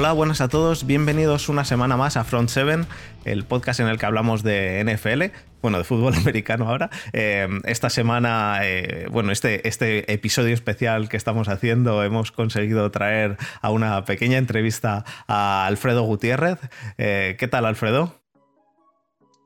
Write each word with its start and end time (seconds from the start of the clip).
Hola, 0.00 0.12
buenas 0.12 0.40
a 0.40 0.48
todos, 0.48 0.86
bienvenidos 0.86 1.50
una 1.50 1.66
semana 1.66 1.98
más 1.98 2.16
a 2.16 2.24
Front 2.24 2.48
7, 2.48 2.86
el 3.26 3.44
podcast 3.44 3.80
en 3.80 3.86
el 3.86 3.98
que 3.98 4.06
hablamos 4.06 4.42
de 4.42 4.82
NFL, 4.82 5.36
bueno, 5.60 5.76
de 5.76 5.84
fútbol 5.84 6.14
americano 6.16 6.66
ahora. 6.66 6.88
Eh, 7.12 7.46
esta 7.64 7.90
semana, 7.90 8.60
eh, 8.62 9.08
bueno, 9.10 9.30
este, 9.30 9.68
este 9.68 10.10
episodio 10.10 10.54
especial 10.54 11.10
que 11.10 11.18
estamos 11.18 11.50
haciendo, 11.50 12.02
hemos 12.02 12.32
conseguido 12.32 12.90
traer 12.90 13.36
a 13.60 13.70
una 13.70 14.06
pequeña 14.06 14.38
entrevista 14.38 15.04
a 15.28 15.66
Alfredo 15.66 16.04
Gutiérrez. 16.04 16.58
Eh, 16.96 17.36
¿Qué 17.38 17.46
tal, 17.46 17.66
Alfredo? 17.66 18.14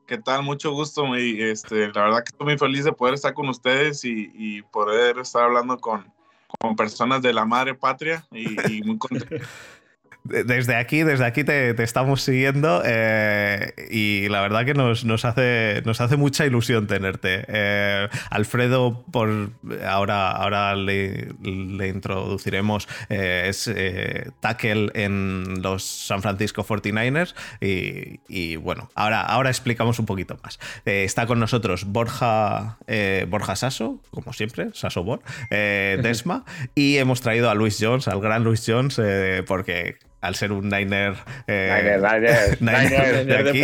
¿Qué 0.07 0.19
tal? 0.19 0.43
Mucho 0.43 0.71
gusto. 0.71 1.15
este, 1.15 1.89
la 1.89 2.03
verdad 2.03 2.19
que 2.19 2.29
estoy 2.31 2.45
muy 2.45 2.57
feliz 2.57 2.85
de 2.85 2.93
poder 2.93 3.15
estar 3.15 3.33
con 3.33 3.49
ustedes 3.49 4.05
y, 4.05 4.61
poder 4.71 5.19
estar 5.19 5.43
hablando 5.43 5.77
con, 5.79 6.09
con, 6.57 6.77
personas 6.77 7.21
de 7.21 7.33
la 7.33 7.43
madre 7.43 7.75
patria 7.75 8.25
y, 8.31 8.77
y 8.77 8.81
muy 8.83 8.97
contento. 8.97 9.35
desde 10.25 10.75
aquí, 10.75 11.03
desde 11.03 11.23
aquí 11.23 11.43
te, 11.43 11.81
estamos 11.83 12.23
siguiendo 12.23 12.81
eh, 12.83 13.73
y 13.91 14.27
la 14.27 14.41
verdad 14.41 14.65
que 14.65 14.73
nos, 14.73 15.05
nos, 15.05 15.23
hace, 15.23 15.83
nos 15.85 16.01
hace 16.01 16.17
mucha 16.17 16.45
ilusión 16.47 16.87
tenerte. 16.87 17.45
Eh, 17.47 18.07
Alfredo, 18.31 19.05
por 19.11 19.51
ahora, 19.87 20.31
ahora 20.31 20.75
le, 20.75 21.29
introduciremos, 21.43 22.87
eh, 23.09 23.45
es 23.49 23.71
tackle 24.39 24.89
en 24.95 25.61
los 25.61 25.83
San 25.83 26.23
Francisco 26.23 26.65
49ers 26.65 27.35
y, 28.27 28.55
bueno, 28.55 28.89
ahora, 28.95 29.21
ahora 29.21 29.51
explicamos 29.51 29.99
un 29.99 30.07
poquito 30.07 30.37
más. 30.43 30.59
está 30.85 31.27
con 31.27 31.39
nosotros 31.39 31.85
Borja, 31.85 32.79
Borja 33.27 33.55
Sasso, 33.55 34.01
como 34.09 34.33
siempre, 34.33 34.69
Sasso 34.73 35.03
Bor, 35.03 35.21
Desma, 35.51 36.45
y 36.73 36.97
hemos 36.97 37.21
traído 37.21 37.51
a 37.51 37.53
Luis 37.53 37.77
Jones, 37.79 38.07
al 38.07 38.21
gran 38.21 38.43
Luis 38.43 38.63
Jones, 38.65 38.99
porque 39.45 39.99
al 40.25 40.35
ser 40.35 40.51
un 40.51 40.69
Niner, 40.69 41.15
eh, 41.47 41.97
de 42.59 43.37
aquí, 43.37 43.63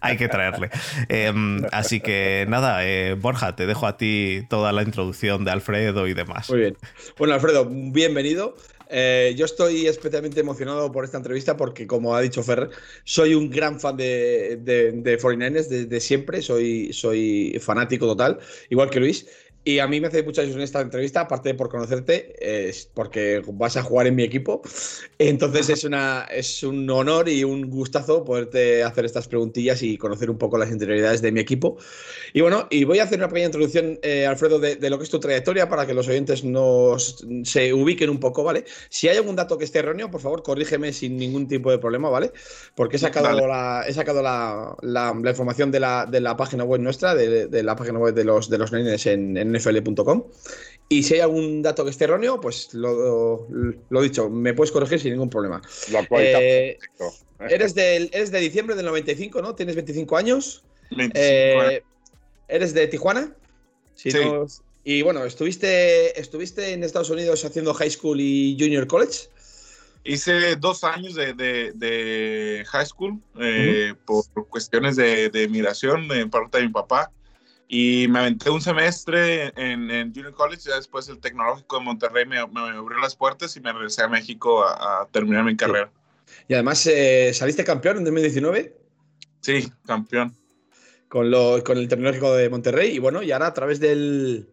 hay 0.00 0.16
que, 0.16 0.28
traerle. 0.28 0.70
Em, 1.08 1.62
así 1.72 2.00
que 2.00 2.46
nada, 2.48 2.86
eh, 2.86 3.14
Borja, 3.14 3.56
te 3.56 3.66
dejo 3.66 3.86
a 3.86 3.96
ti 3.96 4.46
toda 4.48 4.72
la 4.72 4.82
introducción 4.82 5.44
de 5.44 5.50
Alfredo 5.50 6.06
y 6.06 6.14
demás. 6.14 6.50
Muy 6.50 6.60
bien. 6.60 6.76
Bueno, 7.18 7.34
Alfredo, 7.34 7.66
bienvenido. 7.70 8.56
Eh, 8.92 9.34
yo 9.36 9.44
estoy 9.44 9.86
especialmente 9.86 10.40
emocionado 10.40 10.90
por 10.90 11.04
esta 11.04 11.16
entrevista 11.16 11.56
porque, 11.56 11.86
como 11.86 12.16
ha 12.16 12.20
dicho 12.20 12.42
Ferrer, 12.42 12.70
soy 13.04 13.34
un 13.34 13.48
gran 13.48 13.78
fan 13.78 13.96
de, 13.96 14.58
de, 14.60 14.90
de 14.92 15.18
49ers 15.18 15.68
desde 15.68 16.00
siempre, 16.00 16.42
soy, 16.42 16.92
soy 16.92 17.56
fanático 17.60 18.06
total, 18.06 18.40
igual 18.68 18.90
que 18.90 18.98
Luis. 18.98 19.26
Y 19.62 19.78
a 19.78 19.86
mí 19.86 20.00
me 20.00 20.08
hace 20.08 20.22
mucha 20.22 20.42
ilusión 20.42 20.62
esta 20.62 20.80
entrevista, 20.80 21.20
aparte 21.20 21.50
de 21.50 21.54
por 21.54 21.68
conocerte, 21.68 22.34
es 22.40 22.88
porque 22.94 23.42
vas 23.52 23.76
a 23.76 23.82
jugar 23.82 24.06
en 24.06 24.14
mi 24.14 24.22
equipo. 24.22 24.62
Entonces 25.18 25.68
es, 25.68 25.84
una, 25.84 26.26
es 26.30 26.62
un 26.62 26.88
honor 26.88 27.28
y 27.28 27.44
un 27.44 27.68
gustazo 27.68 28.24
poderte 28.24 28.82
hacer 28.82 29.04
estas 29.04 29.28
preguntillas 29.28 29.82
y 29.82 29.98
conocer 29.98 30.30
un 30.30 30.38
poco 30.38 30.56
las 30.56 30.70
interioridades 30.70 31.20
de 31.20 31.30
mi 31.30 31.40
equipo. 31.40 31.76
Y 32.32 32.40
bueno, 32.40 32.68
y 32.70 32.84
voy 32.84 33.00
a 33.00 33.04
hacer 33.04 33.18
una 33.18 33.28
pequeña 33.28 33.46
introducción, 33.46 33.98
eh, 34.02 34.24
Alfredo, 34.24 34.58
de, 34.58 34.88
lo 34.88 34.96
que 34.96 35.04
es 35.04 35.10
tu 35.10 35.20
trayectoria 35.20 35.68
para 35.68 35.86
que 35.86 35.92
los 35.92 36.08
oyentes 36.08 36.42
nos 36.42 37.26
se 37.44 37.74
ubiquen 37.74 38.08
un 38.08 38.18
poco, 38.18 38.42
¿vale? 38.42 38.64
Si 38.88 39.08
hay 39.08 39.18
algún 39.18 39.36
dato 39.36 39.58
que 39.58 39.64
esté 39.64 39.80
erróneo, 39.80 40.10
por 40.10 40.22
favor, 40.22 40.42
corrígeme 40.42 40.94
sin 40.94 41.18
ningún 41.18 41.46
tipo 41.46 41.70
de 41.70 41.78
problema, 41.78 42.08
¿vale? 42.08 42.32
Porque 42.74 42.96
he 42.96 42.98
sacado, 42.98 43.46
la, 43.46 43.84
he 43.86 43.92
sacado 43.92 44.22
la, 44.22 44.74
la, 44.80 45.12
información 45.28 45.70
de 45.70 45.80
la, 45.80 46.06
de 46.06 46.20
la, 46.20 46.34
página 46.34 46.64
web 46.64 46.80
nuestra, 46.80 47.14
de, 47.14 47.62
la 47.62 47.76
página 47.76 47.98
web 47.98 48.14
de 48.14 48.24
los, 48.24 48.48
de 48.48 48.56
los 48.56 48.72
nenes 48.72 49.04
en 49.04 49.49
nfl.com. 49.50 50.24
Y 50.92 51.04
si 51.04 51.14
hay 51.14 51.20
algún 51.20 51.62
dato 51.62 51.84
que 51.84 51.90
esté 51.90 52.04
erróneo, 52.04 52.40
pues 52.40 52.74
lo, 52.74 53.46
lo 53.90 54.02
dicho, 54.02 54.28
me 54.28 54.54
puedes 54.54 54.72
corregir 54.72 54.98
sin 54.98 55.12
ningún 55.12 55.30
problema. 55.30 55.62
Eh, 56.18 56.76
eres, 57.48 57.76
del, 57.76 58.10
eres 58.12 58.32
de 58.32 58.40
diciembre 58.40 58.74
del 58.74 58.86
95, 58.86 59.40
¿no? 59.40 59.54
Tienes 59.54 59.76
25 59.76 60.16
años. 60.16 60.64
25 60.90 61.14
eh, 61.14 61.82
¿Eres 62.48 62.74
de 62.74 62.88
Tijuana? 62.88 63.32
sí. 63.94 64.10
y 64.82 65.02
bueno, 65.02 65.24
¿estuviste, 65.24 66.18
¿estuviste 66.18 66.72
en 66.72 66.82
Estados 66.82 67.10
Unidos 67.10 67.44
haciendo 67.44 67.72
high 67.74 67.90
school 67.90 68.18
y 68.20 68.56
junior 68.58 68.88
college? 68.88 69.28
Hice 70.02 70.56
dos 70.56 70.82
años 70.82 71.14
de, 71.14 71.34
de, 71.34 72.64
high 72.66 72.86
school 72.86 73.20
eh, 73.38 73.94
por 74.06 74.24
cuestiones 74.48 74.96
de, 74.96 75.28
de 75.28 75.46
migración 75.46 76.08
de 76.08 76.26
parte 76.26 76.58
de 76.58 76.64
mi 76.64 76.72
papá. 76.72 77.12
Y 77.72 78.08
me 78.08 78.18
aventé 78.18 78.50
un 78.50 78.60
semestre 78.60 79.52
en, 79.54 80.12
Junior 80.12 80.34
College, 80.34 80.68
y 80.68 80.74
después 80.74 81.08
el 81.08 81.20
Tecnológico 81.20 81.78
de 81.78 81.84
Monterrey 81.84 82.26
me, 82.26 82.36
abrió 82.36 82.98
las 83.00 83.14
puertas 83.14 83.56
y 83.56 83.60
me 83.60 83.72
regresé 83.72 84.02
a 84.02 84.08
México 84.08 84.64
a, 84.64 85.06
terminar 85.12 85.44
mi 85.44 85.56
carrera. 85.56 85.88
Y 86.48 86.54
además, 86.54 86.84
eh, 86.88 87.30
¿saliste 87.32 87.62
campeón 87.62 87.98
en 87.98 88.04
2019? 88.06 88.76
Sí, 89.40 89.72
campeón. 89.86 90.34
Con, 91.08 91.30
lo, 91.30 91.62
con 91.62 91.78
el 91.78 91.86
Tecnológico 91.86 92.34
de 92.34 92.50
Monterrey. 92.50 92.96
Y 92.96 92.98
bueno, 92.98 93.22
y 93.22 93.30
ahora 93.30 93.46
a 93.46 93.54
través 93.54 93.78
del, 93.78 94.48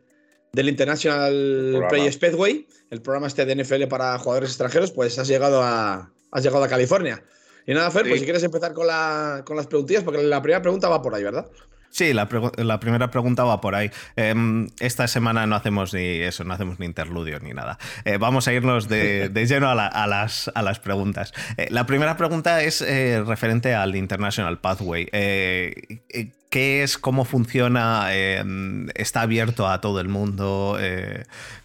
del 0.54 0.70
International 0.70 1.88
Play 1.90 2.12
Speedway, 2.12 2.68
el 2.92 3.02
programa 3.02 3.26
este 3.26 3.48
de 3.48 3.64
NFL 3.64 3.88
para 3.88 4.20
jugadores 4.20 4.52
extranjeros, 4.52 4.92
pues 4.92 5.18
has 5.18 5.28
llegado 5.28 5.64
a, 5.64 6.12
has 6.30 6.44
llegado 6.44 6.64
a 6.64 6.68
California. 6.68 7.24
Y 7.66 7.74
nada, 7.74 7.90
Fer, 7.90 8.08
pues 8.08 8.20
si 8.20 8.26
quieres 8.26 8.44
empezar 8.44 8.74
con, 8.74 8.86
la, 8.86 9.42
con 9.44 9.58
las 9.58 9.66
preguntillas, 9.66 10.04
porque 10.04 10.22
la 10.22 10.40
primera 10.40 10.62
pregunta 10.62 10.88
va 10.88 11.02
por 11.02 11.16
ahí, 11.16 11.24
¿verdad? 11.24 11.50
Sí, 11.90 12.14
la, 12.14 12.28
primera 12.28 13.10
pregunta 13.10 13.44
va 13.44 13.62
por 13.62 13.74
ahí. 13.76 13.90
Em, 14.16 14.68
esta 14.80 15.08
semana 15.08 15.48
no 15.48 15.56
hacemos 15.56 15.94
ni 15.94 16.20
eso, 16.22 16.44
no 16.44 16.54
hacemos 16.54 16.80
ni 16.80 16.86
interludio 16.86 17.40
ni 17.40 17.54
nada. 17.54 17.80
Eh, 18.06 18.18
vamos 18.18 18.48
a 18.48 18.54
irnos 18.54 18.88
de, 18.88 19.32
lleno 19.48 19.70
a, 19.70 19.76
las, 20.08 20.52
a, 20.54 20.62
las, 20.62 20.80
preguntas. 20.80 21.34
Eh, 21.58 21.68
la 21.72 21.86
primera 21.86 22.18
pregunta 22.18 22.62
es 22.62 22.82
eh, 22.82 23.24
referente 23.26 23.74
al 23.74 23.96
International 23.96 24.60
Pathway. 24.60 25.08
¿Qué 25.12 26.84
es? 26.84 26.98
¿Cómo 26.98 27.26
funciona? 27.26 28.14
Em, 28.14 28.90
¿Está 28.94 29.22
abierto 29.22 29.68
a 29.68 29.82
todo 29.82 30.00
el 30.00 30.08
mundo? 30.08 30.78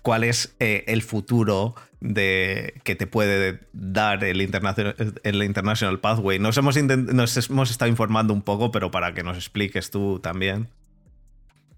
¿Cuál 0.02 0.24
es 0.24 0.54
el 0.58 1.02
futuro? 1.02 1.74
De 2.02 2.80
que 2.82 2.96
te 2.96 3.06
puede 3.06 3.60
dar 3.72 4.24
el, 4.24 4.40
el 4.40 5.42
International 5.42 6.00
Pathway. 6.00 6.40
Nos 6.40 6.56
hemos, 6.56 6.76
nos 6.76 7.48
hemos 7.48 7.70
estado 7.70 7.88
informando 7.88 8.34
un 8.34 8.42
poco, 8.42 8.72
pero 8.72 8.90
para 8.90 9.14
que 9.14 9.22
nos 9.22 9.36
expliques 9.36 9.90
tú 9.90 10.18
también. 10.18 10.68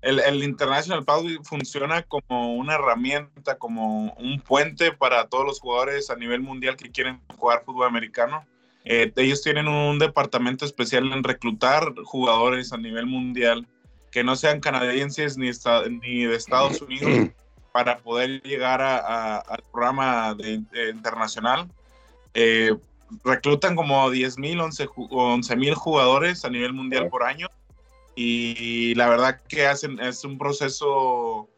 El, 0.00 0.20
el, 0.20 0.42
International 0.42 1.04
Pathway 1.04 1.38
funciona 1.42 2.02
como 2.02 2.54
una 2.54 2.74
herramienta, 2.74 3.58
como 3.58 4.14
un 4.14 4.40
puente 4.40 4.92
para 4.92 5.26
todos 5.28 5.44
los 5.44 5.60
jugadores 5.60 6.08
a 6.08 6.16
nivel 6.16 6.41
mundial 6.41 6.76
que 6.76 6.91
quieren 6.91 7.20
jugar 7.36 7.62
fútbol 7.64 7.86
americano. 7.86 8.46
Eh, 8.86 9.12
ellos 9.16 9.42
tienen 9.42 9.68
un 9.68 9.98
departamento 9.98 10.64
especial 10.64 11.12
en 11.12 11.22
reclutar 11.22 11.94
jugadores 12.02 12.72
a 12.72 12.78
nivel 12.78 13.06
mundial 13.06 13.66
que 14.10 14.24
no 14.24 14.36
sean 14.36 14.60
canadienses 14.60 15.36
ni, 15.36 15.50
ni 16.00 16.24
de 16.24 16.36
Estados 16.36 16.80
Unidos 16.82 17.30
para 17.74 17.98
poder 17.98 18.40
llegar 18.42 18.80
al 18.80 19.62
programa 19.72 20.32
de, 20.34 20.62
internacional. 20.90 21.68
Eh, 22.32 22.72
reclutan 23.24 23.74
como 23.74 24.08
10 24.12 24.38
mil, 24.38 24.60
11 24.60 25.56
mil 25.56 25.74
jugadores 25.74 26.44
a 26.44 26.50
nivel 26.50 26.72
mundial 26.72 27.08
por 27.08 27.24
año. 27.24 27.48
Y 28.14 28.94
la 28.94 29.08
verdad 29.08 29.40
que 29.48 29.66
hacen 29.66 29.98
es 29.98 30.24
un 30.24 30.38
proceso 30.38 31.48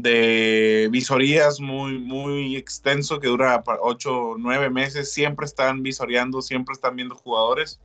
de 0.00 0.88
visorías 0.90 1.60
muy 1.60 1.98
muy 1.98 2.56
extenso 2.56 3.20
que 3.20 3.28
dura 3.28 3.62
8 3.82 4.36
9 4.38 4.70
meses. 4.70 5.12
Siempre 5.12 5.44
están 5.44 5.82
visoreando 5.82 6.40
siempre 6.40 6.72
están 6.72 6.96
viendo 6.96 7.16
jugadores. 7.16 7.80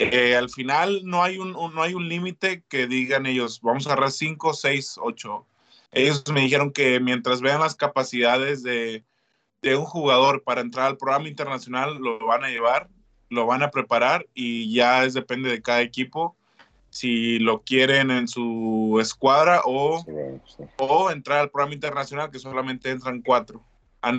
Eh, 0.00 0.34
al 0.34 0.50
final 0.50 1.02
no 1.04 1.22
hay 1.22 1.38
un, 1.38 1.52
no 1.52 1.80
hay 1.80 1.94
un 1.94 2.08
límite 2.08 2.64
que 2.68 2.88
digan 2.88 3.26
ellos 3.26 3.60
vamos 3.62 3.86
a 3.86 3.92
agarrar 3.92 4.10
5 4.10 4.52
6 4.52 4.96
8 5.00 5.46
ellos 5.94 6.24
me 6.32 6.40
dijeron 6.40 6.72
que 6.72 7.00
mientras 7.00 7.40
vean 7.40 7.60
las 7.60 7.74
capacidades 7.74 8.62
de, 8.62 9.04
un 9.62 9.84
jugador 9.84 10.42
para 10.42 10.60
entrar 10.60 10.86
al 10.86 10.96
programa 10.96 11.28
internacional, 11.28 11.96
lo 11.98 12.18
van 12.26 12.44
a 12.44 12.50
llevar, 12.50 12.88
lo 13.30 13.46
van 13.46 13.62
a 13.62 13.70
preparar 13.70 14.26
y 14.34 14.72
ya 14.74 15.04
es 15.04 15.14
depende 15.14 15.50
de 15.50 15.62
cada 15.62 15.80
equipo 15.80 16.36
si 16.90 17.38
lo 17.38 17.62
quieren 17.62 18.10
en 18.10 18.28
su 18.28 18.98
escuadra 19.00 19.62
o, 19.64 20.04
o 20.76 21.10
entrar 21.10 21.40
al 21.40 21.50
programa 21.50 21.74
internacional 21.74 22.30
que 22.30 22.38
solamente 22.38 22.90
entran 22.90 23.22
cuatro. 23.22 23.64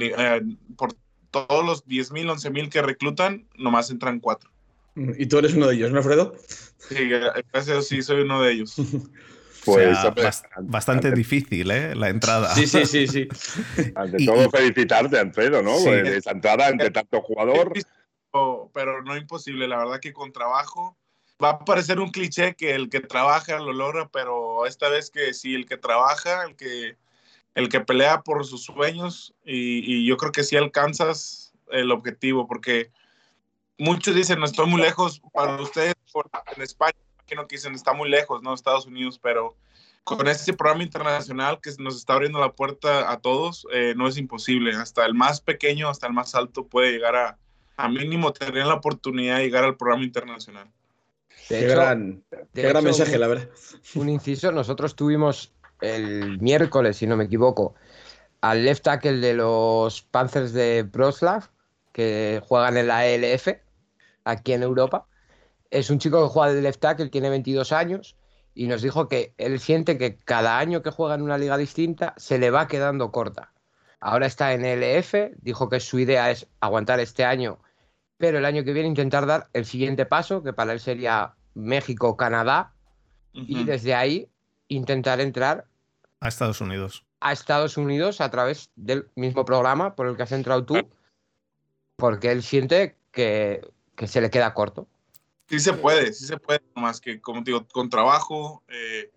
Eh, 0.01 0.41
por 0.75 0.93
todos 1.31 1.65
los 1.65 1.85
10 1.85 2.11
mil, 2.11 2.29
11 2.29 2.49
mil 2.49 2.69
que 2.69 2.81
reclutan, 2.81 3.47
nomás 3.55 3.91
entran 3.91 4.19
cuatro. 4.19 4.49
¿Y 4.95 5.25
tú 5.25 5.37
eres 5.37 5.53
uno 5.53 5.67
de 5.67 5.75
ellos, 5.75 5.91
no, 5.91 5.97
Alfredo? 5.97 6.35
Sí, 6.77 7.09
gracias, 7.51 7.87
sí, 7.87 8.01
soy 8.01 8.21
uno 8.21 8.41
de 8.41 8.53
ellos. 8.53 8.75
Pues 9.65 9.97
bastante 10.61 11.11
difícil, 11.11 11.71
¿eh? 11.71 11.95
La 11.95 12.09
entrada. 12.09 12.53
Sí, 12.53 12.67
sí, 12.67 12.85
sí, 12.85 13.07
sí. 13.07 13.27
Ante 13.95 14.25
todo, 14.25 14.49
felicitarte, 14.49 15.19
Alfredo, 15.19 15.61
¿no? 15.61 15.77
Sí. 15.77 15.85
Pues, 15.85 16.07
esa 16.09 16.31
entrada 16.31 16.69
entre 16.69 16.91
tanto 16.91 17.21
jugador. 17.21 17.73
Pero 18.73 19.01
no 19.01 19.15
imposible, 19.15 19.67
la 19.67 19.77
verdad 19.77 19.99
que 19.99 20.11
con 20.13 20.31
trabajo 20.33 20.97
va 21.41 21.51
a 21.51 21.59
parecer 21.59 21.99
un 21.99 22.11
cliché 22.11 22.55
que 22.55 22.75
el 22.75 22.89
que 22.89 22.99
trabaja 22.99 23.59
lo 23.59 23.73
logra, 23.73 24.09
pero 24.09 24.65
esta 24.65 24.89
vez 24.89 25.09
que 25.09 25.33
sí, 25.33 25.55
el 25.55 25.65
que 25.65 25.77
trabaja, 25.77 26.43
el 26.43 26.55
que, 26.55 26.97
el 27.55 27.69
que 27.69 27.79
pelea 27.79 28.21
por 28.21 28.45
sus 28.45 28.63
sueños, 28.63 29.33
y, 29.43 29.79
y 29.85 30.05
yo 30.05 30.17
creo 30.17 30.31
que 30.31 30.43
sí 30.43 30.57
alcanzas 30.57 31.53
el 31.71 31.91
objetivo, 31.91 32.47
porque 32.47 32.91
muchos 33.77 34.15
dicen, 34.15 34.39
no 34.39 34.45
estoy 34.45 34.67
muy 34.67 34.81
lejos 34.81 35.21
para 35.33 35.61
ustedes 35.61 35.95
en 36.55 36.61
España, 36.61 36.97
que 37.25 37.35
no 37.35 37.45
dicen, 37.45 37.73
está 37.73 37.93
muy 37.93 38.09
lejos, 38.09 38.41
¿no? 38.41 38.53
Estados 38.53 38.85
Unidos, 38.85 39.19
pero 39.21 39.55
con 40.03 40.27
este 40.27 40.53
programa 40.53 40.83
internacional 40.83 41.59
que 41.61 41.71
nos 41.79 41.95
está 41.95 42.13
abriendo 42.13 42.39
la 42.39 42.53
puerta 42.53 43.11
a 43.11 43.19
todos, 43.19 43.67
eh, 43.73 43.93
no 43.97 44.07
es 44.07 44.17
imposible. 44.17 44.75
Hasta 44.75 45.05
el 45.05 45.15
más 45.15 45.41
pequeño, 45.41 45.89
hasta 45.89 46.07
el 46.07 46.13
más 46.13 46.35
alto 46.35 46.67
puede 46.67 46.91
llegar 46.91 47.15
a, 47.15 47.37
a 47.77 47.89
mínimo 47.89 48.31
tener 48.31 48.67
la 48.67 48.75
oportunidad 48.75 49.37
de 49.37 49.43
llegar 49.43 49.63
al 49.63 49.77
programa 49.77 50.03
internacional. 50.03 50.67
qué 51.49 51.61
gran, 51.61 52.23
gran 52.53 52.83
mensaje, 52.83 53.17
la 53.17 53.27
verdad. 53.27 53.49
Un 53.95 54.09
inciso, 54.09 54.51
nosotros 54.51 54.95
tuvimos 54.95 55.51
el 55.81 56.39
miércoles, 56.39 56.97
si 56.97 57.07
no 57.07 57.17
me 57.17 57.25
equivoco, 57.25 57.75
al 58.41 58.63
left 58.63 58.83
tackle 58.83 59.17
de 59.17 59.33
los 59.33 60.03
Panthers 60.03 60.53
de 60.53 60.83
Wrocław, 60.83 61.41
que 61.91 62.41
juegan 62.47 62.77
en 62.77 62.87
la 62.87 63.07
ELF, 63.07 63.47
aquí 64.23 64.53
en 64.53 64.63
Europa. 64.63 65.07
Es 65.71 65.89
un 65.89 65.99
chico 65.99 66.21
que 66.21 66.29
juega 66.29 66.53
de 66.53 66.61
left 66.61 66.79
tackle, 66.79 67.09
tiene 67.09 67.29
22 67.29 67.71
años, 67.71 68.15
y 68.53 68.67
nos 68.67 68.81
dijo 68.81 69.07
que 69.09 69.33
él 69.37 69.59
siente 69.59 69.97
que 69.97 70.17
cada 70.17 70.57
año 70.59 70.81
que 70.81 70.91
juega 70.91 71.15
en 71.15 71.21
una 71.21 71.37
liga 71.37 71.57
distinta 71.57 72.13
se 72.17 72.39
le 72.39 72.51
va 72.51 72.67
quedando 72.67 73.11
corta. 73.11 73.51
Ahora 73.99 74.27
está 74.27 74.53
en 74.53 74.63
ELF, 74.65 75.13
dijo 75.41 75.67
que 75.69 75.79
su 75.79 75.99
idea 75.99 76.31
es 76.31 76.47
aguantar 76.59 76.99
este 76.99 77.25
año, 77.25 77.59
pero 78.17 78.37
el 78.37 78.45
año 78.45 78.63
que 78.63 78.73
viene 78.73 78.87
intentar 78.87 79.25
dar 79.25 79.49
el 79.53 79.65
siguiente 79.65 80.05
paso, 80.05 80.43
que 80.43 80.53
para 80.53 80.73
él 80.73 80.79
sería 80.79 81.35
México-Canadá, 81.53 82.71
y 83.33 83.65
desde 83.65 83.93
ahí 83.93 84.29
intentar 84.69 85.19
entrar 85.19 85.65
a 86.21 86.27
Estados 86.29 86.61
Unidos. 86.61 87.05
A 87.19 87.33
Estados 87.33 87.77
Unidos 87.77 88.21
a 88.21 88.31
través 88.31 88.71
del 88.75 89.09
mismo 89.15 89.45
programa 89.45 89.95
por 89.95 90.07
el 90.07 90.15
que 90.15 90.23
has 90.23 90.31
entrado 90.31 90.65
tú, 90.65 90.75
porque 91.97 92.31
él 92.31 92.41
siente 92.41 92.95
que, 93.11 93.61
que 93.95 94.07
se 94.07 94.21
le 94.21 94.29
queda 94.29 94.53
corto. 94.53 94.87
Sí 95.47 95.59
se 95.59 95.73
puede, 95.73 96.11
sí 96.13 96.25
se 96.25 96.37
puede, 96.37 96.61
más 96.75 96.99
que, 96.99 97.21
como 97.21 97.41
digo, 97.41 97.67
con 97.67 97.89
trabajo 97.89 98.63
eh, 98.67 99.11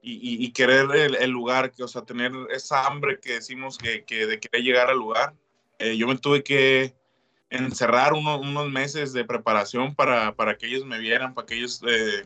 y, 0.00 0.44
y, 0.44 0.52
querer 0.52 0.90
el, 1.20 1.30
lugar, 1.30 1.70
que, 1.70 1.84
o 1.84 1.88
sea, 1.88 2.02
tener 2.02 2.32
esa 2.50 2.86
hambre 2.86 3.20
que 3.20 3.34
decimos 3.34 3.78
que, 3.78 4.04
que 4.04 4.26
de 4.26 4.40
querer 4.40 4.64
llegar 4.64 4.90
al 4.90 4.98
lugar. 4.98 5.34
Eh, 5.78 5.96
yo 5.96 6.08
me 6.08 6.16
tuve 6.16 6.42
que 6.42 6.94
encerrar 7.50 8.14
uno, 8.14 8.40
unos 8.40 8.70
meses 8.70 9.12
de 9.12 9.24
preparación 9.24 9.94
para, 9.94 10.34
para, 10.34 10.56
que 10.56 10.66
ellos 10.66 10.86
me 10.86 10.98
vieran, 10.98 11.34
para 11.34 11.46
que 11.46 11.54
ellos 11.54 11.82
eh, 11.86 12.24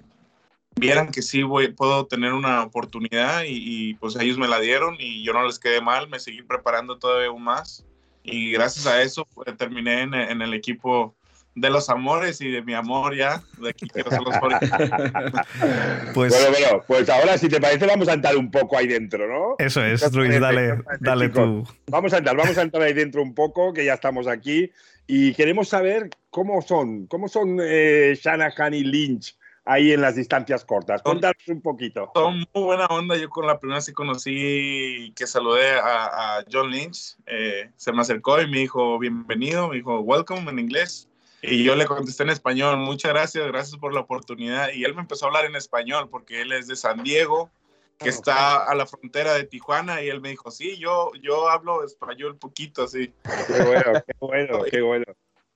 vieran 0.76 1.10
que 1.10 1.20
sí 1.20 1.42
voy, 1.42 1.68
puedo 1.68 2.06
tener 2.06 2.32
una 2.32 2.62
oportunidad 2.62 3.42
y, 3.46 3.94
pues 3.94 4.16
ellos 4.16 4.38
me 4.38 4.48
la 4.48 4.60
dieron 4.60 4.96
y 4.98 5.24
yo 5.24 5.32
no 5.32 5.44
les 5.44 5.58
quedé 5.58 5.80
mal, 5.80 6.08
me 6.08 6.20
seguí 6.20 6.42
preparando 6.42 6.98
todavía 6.98 7.32
más 7.32 7.84
y 8.22 8.52
gracias 8.52 8.86
a 8.86 9.02
eso 9.02 9.26
pues, 9.34 9.56
terminé 9.56 10.02
en, 10.02 10.14
en 10.14 10.42
el 10.42 10.54
equipo 10.54 11.14
de 11.56 11.70
los 11.70 11.88
amores 11.88 12.40
y 12.40 12.50
de 12.50 12.62
mi 12.62 12.74
amor 12.74 13.16
ya. 13.16 13.42
De 13.58 13.70
aquí 13.70 13.88
quiero 13.88 14.10
ser 14.10 14.20
los 14.20 14.36
pues, 16.14 16.32
bueno, 16.32 16.50
bueno, 16.50 16.84
pues 16.86 17.08
ahora 17.08 17.38
si 17.38 17.48
te 17.48 17.60
parece 17.60 17.86
vamos 17.86 18.08
a 18.08 18.12
entrar 18.12 18.36
un 18.36 18.50
poco 18.50 18.76
ahí 18.78 18.86
dentro, 18.86 19.26
¿no? 19.26 19.56
Eso 19.58 19.82
es, 19.82 20.12
Luis, 20.12 20.38
dale, 20.38 20.78
dale 21.00 21.30
tú. 21.30 21.66
Vamos 21.88 22.12
a 22.12 22.18
entrar, 22.18 22.36
vamos 22.36 22.56
a 22.58 22.62
entrar 22.62 22.82
ahí 22.84 22.92
dentro 22.92 23.22
un 23.22 23.34
poco, 23.34 23.72
que 23.72 23.84
ya 23.84 23.94
estamos 23.94 24.28
aquí. 24.28 24.70
Y 25.06 25.32
queremos 25.34 25.68
saber 25.68 26.10
cómo 26.30 26.60
son, 26.60 27.06
cómo 27.06 27.28
son 27.28 27.58
eh, 27.62 28.18
Shanahan 28.20 28.74
y 28.74 28.84
Lynch 28.84 29.36
ahí 29.64 29.92
en 29.92 30.02
las 30.02 30.14
distancias 30.14 30.64
cortas. 30.64 31.00
Contanos 31.02 31.48
un 31.48 31.62
poquito. 31.62 32.10
Son 32.14 32.46
muy 32.52 32.64
buena 32.64 32.86
onda. 32.86 33.16
Yo 33.16 33.30
con 33.30 33.46
la 33.46 33.58
primera 33.58 33.80
sí 33.80 33.92
conocí 33.92 35.12
que 35.16 35.26
saludé 35.26 35.72
a, 35.72 36.38
a 36.38 36.44
John 36.52 36.70
Lynch. 36.70 37.16
Eh, 37.26 37.70
se 37.76 37.92
me 37.92 38.02
acercó 38.02 38.40
y 38.42 38.50
me 38.50 38.58
dijo 38.58 38.98
bienvenido, 38.98 39.68
me 39.68 39.76
dijo 39.76 40.00
welcome 40.00 40.50
en 40.50 40.58
inglés. 40.58 41.08
Y 41.42 41.64
yo 41.64 41.76
le 41.76 41.86
contesté 41.86 42.22
en 42.22 42.30
español, 42.30 42.78
muchas 42.78 43.12
gracias, 43.12 43.46
gracias 43.46 43.78
por 43.78 43.92
la 43.92 44.00
oportunidad. 44.00 44.70
Y 44.72 44.84
él 44.84 44.94
me 44.94 45.02
empezó 45.02 45.26
a 45.26 45.28
hablar 45.28 45.44
en 45.44 45.56
español 45.56 46.08
porque 46.10 46.42
él 46.42 46.52
es 46.52 46.66
de 46.66 46.76
San 46.76 47.02
Diego, 47.02 47.50
que 47.98 48.08
está 48.08 48.64
a 48.64 48.74
la 48.74 48.86
frontera 48.86 49.34
de 49.34 49.44
Tijuana. 49.44 50.02
Y 50.02 50.08
él 50.08 50.20
me 50.20 50.30
dijo, 50.30 50.50
sí, 50.50 50.76
yo, 50.78 51.12
yo 51.22 51.48
hablo 51.48 51.84
español 51.84 52.36
poquito, 52.36 52.84
así. 52.84 53.12
Qué 53.46 53.62
bueno, 53.62 53.92
qué 54.06 54.14
bueno, 54.20 54.64
qué 54.70 54.80
bueno. 54.80 55.04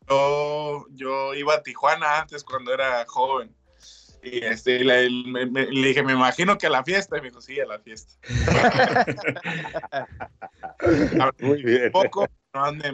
Yo, 0.09 0.87
yo 0.91 1.35
iba 1.35 1.55
a 1.55 1.63
Tijuana 1.63 2.21
antes 2.21 2.45
cuando 2.45 2.73
era 2.73 3.05
joven. 3.07 3.55
Y 4.23 4.45
este, 4.45 4.85
le, 4.85 5.09
me, 5.27 5.47
me, 5.47 5.67
le, 5.67 5.89
dije, 5.89 6.03
me 6.03 6.13
imagino 6.13 6.59
que 6.59 6.67
a 6.67 6.71
la 6.71 6.85
fiesta. 6.85 7.17
Y 7.17 7.23
me 7.23 7.29
dijo, 7.29 7.41
sí, 7.41 7.59
a 7.59 7.65
la 7.65 7.79
fiesta. 7.79 8.13
Muy 11.41 11.63
bien. 11.63 11.91
Poco, 11.91 12.27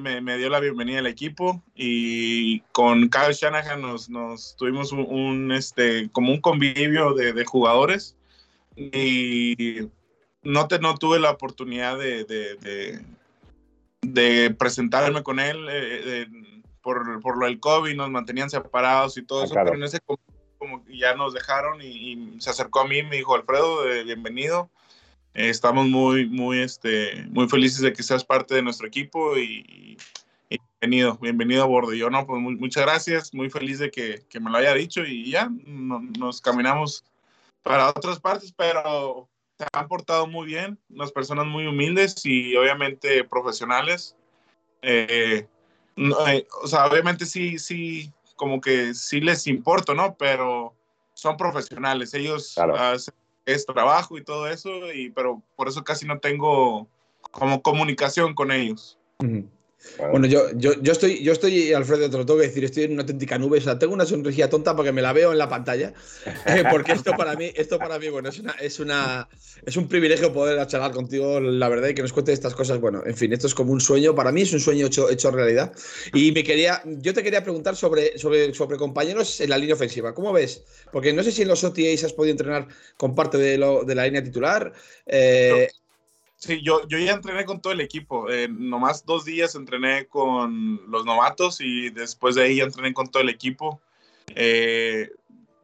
me, 0.01 0.21
me, 0.21 0.37
dio 0.37 0.51
la 0.51 0.61
bienvenida 0.61 0.99
al 0.99 1.07
equipo 1.07 1.63
y 1.75 2.61
con 2.73 3.09
Kyle 3.09 3.33
Shanahan 3.33 3.81
nos, 3.81 4.11
nos 4.11 4.55
tuvimos 4.57 4.93
un, 4.93 5.07
un, 5.09 5.53
este, 5.53 6.11
como 6.11 6.33
un 6.33 6.41
convivio 6.41 7.15
de, 7.15 7.33
de, 7.33 7.45
jugadores 7.45 8.17
y 8.77 9.89
no, 10.43 10.69
te, 10.69 10.79
no 10.79 10.97
tuve 10.99 11.19
la 11.19 11.31
oportunidad 11.31 11.99
de, 11.99 12.25
de, 12.25 13.01
de 14.03 14.55
presentarme 14.55 15.23
con 15.23 15.41
él 15.41 15.67
eh, 15.71 16.27
por, 16.83 17.21
por, 17.23 17.39
lo 17.39 17.47
del 17.47 17.59
COVID, 17.59 17.97
nos 17.97 18.11
mantenían 18.11 18.51
separados 18.51 19.17
y 19.17 19.25
todo 19.25 19.45
eso, 19.45 19.55
claro. 19.55 19.71
pero 19.71 19.79
en 19.79 19.85
ese 19.85 20.01
como 20.59 20.85
ya 20.89 21.15
nos 21.15 21.33
dejaron 21.33 21.81
y, 21.81 21.87
y, 21.87 22.41
se 22.41 22.51
acercó 22.51 22.81
a 22.81 22.87
mí, 22.87 23.03
me 23.03 23.17
dijo 23.17 23.35
Alfredo, 23.35 23.91
eh, 23.91 24.05
bienvenido 24.05 24.71
estamos 25.37 25.87
muy, 25.87 26.27
muy, 26.27 26.61
este, 26.61 27.27
muy 27.29 27.49
felices 27.49 27.81
de 27.81 27.93
que 27.93 28.03
seas 28.03 28.25
parte 28.25 28.55
de 28.55 28.63
nuestro 28.63 28.87
equipo 28.87 29.37
y, 29.37 29.99
y 30.49 30.59
bienvenido, 30.81 31.19
bienvenido 31.21 31.63
a 31.63 31.67
bordo. 31.67 31.93
Y 31.93 31.99
yo 31.99 32.09
no, 32.09 32.27
pues 32.27 32.41
muy, 32.41 32.57
muchas 32.57 32.85
gracias, 32.85 33.35
muy 33.35 33.51
feliz 33.51 33.79
de 33.79 33.91
que, 33.91 34.25
que, 34.31 34.41
me 34.41 34.51
lo 34.51 34.57
haya 34.57 34.73
dicho 34.73 35.05
y 35.05 35.31
ya 35.31 35.51
no, 35.67 36.01
nos 36.19 36.41
caminamos 36.41 37.05
para 37.63 37.91
otras 37.91 38.19
partes, 38.19 38.53
pero 38.57 39.29
se 39.59 39.67
han 39.73 39.89
portado 39.89 40.27
muy 40.27 40.47
bien, 40.47 40.79
unas 40.89 41.13
personas 41.13 41.47
muy 41.47 41.67
humildes 41.67 42.25
y 42.25 42.57
obviamente 42.57 43.23
profesionales. 43.25 44.17
Eh, 44.81 45.47
no, 45.97 46.27
eh, 46.29 46.47
o 46.63 46.67
sea, 46.67 46.87
obviamente 46.87 47.27
sí, 47.27 47.59
sí, 47.59 48.11
como 48.37 48.61
que 48.61 48.95
sí 48.95 49.21
les 49.21 49.47
importa, 49.47 49.93
¿no? 49.93 50.15
Pero 50.17 50.75
son 51.13 51.37
profesionales, 51.37 52.15
ellos 52.15 52.53
claro. 52.55 52.75
uh, 52.75 52.99
es 53.47 53.65
trabajo 53.65 54.19
y 54.19 54.25
todo 54.25 54.49
eso, 54.49 54.93
y, 54.93 55.11
pero 55.11 55.43
por 55.55 55.69
eso 55.69 55.83
casi 55.85 56.07
no 56.07 56.19
tengo 56.19 56.89
como 57.21 57.63
comunicación 57.63 58.35
con 58.35 58.53
ellos. 58.53 58.99
Bueno, 60.11 60.27
yo, 60.27 60.51
yo, 60.55 60.75
yo, 60.81 60.93
estoy, 60.93 61.23
yo 61.23 61.33
estoy, 61.33 61.73
Alfredo, 61.73 62.11
te 62.11 62.17
lo 62.17 62.27
tengo 62.27 62.41
que 62.41 62.47
decir, 62.47 62.65
estoy 62.65 62.85
en 62.85 62.93
una 62.93 63.03
auténtica 63.03 63.39
nube. 63.39 63.59
O 63.59 63.61
sea, 63.61 63.79
tengo 63.79 63.95
una 63.95 64.07
sonrisilla 64.07 64.51
tonta 64.51 64.77
porque 64.77 64.93
me 64.93 65.03
la 65.03 65.13
veo 65.13 65.33
en 65.33 65.39
la 65.39 65.49
pantalla. 65.49 65.93
Eh, 66.47 66.63
porque 66.71 66.93
esto 66.93 67.13
para 67.17 67.35
mí, 67.35 67.51
esto 67.57 67.79
para 67.79 67.99
mí, 67.99 68.09
bueno, 68.09 68.29
es 68.29 68.39
una, 68.39 68.53
es 68.53 68.79
una, 68.79 69.29
es 69.65 69.77
un 69.77 69.89
privilegio 69.89 70.33
poder 70.33 70.65
charlar 70.67 70.93
contigo, 70.93 71.41
la 71.41 71.69
verdad, 71.69 71.89
y 71.89 71.95
que 71.95 72.03
nos 72.03 72.13
cuentes 72.13 72.35
estas 72.35 72.55
cosas. 72.55 72.79
Bueno, 72.81 73.03
en 73.05 73.17
fin, 73.17 73.33
esto 73.33 73.47
es 73.47 73.55
como 73.55 73.73
un 73.73 73.81
sueño. 73.81 74.15
Para 74.15 74.31
mí 74.31 74.43
es 74.43 74.53
un 74.53 74.61
sueño 74.61 74.87
hecho, 74.87 75.11
hecho 75.11 75.31
realidad. 75.31 75.73
Y 76.15 76.31
me 76.33 76.45
quería, 76.45 76.83
yo 76.85 77.13
te 77.15 77.23
quería 77.23 77.43
preguntar 77.43 77.75
sobre, 77.75 78.17
sobre, 78.19 78.55
sobre 78.55 78.77
compañeros 78.77 79.41
en 79.41 79.51
la 79.51 79.59
línea 79.59 79.75
ofensiva. 79.75 80.15
¿Cómo 80.15 80.33
ves? 80.33 80.63
Porque 80.93 81.13
no 81.13 81.23
sé 81.23 81.33
si 81.33 81.43
en 81.43 81.49
los 81.49 81.65
OTAs 81.65 82.05
has 82.05 82.13
podido 82.13 82.33
entrenar 82.33 82.69
con 82.97 83.15
parte 83.15 83.39
de, 83.39 83.59
lo, 83.59 83.83
de 83.85 83.95
la 83.95 84.05
línea 84.05 84.23
titular. 84.23 84.73
Eh, 85.07 85.69
no. 85.71 85.86
Sí, 86.37 86.61
yo, 86.63 86.87
yo 86.87 86.99
ya 86.99 87.13
entrené 87.13 87.45
con 87.45 87.61
todo 87.61 87.73
el 87.73 87.81
equipo. 87.81 88.31
Eh, 88.31 88.49
nomás 88.49 89.07
dos 89.07 89.25
días 89.25 89.55
entrené 89.55 90.07
con 90.07 90.81
los 90.91 91.05
novatos 91.07 91.61
y 91.61 91.89
después 91.91 92.35
de 92.35 92.43
ahí 92.45 92.57
ya 92.57 92.65
entrené 92.65 92.93
con 92.93 93.11
todo 93.11 93.23
el 93.23 93.31
equipo. 93.31 93.81
Eh, 94.35 95.11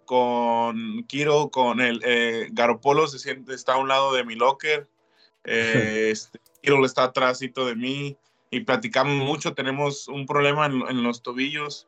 con 0.07 1.05
Kiro, 1.05 1.51
con 1.51 1.81
el 1.81 2.01
eh, 2.05 2.49
Garopolo 2.53 3.07
se 3.07 3.19
siente, 3.19 3.55
está 3.55 3.75
a 3.75 3.79
un 3.79 3.89
lado 3.89 4.15
de 4.15 4.25
mi 4.25 4.35
locker. 4.35 4.89
este, 5.45 6.41
Kiro 6.63 6.85
está 6.87 7.05
atrásito 7.05 7.67
de 7.67 7.77
mí 7.77 8.17
y 8.51 8.61
platicamos 8.61 9.15
mucho. 9.15 9.55
Tenemos 9.55 10.09
un 10.09 10.25
problema 10.25 10.67
en, 10.67 10.83
en 10.89 11.03
los 11.03 11.23
tobillos. 11.23 11.87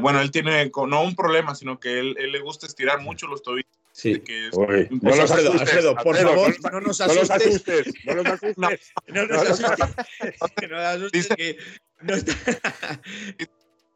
bueno, 0.00 0.20
él 0.20 0.30
tiene 0.30 0.70
no 0.86 1.02
un 1.02 1.16
problema, 1.16 1.56
sino 1.56 1.80
que 1.80 1.98
él, 1.98 2.16
él 2.20 2.30
le 2.30 2.40
gusta 2.40 2.66
estirar 2.66 3.00
mucho 3.00 3.26
los 3.26 3.42
tobillos. 3.42 3.81
Sí. 3.92 4.20
Que 4.20 4.48
es, 4.48 4.54
Uy, 4.54 4.88
no 5.02 5.10
los 5.10 5.30
Alfredo, 5.30 5.52
Alfredo, 5.52 5.94
por 5.96 6.16
Alfredo, 6.16 6.28
favor, 6.30 6.56
no, 6.62 6.70
no, 6.70 6.80
nos 6.80 7.00
asustes. 7.00 7.92
No 8.06 8.14
nos 8.14 8.26
asustes. 8.26 8.56
No, 8.56 9.22
no 9.22 9.26
nos 9.26 9.50
asustes. 9.50 9.96
que 10.56 10.68
no 10.68 10.76
nos 10.76 10.86
asustes 10.86 11.28
que 11.36 11.58
no. 12.00 12.14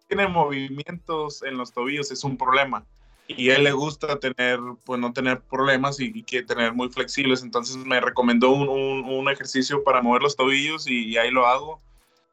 Tiene 0.08 0.28
movimientos 0.28 1.42
en 1.42 1.56
los 1.56 1.72
tobillos, 1.72 2.12
es 2.12 2.22
un 2.22 2.36
problema. 2.36 2.84
Y 3.26 3.50
a 3.50 3.56
él 3.56 3.64
le 3.64 3.72
gusta 3.72 4.20
tener, 4.20 4.60
pues 4.84 5.00
no 5.00 5.12
tener 5.12 5.40
problemas 5.40 5.98
y, 5.98 6.12
y 6.14 6.22
quiere 6.22 6.46
tener 6.46 6.74
muy 6.74 6.88
flexibles. 6.90 7.42
Entonces 7.42 7.76
me 7.76 8.00
recomendó 8.00 8.50
un, 8.50 8.68
un, 8.68 9.04
un 9.04 9.28
ejercicio 9.28 9.82
para 9.82 10.02
mover 10.02 10.22
los 10.22 10.36
tobillos 10.36 10.86
y, 10.86 11.06
y 11.06 11.16
ahí 11.16 11.32
lo 11.32 11.46
hago. 11.46 11.80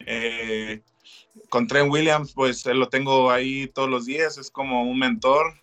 Eh, 0.06 0.82
con 1.50 1.66
Trent 1.66 1.92
Williams, 1.92 2.34
pues 2.34 2.66
lo 2.66 2.90
tengo 2.90 3.32
ahí 3.32 3.68
todos 3.68 3.90
los 3.90 4.06
días, 4.06 4.38
es 4.38 4.52
como 4.52 4.84
un 4.84 5.00
mentor 5.00 5.63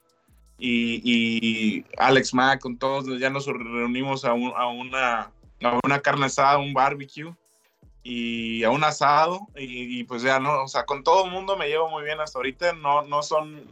y, 0.61 1.01
y, 1.03 1.85
Alex 1.99 2.35
Mack, 2.35 2.61
con 2.61 2.77
todos, 2.77 3.07
ya 3.19 3.31
nos 3.31 3.47
reunimos 3.47 4.25
a, 4.25 4.35
un, 4.35 4.53
a, 4.55 4.67
una, 4.69 5.31
a 5.63 5.81
una 5.83 6.01
carne 6.01 6.27
asada, 6.27 6.59
un 6.59 6.75
barbecue. 6.75 7.35
y 8.03 8.63
a 8.65 8.71
un 8.71 8.85
asado 8.85 9.47
y, 9.57 10.05
pues 10.05 10.23
ya 10.23 10.39
no, 10.39 10.63
o 10.63 10.69
sea, 10.69 10.85
con 10.85 11.03
todo 11.03 11.25
el 11.27 11.31
mundo 11.31 11.57
me 11.57 11.69
llevo 11.69 11.89
muy 11.91 12.05
bien 12.05 12.21
hasta 12.21 12.39
ahorita, 12.39 12.73
no, 12.75 13.03
no 13.03 13.23
son, 13.23 13.63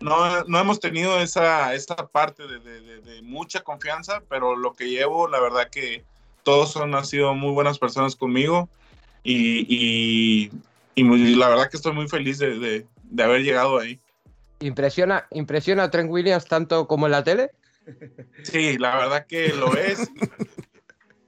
no, 0.00 0.44
no 0.44 0.58
hemos 0.58 0.80
tenido 0.80 1.20
esa, 1.20 1.74
esa 1.74 1.96
parte 1.96 2.46
de, 2.46 2.58
de, 2.60 3.22
mucha 3.22 3.60
confianza, 3.62 4.22
pero 4.28 4.56
lo 4.56 4.74
que 4.74 4.90
llevo, 4.90 5.28
la 5.28 5.40
verdad 5.40 5.70
que 5.70 6.04
todos 6.42 6.72
son, 6.72 6.94
han 6.94 7.06
sido 7.06 7.34
muy 7.34 7.52
buenas 7.52 7.78
personas 7.78 8.16
conmigo 8.16 8.68
y, 9.22 9.66
y, 9.68 10.50
y 10.94 11.34
la 11.36 11.48
verdad 11.48 11.70
que 11.70 11.76
estoy 11.76 11.92
muy 11.92 12.08
feliz 12.08 12.38
de, 12.38 12.86
haber 13.18 13.42
llegado 13.42 13.78
ahí. 13.78 14.00
¿Impresiona, 14.62 15.26
¿Impresiona 15.30 15.84
a 15.84 15.90
Trent 15.90 16.10
Williams 16.10 16.46
tanto 16.46 16.86
como 16.86 17.06
en 17.06 17.12
la 17.12 17.24
tele? 17.24 17.50
Sí, 18.44 18.78
la 18.78 18.96
verdad 18.96 19.26
que 19.26 19.52
lo 19.52 19.76
es. 19.76 20.08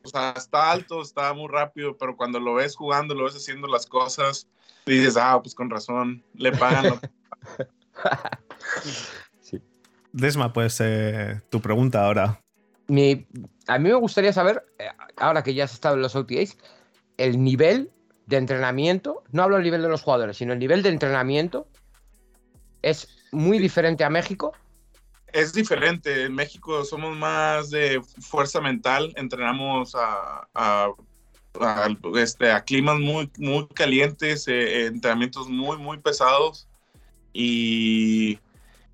O 0.05 0.09
sea, 0.09 0.35
está 0.37 0.71
alto, 0.71 1.03
está 1.03 1.33
muy 1.33 1.49
rápido, 1.49 1.97
pero 1.97 2.17
cuando 2.17 2.38
lo 2.38 2.55
ves 2.55 2.76
jugando, 2.76 3.14
lo 3.14 3.25
ves 3.25 3.35
haciendo 3.35 3.67
las 3.67 3.87
cosas, 3.87 4.47
dices, 4.87 5.17
ah, 5.17 5.41
pues 5.43 5.55
con 5.55 5.71
razón, 5.71 6.23
le 6.35 6.53
pagan. 6.53 7.00
Desma, 10.12 10.53
pues 10.53 10.81
eh, 10.81 11.41
tu 11.50 11.61
pregunta 11.61 12.07
ahora. 12.07 12.41
Mi, 12.87 13.26
a 13.67 13.79
mí 13.79 13.88
me 13.88 13.95
gustaría 13.95 14.33
saber, 14.33 14.64
eh, 14.79 14.88
ahora 15.17 15.43
que 15.43 15.55
ya 15.55 15.64
has 15.64 15.73
estado 15.73 15.97
en 15.97 16.03
los 16.03 16.14
OTAs, 16.14 16.57
el 17.17 17.43
nivel 17.43 17.91
de 18.26 18.37
entrenamiento, 18.37 19.25
no 19.33 19.43
hablo 19.43 19.57
del 19.57 19.64
nivel 19.64 19.83
de 19.83 19.88
los 19.88 20.03
jugadores, 20.03 20.37
sino 20.37 20.53
el 20.53 20.61
nivel 20.61 20.83
de 20.83 20.91
entrenamiento 20.91 21.67
es 22.83 23.13
muy 23.35 23.59
diferente 23.59 24.05
a 24.05 24.11
México 24.11 24.53
es 25.35 25.53
diferente. 25.53 26.25
En 26.25 26.35
México 26.35 26.85
somos 26.85 27.14
más 27.17 27.71
de 27.71 28.00
fuerza 28.21 28.61
mental, 28.61 29.12
entrenamos 29.17 29.95
a, 29.97 30.49
a, 30.55 30.93
este, 32.14 32.53
a 32.53 32.62
climas 32.62 33.00
muy, 33.00 33.31
muy 33.38 33.67
calientes, 33.75 34.47
eh, 34.47 34.87
entrenamientos 34.87 35.49
muy, 35.49 35.76
muy 35.76 35.99
pesados 35.99 36.69
y, 37.33 38.38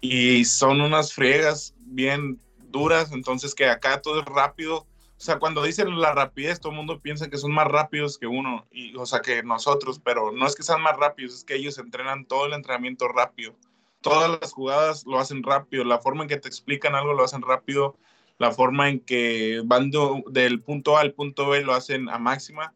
y 0.00 0.44
son 0.46 0.80
unas 0.80 1.12
friegas 1.12 1.74
bien 1.78 2.40
duras, 2.70 3.12
entonces 3.12 3.54
que 3.54 3.68
acá 3.68 4.00
todo 4.00 4.20
es 4.20 4.26
rápido. 4.26 4.78
O 4.78 5.22
sea, 5.22 5.38
cuando 5.38 5.62
dicen 5.62 6.00
la 6.00 6.14
rapidez, 6.14 6.58
todo 6.58 6.72
el 6.72 6.78
mundo 6.78 7.00
piensa 7.00 7.28
que 7.28 7.36
son 7.36 7.52
más 7.52 7.68
rápidos 7.68 8.16
que 8.16 8.26
uno, 8.26 8.66
y, 8.72 8.96
o 8.96 9.04
sea, 9.04 9.20
que 9.20 9.42
nosotros, 9.42 10.00
pero 10.02 10.32
no 10.32 10.46
es 10.46 10.54
que 10.54 10.62
sean 10.62 10.80
más 10.80 10.96
rápidos, 10.96 11.34
es 11.34 11.44
que 11.44 11.56
ellos 11.56 11.76
entrenan 11.76 12.24
todo 12.24 12.46
el 12.46 12.54
entrenamiento 12.54 13.08
rápido 13.08 13.54
todas 14.00 14.40
las 14.40 14.52
jugadas 14.52 15.04
lo 15.06 15.18
hacen 15.18 15.42
rápido, 15.42 15.84
la 15.84 15.98
forma 15.98 16.22
en 16.22 16.28
que 16.28 16.38
te 16.38 16.48
explican 16.48 16.94
algo 16.94 17.12
lo 17.12 17.24
hacen 17.24 17.42
rápido, 17.42 17.96
la 18.38 18.52
forma 18.52 18.88
en 18.88 19.00
que 19.00 19.60
van 19.64 19.90
del 20.28 20.62
punto 20.62 20.96
A 20.96 21.00
al 21.00 21.12
punto 21.12 21.48
B 21.48 21.62
lo 21.62 21.74
hacen 21.74 22.08
a 22.08 22.18
máxima. 22.18 22.72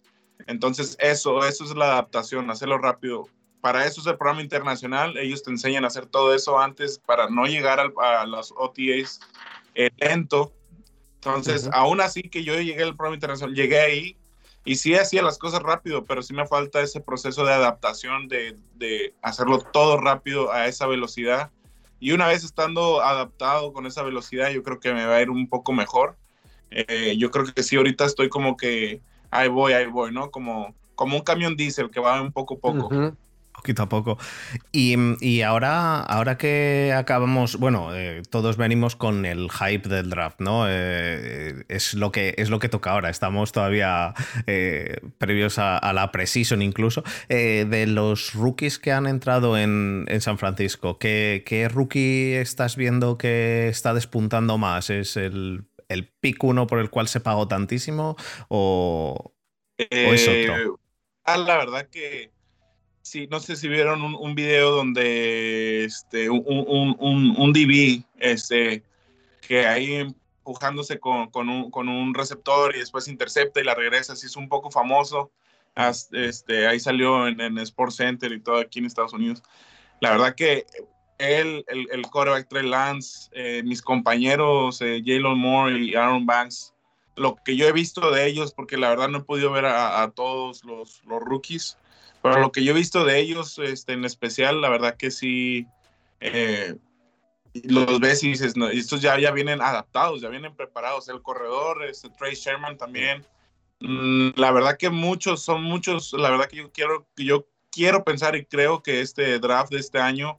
Entonces 0.46 0.96
eso, 1.00 1.44
eso 1.46 1.64
es 1.64 1.74
la 1.74 1.92
adaptación, 1.92 2.50
hacerlo 2.50 2.78
rápido. 2.78 3.28
Para 3.60 3.86
eso 3.86 4.02
es 4.02 4.06
el 4.06 4.18
programa 4.18 4.42
internacional, 4.42 5.16
ellos 5.16 5.42
te 5.42 5.50
enseñan 5.50 5.84
a 5.84 5.86
hacer 5.86 6.04
todo 6.04 6.34
eso 6.34 6.58
antes 6.58 6.98
para 6.98 7.30
no 7.30 7.46
llegar 7.46 7.80
a 7.80 8.26
las 8.26 8.52
OTAs 8.52 9.20
eh, 9.74 9.90
lento. 9.96 10.52
Entonces, 11.14 11.70
aún 11.72 12.02
así 12.02 12.22
que 12.24 12.44
yo 12.44 12.60
llegué 12.60 12.82
al 12.82 12.94
programa 12.94 13.16
internacional, 13.16 13.56
llegué 13.56 13.80
ahí 13.80 14.18
y 14.64 14.76
sí 14.76 14.94
hacía 14.94 15.22
las 15.22 15.38
cosas 15.38 15.62
rápido, 15.62 16.04
pero 16.04 16.22
sí 16.22 16.32
me 16.32 16.46
falta 16.46 16.80
ese 16.80 17.00
proceso 17.00 17.44
de 17.44 17.52
adaptación, 17.52 18.28
de, 18.28 18.56
de, 18.76 19.14
hacerlo 19.20 19.58
todo 19.58 19.98
rápido 19.98 20.52
a 20.52 20.66
esa 20.66 20.86
velocidad. 20.86 21.50
Y 22.00 22.12
una 22.12 22.26
vez 22.26 22.44
estando 22.44 23.02
adaptado 23.02 23.72
con 23.72 23.86
esa 23.86 24.02
velocidad, 24.02 24.50
yo 24.50 24.62
creo 24.62 24.80
que 24.80 24.92
me 24.92 25.04
va 25.04 25.16
a 25.16 25.22
ir 25.22 25.30
un 25.30 25.48
poco 25.48 25.72
mejor. 25.72 26.16
Eh, 26.70 27.16
yo 27.18 27.30
creo 27.30 27.44
que 27.46 27.62
sí, 27.62 27.76
ahorita 27.76 28.06
estoy 28.06 28.28
como 28.28 28.56
que 28.56 29.00
ahí 29.30 29.48
voy, 29.48 29.74
ahí 29.74 29.86
voy, 29.86 30.12
¿no? 30.12 30.30
Como, 30.30 30.74
como 30.94 31.16
un 31.16 31.22
camión 31.22 31.56
diésel 31.56 31.90
que 31.90 32.00
va 32.00 32.20
un 32.20 32.32
poco 32.32 32.54
a 32.54 32.58
poco 32.58 33.16
poquito 33.54 33.82
a 33.84 33.88
poco. 33.88 34.18
Y, 34.72 35.40
ahora, 35.40 36.00
ahora 36.00 36.36
que 36.36 36.92
acabamos, 36.94 37.56
bueno, 37.56 37.94
eh, 37.94 38.22
todos 38.28 38.56
venimos 38.56 38.96
con 38.96 39.24
el 39.24 39.50
hype 39.50 39.88
del 39.88 40.10
draft, 40.10 40.40
¿no? 40.40 40.66
Eh, 40.68 41.64
es, 41.68 41.94
lo 41.94 42.12
que, 42.12 42.34
es 42.36 42.50
lo 42.50 42.58
que 42.58 42.68
toca 42.68 42.90
ahora. 42.90 43.08
Estamos 43.08 43.52
todavía 43.52 44.12
eh, 44.46 45.00
previos 45.18 45.58
a, 45.58 45.92
la 45.94 46.12
precision 46.12 46.60
incluso. 46.60 47.04
de 47.28 47.86
los 47.86 48.34
rookies 48.34 48.78
que 48.78 48.92
han 48.92 49.06
entrado 49.06 49.56
en, 49.56 50.06
San 50.20 50.38
Francisco, 50.38 50.98
¿qué, 50.98 51.70
rookie 51.72 52.34
estás 52.34 52.76
viendo 52.76 53.16
que 53.16 53.68
está 53.68 53.94
despuntando 53.94 54.58
más? 54.58 54.90
¿Es 54.90 55.16
el, 55.16 55.64
el 55.88 56.08
pick 56.20 56.42
uno 56.42 56.66
por 56.66 56.80
el 56.80 56.90
cual 56.90 57.08
se 57.08 57.20
pagó 57.20 57.46
tantísimo 57.48 58.16
o, 58.48 59.32
es 59.78 60.28
otro? 60.28 60.80
Ah, 61.24 61.38
la 61.38 61.56
verdad 61.56 61.88
que 61.90 62.33
sí, 63.04 63.28
no 63.30 63.38
sé 63.38 63.54
si 63.54 63.68
vieron 63.68 64.02
un, 64.02 64.34
video 64.34 64.70
donde 64.70 65.84
este, 65.84 66.30
un, 66.30 66.42
un, 66.98 67.34
un, 67.36 67.52
DB, 67.52 68.02
este, 68.18 68.82
que 69.46 69.66
ahí 69.66 69.94
empujándose 69.94 70.98
con, 70.98 71.30
con, 71.30 71.48
un, 71.48 71.70
con, 71.70 71.88
un, 71.88 72.14
receptor 72.14 72.74
y 72.74 72.80
después 72.80 73.06
intercepta 73.06 73.60
y 73.60 73.64
la 73.64 73.74
regresa, 73.74 74.14
así 74.14 74.26
es 74.26 74.36
un 74.36 74.48
poco 74.48 74.70
famoso. 74.70 75.30
Este, 76.12 76.66
ahí 76.66 76.80
salió 76.80 77.28
en, 77.28 77.40
en 77.40 77.58
Sports 77.58 77.96
Center 77.96 78.32
y 78.32 78.40
todo 78.40 78.58
aquí 78.58 78.78
en 78.78 78.86
Estados 78.86 79.12
Unidos. 79.12 79.42
La 80.00 80.10
verdad 80.10 80.34
que 80.34 80.66
él, 81.18 81.64
el, 81.68 81.86
el 81.92 82.02
quarterback 82.06 82.48
Trey 82.48 82.66
Lance, 82.66 83.28
eh, 83.32 83.62
mis 83.64 83.82
compañeros 83.82 84.80
eh, 84.80 85.02
Jalen 85.04 85.38
Moore 85.38 85.78
y 85.78 85.94
Aaron 85.94 86.26
Banks, 86.26 86.72
lo 87.16 87.36
que 87.44 87.56
yo 87.56 87.66
he 87.68 87.72
visto 87.72 88.10
de 88.10 88.26
ellos, 88.26 88.52
porque 88.54 88.76
la 88.76 88.88
verdad 88.88 89.08
no 89.08 89.18
he 89.18 89.24
podido 89.24 89.52
ver 89.52 89.66
a, 89.66 90.02
a 90.02 90.10
todos 90.10 90.64
los, 90.64 91.02
los 91.04 91.20
rookies, 91.20 91.76
pero 92.24 92.40
lo 92.40 92.52
que 92.52 92.64
yo 92.64 92.72
he 92.72 92.74
visto 92.74 93.04
de 93.04 93.20
ellos, 93.20 93.58
este, 93.58 93.92
en 93.92 94.06
especial, 94.06 94.62
la 94.62 94.70
verdad 94.70 94.96
que 94.96 95.10
sí, 95.10 95.66
eh, 96.20 96.74
los 97.52 98.00
ves 98.00 98.24
y 98.24 98.30
dices, 98.30 98.56
no, 98.56 98.70
estos 98.70 99.02
ya, 99.02 99.20
ya 99.20 99.30
vienen 99.30 99.60
adaptados, 99.60 100.22
ya 100.22 100.30
vienen 100.30 100.56
preparados. 100.56 101.06
El 101.10 101.20
corredor, 101.20 101.84
este, 101.84 102.08
Trey 102.08 102.34
Sherman 102.34 102.78
también. 102.78 103.26
Mm, 103.80 104.30
la 104.36 104.52
verdad 104.52 104.78
que 104.78 104.88
muchos, 104.88 105.42
son 105.42 105.64
muchos, 105.64 106.14
la 106.14 106.30
verdad 106.30 106.46
que 106.46 106.56
yo 106.56 106.72
quiero, 106.72 107.06
yo 107.14 107.46
quiero 107.70 108.04
pensar 108.04 108.34
y 108.36 108.46
creo 108.46 108.82
que 108.82 109.02
este 109.02 109.38
draft 109.38 109.70
de 109.70 109.80
este 109.80 109.98
año 109.98 110.38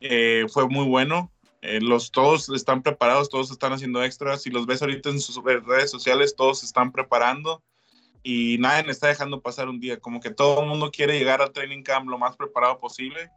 eh, 0.00 0.44
fue 0.52 0.68
muy 0.68 0.84
bueno. 0.84 1.32
Eh, 1.62 1.80
los 1.80 2.10
todos 2.10 2.50
están 2.50 2.82
preparados, 2.82 3.30
todos 3.30 3.50
están 3.50 3.72
haciendo 3.72 4.04
extras. 4.04 4.42
Si 4.42 4.50
los 4.50 4.66
ves 4.66 4.82
ahorita 4.82 5.08
en 5.08 5.20
sus 5.20 5.42
redes 5.42 5.90
sociales, 5.90 6.36
todos 6.36 6.60
se 6.60 6.66
están 6.66 6.92
preparando 6.92 7.62
y 8.26 8.56
nadie 8.58 8.84
me 8.84 8.90
está 8.90 9.08
dejando 9.08 9.42
pasar 9.42 9.68
un 9.68 9.78
día. 9.78 10.00
Como 10.00 10.18
que 10.18 10.30
todo 10.30 10.62
el 10.62 10.68
mundo 10.68 10.90
quiere 10.90 11.18
llegar 11.18 11.42
al 11.42 11.52
training 11.52 11.82
camp 11.82 12.08
lo 12.08 12.16
más 12.18 12.34
preparado 12.36 12.80
posible. 12.80 13.30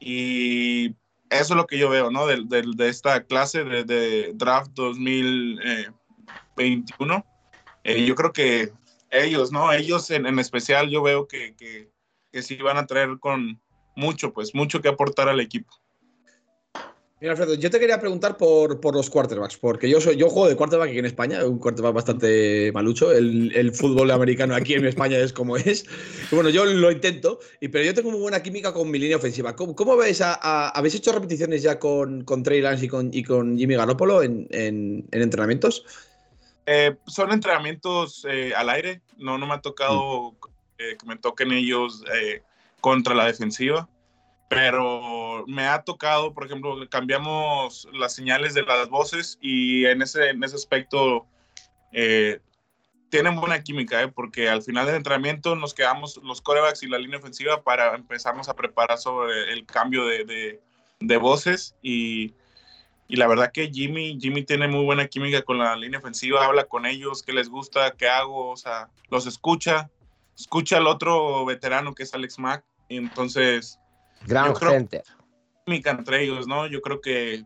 Y 0.00 0.88
eso 1.30 1.54
es 1.54 1.56
lo 1.56 1.68
que 1.68 1.78
yo 1.78 1.88
veo, 1.88 2.10
¿no? 2.10 2.26
De, 2.26 2.42
de, 2.44 2.88
esta 2.88 3.22
clase 3.22 3.62
de, 3.62 4.32
draft 4.34 4.72
2021. 4.72 7.24
Eh, 7.84 8.04
yo 8.04 8.16
creo 8.16 8.32
que 8.32 8.72
ellos, 9.10 9.52
¿no? 9.52 9.72
Ellos 9.72 10.10
en, 10.10 10.26
en 10.26 10.40
especial 10.40 10.90
yo 10.90 11.00
veo 11.00 11.28
que, 11.28 11.54
que, 11.54 11.88
que 12.32 12.42
sí 12.42 12.56
van 12.56 12.76
a 12.76 12.86
traer 12.86 13.20
con 13.20 13.60
mucho, 13.94 14.32
pues 14.32 14.52
mucho 14.52 14.82
que 14.82 14.88
aportar 14.88 15.28
al 15.28 15.38
equipo. 15.38 15.72
Mira, 17.20 17.32
Alfredo, 17.32 17.54
yo 17.54 17.68
te 17.68 17.80
quería 17.80 17.98
preguntar 17.98 18.36
por, 18.36 18.80
por, 18.80 18.94
los 18.94 19.10
quarterbacks, 19.10 19.56
porque 19.56 19.90
yo 19.90 20.00
soy, 20.00 20.16
yo 20.16 20.30
juego 20.30 20.48
de 20.48 20.54
quarterback 20.54 20.90
aquí 20.90 21.00
en 21.00 21.06
España, 21.06 21.44
un 21.44 21.58
quarterback 21.58 21.92
bastante 21.92 22.70
malucho. 22.72 23.10
El, 23.10 23.50
el 23.56 23.74
fútbol 23.74 24.12
americano 24.12 24.54
aquí 24.54 24.74
en 24.74 24.86
España 24.86 25.18
es 25.18 25.32
como 25.32 25.56
es. 25.56 25.84
bueno, 26.30 26.48
yo 26.48 26.64
lo 26.64 26.92
intento, 26.92 27.40
y, 27.60 27.68
pero 27.68 27.84
yo 27.84 27.92
tengo 27.92 28.12
muy 28.12 28.20
buena 28.20 28.40
química 28.40 28.72
con 28.72 28.88
mi 28.88 29.00
línea 29.00 29.16
ofensiva. 29.16 29.56
¿Cómo, 29.56 29.74
cómo 29.74 29.96
veis? 29.96 30.20
A, 30.20 30.68
¿Habéis 30.68 30.94
hecho 30.94 31.10
repeticiones 31.10 31.60
ya 31.60 31.80
con, 31.80 32.22
con 32.22 32.44
Trey 32.44 32.60
Lance 32.60 32.84
y 32.84 32.88
con, 32.88 33.10
y 33.12 33.24
con 33.24 33.58
Jimmy 33.58 33.74
Garoppolo 33.74 34.22
en, 34.22 34.46
en, 34.52 35.08
entrenamientos? 35.10 35.84
Eh, 36.66 36.94
son 37.08 37.32
entrenamientos 37.32 38.24
eh, 38.30 38.52
al 38.54 38.70
aire. 38.70 39.00
No, 39.16 39.38
no 39.38 39.46
me 39.48 39.54
ha 39.54 39.60
tocado 39.60 40.30
mm. 40.30 40.36
eh, 40.78 40.96
que 40.96 41.06
me 41.06 41.16
toquen 41.16 41.50
ellos 41.50 42.04
contra 42.80 43.12
la 43.12 43.26
defensiva 43.26 43.88
pero 44.48 45.44
me 45.46 45.66
ha 45.66 45.82
tocado, 45.82 46.32
por 46.32 46.46
ejemplo, 46.46 46.76
cambiamos 46.88 47.86
las 47.92 48.14
señales 48.14 48.54
de 48.54 48.62
las 48.62 48.88
voces 48.88 49.38
y 49.42 49.84
en 49.84 50.00
ese, 50.00 50.30
en 50.30 50.42
ese 50.42 50.56
aspecto 50.56 51.26
eh, 51.92 52.40
tienen 53.10 53.36
buena 53.36 53.62
química, 53.62 54.02
¿eh? 54.02 54.08
porque 54.08 54.48
al 54.48 54.62
final 54.62 54.86
del 54.86 54.96
entrenamiento 54.96 55.54
nos 55.54 55.74
quedamos 55.74 56.18
los 56.22 56.40
corebacks 56.40 56.82
y 56.82 56.88
la 56.88 56.98
línea 56.98 57.18
ofensiva 57.18 57.62
para 57.62 57.94
empezarnos 57.94 58.48
a 58.48 58.56
preparar 58.56 58.98
sobre 58.98 59.52
el 59.52 59.66
cambio 59.66 60.06
de, 60.06 60.24
de, 60.24 60.60
de 61.00 61.16
voces 61.18 61.76
y, 61.82 62.34
y, 63.06 63.16
la 63.16 63.26
verdad 63.26 63.52
que 63.52 63.70
Jimmy, 63.70 64.18
Jimmy 64.18 64.44
tiene 64.44 64.66
muy 64.66 64.84
buena 64.84 65.08
química 65.08 65.42
con 65.42 65.58
la 65.58 65.76
línea 65.76 66.00
ofensiva, 66.00 66.44
habla 66.44 66.64
con 66.64 66.86
ellos, 66.86 67.22
qué 67.22 67.34
les 67.34 67.50
gusta, 67.50 67.94
qué 67.96 68.08
hago, 68.08 68.50
o 68.50 68.56
sea, 68.56 68.88
los 69.10 69.26
escucha, 69.26 69.90
escucha 70.38 70.78
al 70.78 70.86
otro 70.86 71.44
veterano 71.44 71.94
que 71.94 72.04
es 72.04 72.14
Alex 72.14 72.38
Mack, 72.38 72.64
y 72.88 72.96
entonces 72.96 73.78
Gran. 74.26 74.54
Química 75.64 75.90
entre 75.90 76.22
ellos, 76.24 76.46
¿no? 76.46 76.66
Yo 76.66 76.80
creo 76.80 77.00
que 77.00 77.44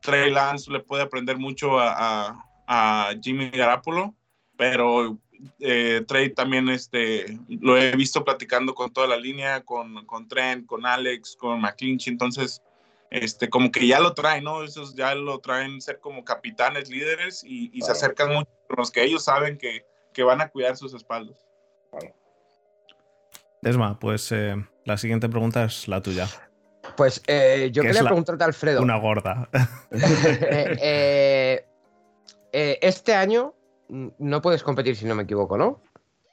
Trey 0.00 0.30
Lance 0.30 0.70
le 0.70 0.80
puede 0.80 1.02
aprender 1.02 1.38
mucho 1.38 1.78
a, 1.78 2.44
a, 2.66 3.10
Jimmy 3.22 3.50
Garapolo, 3.50 4.14
pero 4.56 5.18
eh, 5.60 6.04
Trey 6.06 6.32
también 6.34 6.68
este, 6.68 7.38
lo 7.48 7.76
he 7.76 7.96
visto 7.96 8.24
platicando 8.24 8.74
con 8.74 8.92
toda 8.92 9.06
la 9.06 9.16
línea, 9.16 9.62
con, 9.62 10.04
con 10.06 10.28
Trent, 10.28 10.66
con 10.66 10.86
Alex, 10.86 11.36
con 11.36 11.60
McClinchy, 11.60 12.10
entonces 12.10 12.62
este, 13.10 13.48
como 13.48 13.70
que 13.70 13.86
ya 13.86 14.00
lo 14.00 14.12
traen, 14.12 14.44
¿no? 14.44 14.62
Esos 14.62 14.94
ya 14.94 15.14
lo 15.14 15.38
traen 15.38 15.80
ser 15.80 16.00
como 16.00 16.24
capitanes, 16.24 16.90
líderes 16.90 17.44
y, 17.44 17.70
y 17.72 17.80
se 17.80 17.92
acercan 17.92 18.32
mucho 18.32 18.50
con 18.68 18.76
los 18.78 18.90
que 18.90 19.04
ellos 19.04 19.24
saben 19.24 19.56
que, 19.56 19.86
que 20.12 20.22
van 20.22 20.40
a 20.40 20.48
cuidar 20.48 20.76
sus 20.76 20.94
espaldas. 20.94 21.46
Esma, 23.62 23.98
pues 23.98 24.30
eh, 24.32 24.56
la 24.84 24.96
siguiente 24.96 25.28
pregunta 25.28 25.64
es 25.64 25.88
la 25.88 26.00
tuya. 26.00 26.28
Pues 26.96 27.22
eh, 27.26 27.70
yo 27.72 27.82
¿Qué 27.82 27.88
quería 27.88 28.04
preguntarte, 28.04 28.44
Alfredo. 28.44 28.82
Una 28.82 28.98
gorda. 28.98 29.48
Eh, 29.92 30.76
eh, 30.82 31.64
eh, 32.52 32.78
este 32.82 33.14
año 33.14 33.54
mm, 33.88 34.08
no 34.18 34.42
puedes 34.42 34.62
competir 34.62 34.96
si 34.96 35.04
no 35.06 35.14
me 35.14 35.22
equivoco, 35.24 35.56
¿no? 35.56 35.80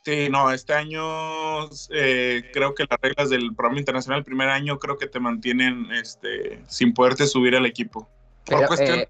Sí, 0.03 0.29
no, 0.29 0.51
este 0.51 0.74
año 0.74 1.65
eh, 1.91 2.50
creo 2.53 2.74
que 2.74 2.86
las 2.89 3.00
reglas 3.01 3.29
del 3.29 3.55
programa 3.55 3.79
internacional, 3.79 4.20
el 4.20 4.25
primer 4.25 4.50
año, 4.50 4.79
creo 4.79 4.98
que 4.98 5.08
te 5.08 5.20
mantienen 5.20 5.91
este, 5.91 6.63
sin 6.67 6.93
poderte 6.93 7.27
subir 7.27 7.55
al 7.55 7.65
equipo. 7.67 8.10
Por 8.46 8.65
cuestión 8.65 9.00
eh, 9.00 9.10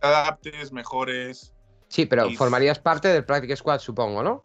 adaptes, 0.00 0.72
mejores. 0.72 1.52
sí, 1.88 2.06
pero 2.06 2.28
y- 2.28 2.36
formarías 2.36 2.78
parte 2.78 3.08
del 3.08 3.24
Practice 3.26 3.56
Squad, 3.56 3.80
supongo, 3.80 4.22
¿no? 4.22 4.42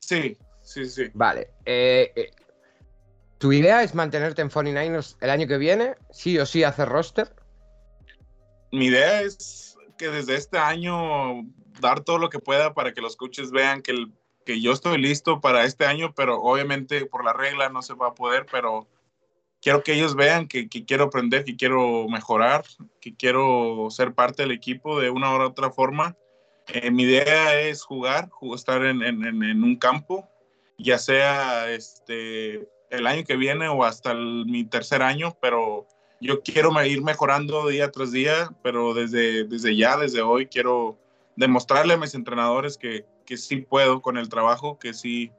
Sí, 0.00 0.36
sí, 0.62 0.84
sí. 0.86 1.04
Vale. 1.14 1.50
eh, 1.64 2.12
eh, 2.16 2.30
¿Tu 3.40 3.54
idea 3.54 3.82
es 3.82 3.94
mantenerte 3.94 4.42
en 4.42 4.50
49ers 4.50 5.16
el 5.22 5.30
año 5.30 5.46
que 5.46 5.56
viene? 5.56 5.94
¿Sí 6.10 6.38
o 6.38 6.44
sí 6.44 6.62
hacer 6.62 6.90
roster? 6.90 7.34
Mi 8.70 8.86
idea 8.86 9.22
es 9.22 9.78
que 9.96 10.08
desde 10.10 10.36
este 10.36 10.58
año 10.58 11.42
dar 11.80 12.00
todo 12.04 12.18
lo 12.18 12.28
que 12.28 12.38
pueda 12.38 12.74
para 12.74 12.92
que 12.92 13.00
los 13.00 13.16
coaches 13.16 13.50
vean 13.50 13.80
que, 13.80 13.92
el- 13.92 14.12
que 14.44 14.60
yo 14.60 14.72
estoy 14.72 14.98
listo 14.98 15.40
para 15.40 15.64
este 15.64 15.86
año, 15.86 16.12
pero 16.14 16.38
obviamente 16.42 17.06
por 17.06 17.24
la 17.24 17.32
regla 17.32 17.70
no 17.70 17.80
se 17.80 17.94
va 17.94 18.08
a 18.08 18.14
poder, 18.14 18.44
pero 18.52 18.86
quiero 19.62 19.82
que 19.82 19.94
ellos 19.94 20.14
vean 20.14 20.46
que, 20.46 20.68
quiero 20.68 21.04
aprender, 21.04 21.44
que 21.44 21.56
quiero 21.56 22.06
mejorar, 22.10 22.66
que 23.00 23.16
quiero 23.16 23.88
ser 23.88 24.12
parte 24.12 24.42
del 24.42 24.52
equipo 24.52 25.00
de 25.00 25.08
una 25.08 25.34
u 25.34 25.40
otra 25.40 25.70
forma. 25.70 26.14
Eh, 26.66 26.90
mi 26.90 27.04
idea 27.04 27.58
es 27.58 27.84
jugar, 27.84 28.28
ju- 28.28 28.54
estar 28.54 28.84
en- 28.84 29.02
en 29.02 29.64
un 29.64 29.76
campo, 29.76 30.28
ya 30.76 30.98
sea 30.98 31.70
este, 31.70 32.68
el 32.90 33.06
año 33.06 33.24
que 33.24 33.36
viene 33.36 33.68
o 33.68 33.84
hasta 33.84 34.12
el- 34.12 34.44
mi 34.46 34.64
tercer 34.64 35.02
año, 35.02 35.36
pero 35.40 35.86
yo 36.20 36.42
quiero 36.42 36.70
ir 36.84 37.02
mejorando 37.02 37.68
día 37.68 37.90
tras 37.90 38.12
día, 38.12 38.50
pero 38.62 38.92
desde, 38.92 39.44
desde 39.44 39.74
ya, 39.76 39.96
desde 39.96 40.20
hoy, 40.20 40.46
quiero 40.46 40.98
demostrarle 41.36 41.94
a 41.94 41.96
mis 41.96 42.14
entrenadores 42.14 42.76
que, 42.76 43.06
que 43.24 43.36
sí 43.36 43.58
puedo 43.58 44.02
con 44.02 44.18
el 44.18 44.28
trabajo, 44.28 44.78
que 44.78 44.92
sí. 44.92 45.32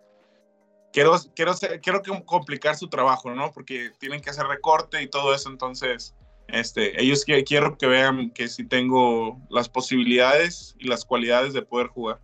Quiero, 0.91 1.17
quiero, 1.36 1.53
quiero 1.81 2.01
complicar 2.25 2.75
su 2.75 2.89
trabajo, 2.89 3.31
¿no? 3.34 3.51
Porque 3.51 3.91
tienen 4.00 4.22
que 4.22 4.31
hacer 4.31 4.46
recorte 4.48 5.01
y 5.01 5.08
todo 5.08 5.34
eso, 5.34 5.50
entonces, 5.50 6.15
este, 6.48 7.01
ellos 7.01 7.24
quiero 7.24 7.77
que 7.77 7.88
vean 7.88 8.31
que 8.31 8.48
sí 8.48 8.65
tengo 8.65 9.39
las 9.50 9.70
posibilidades 9.70 10.75
y 10.79 10.88
las 10.88 11.05
cualidades 11.05 11.53
de 11.53 11.62
poder 11.62 11.88
jugar. 11.88 12.20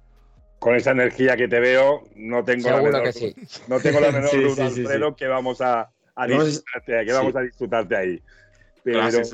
Con 0.60 0.76
esa 0.76 0.92
energía 0.92 1.38
que 1.38 1.48
te 1.48 1.60
veo, 1.60 2.04
no 2.16 2.44
tengo 2.44 2.70
la 2.70 2.82
menor, 2.82 3.04
que 3.04 3.14
sí. 3.14 3.36
no 3.68 3.80
tengo 3.80 4.00
la 4.00 4.12
menor 4.12 4.30
Sí, 4.30 4.38
duda, 4.42 4.70
sí, 4.70 4.76
sí, 4.76 4.82
Alfredo, 4.82 5.16
que 5.16 5.28
vamos 5.28 5.62
a, 5.62 5.92
a 6.16 6.28
disfrutarte, 6.28 7.06
que 7.06 7.14
vamos 7.14 7.34
sí. 7.34 7.38
a 7.38 7.42
disfrutarte 7.42 7.96
ahí. 7.96 8.22
Pero 8.84 9.00
Gracias. 9.00 9.32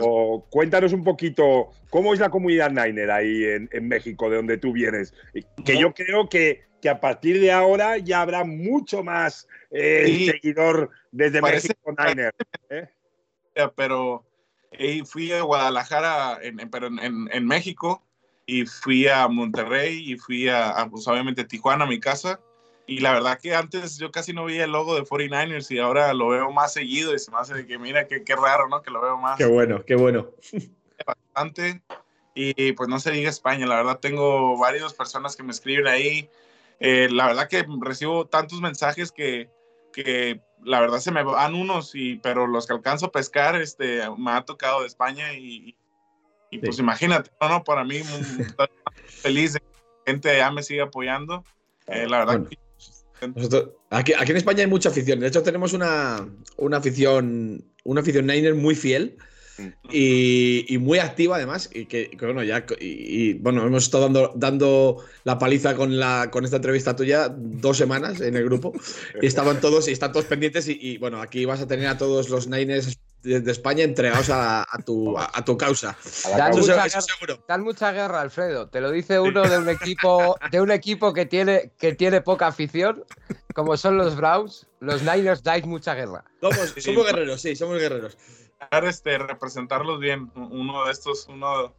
cuéntanos 0.49 0.93
un 0.93 1.03
poquito 1.03 1.69
cómo 1.89 2.13
es 2.13 2.19
la 2.19 2.29
comunidad 2.29 2.71
Niner 2.71 3.12
ahí 3.12 3.43
en, 3.45 3.69
en 3.71 3.88
México, 3.88 4.29
de 4.29 4.38
donde 4.38 4.57
tú 4.57 4.73
vienes. 4.73 5.13
Que 5.63 5.77
yo 5.77 5.93
creo 5.93 6.27
que, 6.27 6.63
que 6.81 6.89
a 6.89 6.99
partir 6.99 7.39
de 7.39 7.51
ahora 7.51 7.97
ya 7.99 8.21
habrá 8.21 8.43
mucho 8.43 9.03
más 9.03 9.47
eh, 9.71 10.03
Sí. 10.07 10.25
seguidor 10.27 10.89
desde 11.12 11.39
Parece- 11.39 11.69
México 11.69 11.95
Niner. 12.03 12.33
¿eh? 12.69 12.89
Pero 13.75 14.25
eh, 14.71 15.03
fui 15.05 15.31
a 15.31 15.41
Guadalajara, 15.43 16.39
en, 16.41 16.59
en- 16.59 16.69
pero 16.71 16.88
en, 16.88 16.99
en- 16.99 17.29
en 17.31 17.45
México, 17.45 18.03
y 18.45 18.65
fui 18.65 19.08
a 19.08 19.27
Monterrey, 19.27 20.12
y 20.12 20.17
fui 20.17 20.49
a, 20.49 20.69
a, 20.71 20.89
pues 20.89 21.08
obviamente 21.08 21.43
Tijuana, 21.45 21.86
mi 21.86 21.99
casa. 21.99 22.39
Y 22.86 22.99
la 22.99 23.13
verdad 23.13 23.39
que 23.41 23.56
antes 23.56 23.97
yo 23.97 24.12
casi 24.12 24.34
no 24.34 24.43
veía 24.43 24.65
el 24.65 24.71
logo 24.71 24.95
de 24.95 25.03
49ers 25.03 25.71
y 25.71 25.79
ahora 25.79 26.13
lo 26.13 26.27
veo 26.27 26.51
más 26.51 26.73
seguido 26.73 27.15
y 27.15 27.19
se 27.19 27.32
me 27.32 27.38
hace 27.38 27.53
de 27.53 27.65
que 27.65 27.79
mira 27.79 28.08
qué, 28.08 28.23
qué 28.25 28.36
raro, 28.36 28.67
¿no? 28.67 28.82
Que 28.82 28.91
lo 28.91 29.01
veo 29.01 29.17
más 29.17 29.38
Qué 29.38 29.45
bueno, 29.45 29.84
qué 29.86 29.95
bueno. 29.95 30.32
bastante. 31.06 31.82
Y 32.36 32.73
pues 32.73 32.89
no 32.89 32.99
se 32.99 33.12
diga 33.12 33.29
España, 33.29 33.67
la 33.67 33.75
verdad 33.75 33.99
tengo 33.99 34.58
varias 34.58 34.93
personas 34.93 35.36
que 35.36 35.43
me 35.43 35.51
escriben 35.51 35.88
ahí. 35.88 36.29
Eh, 36.79 37.08
la 37.10 37.27
verdad 37.27 37.47
que 37.47 37.65
recibo 37.79 38.25
tantos 38.27 38.60
mensajes 38.60 39.12
que, 39.12 39.49
que 39.93 40.41
la 40.63 40.82
verdad 40.82 40.97
se 40.99 41.12
me 41.12 41.23
van 41.23 41.56
unos, 41.56 41.95
y, 41.95 42.15
pero 42.17 42.47
los 42.47 42.67
que 42.67 42.73
alcanzo 42.73 43.06
a 43.06 43.12
pescar, 43.12 43.56
este, 43.62 44.01
me 44.17 44.32
ha 44.32 44.43
tocado 44.43 44.82
de 44.82 44.88
España 44.88 45.34
y, 45.34 45.69
y 45.69 45.77
pues 46.59 46.75
Sí. 46.77 46.81
imagínate, 46.81 47.31
no, 47.41 47.49
no, 47.49 47.63
para 47.63 47.83
mí 47.83 48.01
feliz 49.07 49.53
de 49.53 49.59
que 49.59 49.65
la 49.65 50.11
gente 50.11 50.29
allá 50.31 50.51
me 50.51 50.63
siga 50.63 50.85
apoyando. 50.85 51.43
Eh, 51.87 52.07
la 52.07 52.19
verdad 52.19 52.33
Bueno. 52.39 52.49
que 52.49 53.27
Nosotros- 53.35 53.69
aquí, 53.89 54.11
aquí 54.13 54.31
en 54.31 54.37
España 54.37 54.61
hay 54.63 54.67
mucha 54.69 54.89
afición. 54.89 55.19
De 55.21 55.27
hecho, 55.27 55.43
tenemos 55.43 55.71
una, 55.73 56.27
una 56.57 56.77
afición, 56.77 57.63
una 57.85 58.01
afición 58.01 58.27
Niner 58.27 58.53
muy 58.53 58.75
fiel 58.75 59.17
y, 59.89 60.65
y 60.67 60.77
muy 60.77 60.99
activa 60.99 61.37
además. 61.37 61.69
Y 61.73 61.85
que, 61.85 62.09
que, 62.09 62.25
bueno, 62.25 62.43
ya 62.43 62.65
y, 62.81 63.29
y, 63.29 63.33
bueno, 63.35 63.65
hemos 63.65 63.83
estado 63.85 64.03
dando, 64.03 64.33
dando 64.35 64.97
la 65.23 65.37
paliza 65.39 65.73
con 65.75 65.97
la 65.99 66.29
con 66.31 66.43
esta 66.43 66.57
entrevista 66.57 66.95
tuya 66.97 67.29
dos 67.33 67.77
semanas 67.77 68.19
en 68.19 68.35
el 68.35 68.43
grupo. 68.43 68.73
Y 69.21 69.25
estaban 69.25 69.61
todos, 69.61 69.87
y 69.87 69.91
están 69.91 70.11
todos 70.11 70.25
pendientes. 70.25 70.67
Y, 70.67 70.77
y, 70.81 70.97
bueno, 70.97 71.21
aquí 71.21 71.45
vas 71.45 71.61
a 71.61 71.67
tener 71.67 71.87
a 71.87 71.97
todos 71.97 72.29
los 72.29 72.47
Niners 72.47 72.99
de, 73.23 73.39
de 73.41 73.51
España 73.51 73.83
entregados 73.83 74.29
a, 74.29 74.62
a 74.62 74.77
tu, 74.79 75.17
a, 75.17 75.31
a 75.33 75.43
tu 75.43 75.57
causa. 75.57 75.97
Dan 76.38 76.51
mucha 76.51 76.86
eso 76.86 76.99
guerra. 76.99 77.01
seguro. 77.01 77.43
Dan 77.47 77.63
mucha 77.63 77.91
guerra, 77.91 78.21
Alfredo. 78.21 78.69
Te 78.69 78.81
lo 78.81 78.91
dice 78.91 79.19
uno 79.19 79.43
de 79.43 79.57
un 79.57 79.69
equipo, 79.69 80.38
de 80.51 80.62
un 80.62 80.71
equipo 80.71 81.13
que 81.13 81.25
tiene, 81.25 81.71
que 81.79 81.95
tiene 81.95 82.21
poca 82.21 82.47
afición, 82.47 83.03
como 83.55 83.77
son 83.77 83.97
los 83.97 84.15
Browns. 84.15 84.67
Los 84.79 85.01
Niners 85.01 85.41
dais 85.43 85.65
mucha 85.65 85.95
guerra. 85.95 86.25
Somos, 86.41 86.75
somos 86.77 87.05
guerreros, 87.05 87.41
sí, 87.41 87.55
somos 87.55 87.79
guerreros. 87.79 88.17
este, 88.71 89.17
representarlos 89.17 89.99
bien, 89.99 90.31
uno 90.36 90.86
de 90.86 90.91
estos, 90.91 91.27
uno, 91.27 91.73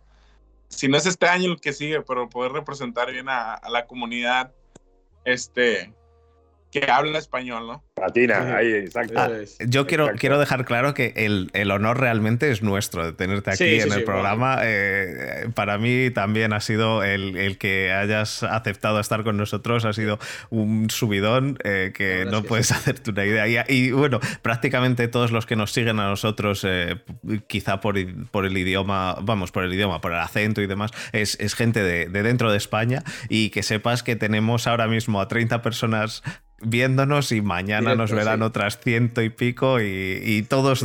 si 0.68 0.88
no 0.88 0.96
es 0.96 1.06
este 1.06 1.26
año 1.26 1.52
el 1.52 1.60
que 1.60 1.72
sigue, 1.72 2.00
pero 2.02 2.28
poder 2.28 2.52
representar 2.52 3.10
bien 3.12 3.28
a, 3.28 3.54
a 3.54 3.68
la 3.70 3.86
comunidad 3.86 4.52
este, 5.24 5.94
que 6.80 6.90
habla 6.90 7.18
español, 7.18 7.66
¿no? 7.66 7.84
Latina, 8.00 8.56
ahí, 8.56 8.72
exacto. 8.72 9.34
Es. 9.34 9.56
Yo 9.66 9.86
quiero, 9.86 10.04
Exacto. 10.04 10.20
quiero 10.20 10.38
dejar 10.40 10.64
claro 10.64 10.92
que 10.94 11.12
el, 11.16 11.50
el 11.52 11.70
honor 11.70 12.00
realmente 12.00 12.50
es 12.50 12.62
nuestro 12.62 13.04
de 13.06 13.12
tenerte 13.12 13.50
aquí 13.50 13.58
Sí, 13.64 13.70
sí, 13.80 13.86
en 13.86 13.92
el 13.92 14.00
sí, 14.00 14.04
programa. 14.04 14.58
Eh, 14.62 15.48
para 15.54 15.78
mí 15.78 16.10
también 16.10 16.52
ha 16.52 16.60
sido 16.60 17.02
el, 17.04 17.36
el 17.36 17.56
que 17.58 17.92
hayas 17.92 18.42
aceptado 18.42 18.98
estar 19.00 19.22
con 19.22 19.36
nosotros, 19.36 19.84
ha 19.84 19.92
sido 19.92 20.18
un 20.50 20.90
subidón 20.90 21.58
eh, 21.64 21.92
que 21.94 22.18
verdad 22.18 22.32
no 22.32 22.42
puedes 22.42 22.66
sí. 22.68 22.74
hacerte 22.76 23.10
una 23.10 23.24
idea. 23.24 23.66
Y, 23.68 23.72
y, 23.72 23.90
bueno, 23.92 24.18
prácticamente 24.42 25.06
todos 25.08 25.30
los 25.30 25.46
que 25.46 25.54
nos 25.56 25.72
siguen 25.72 26.00
a 26.00 26.08
nosotros, 26.08 26.64
eh, 26.68 26.96
quizá 27.46 27.80
por, 27.80 27.96
i- 27.98 28.06
por 28.30 28.44
el 28.46 28.56
idioma, 28.58 29.16
vamos, 29.22 29.52
por 29.52 29.62
el 29.64 29.72
idioma, 29.72 30.00
por 30.00 30.12
el 30.12 30.18
acento 30.18 30.60
y 30.60 30.66
demás, 30.66 30.90
es, 31.12 31.38
es 31.40 31.54
gente 31.54 31.82
de, 31.82 32.08
de 32.08 32.22
dentro 32.22 32.50
de 32.50 32.56
España 32.58 33.02
y 33.28 33.50
que 33.50 33.62
sepas 33.62 34.02
que 34.02 34.16
tenemos 34.16 34.66
ahora 34.66 34.88
mismo 34.88 35.20
a 35.20 35.28
30 35.28 35.62
personas 35.62 36.22
viéndonos 36.64 37.32
y 37.32 37.40
mañana 37.40 37.92
Directo, 37.92 37.96
nos 38.02 38.12
verán 38.12 38.38
sí. 38.40 38.44
otras 38.44 38.78
ciento 38.80 39.22
y 39.22 39.30
pico 39.30 39.80
y, 39.80 40.20
y 40.22 40.42
todos 40.42 40.84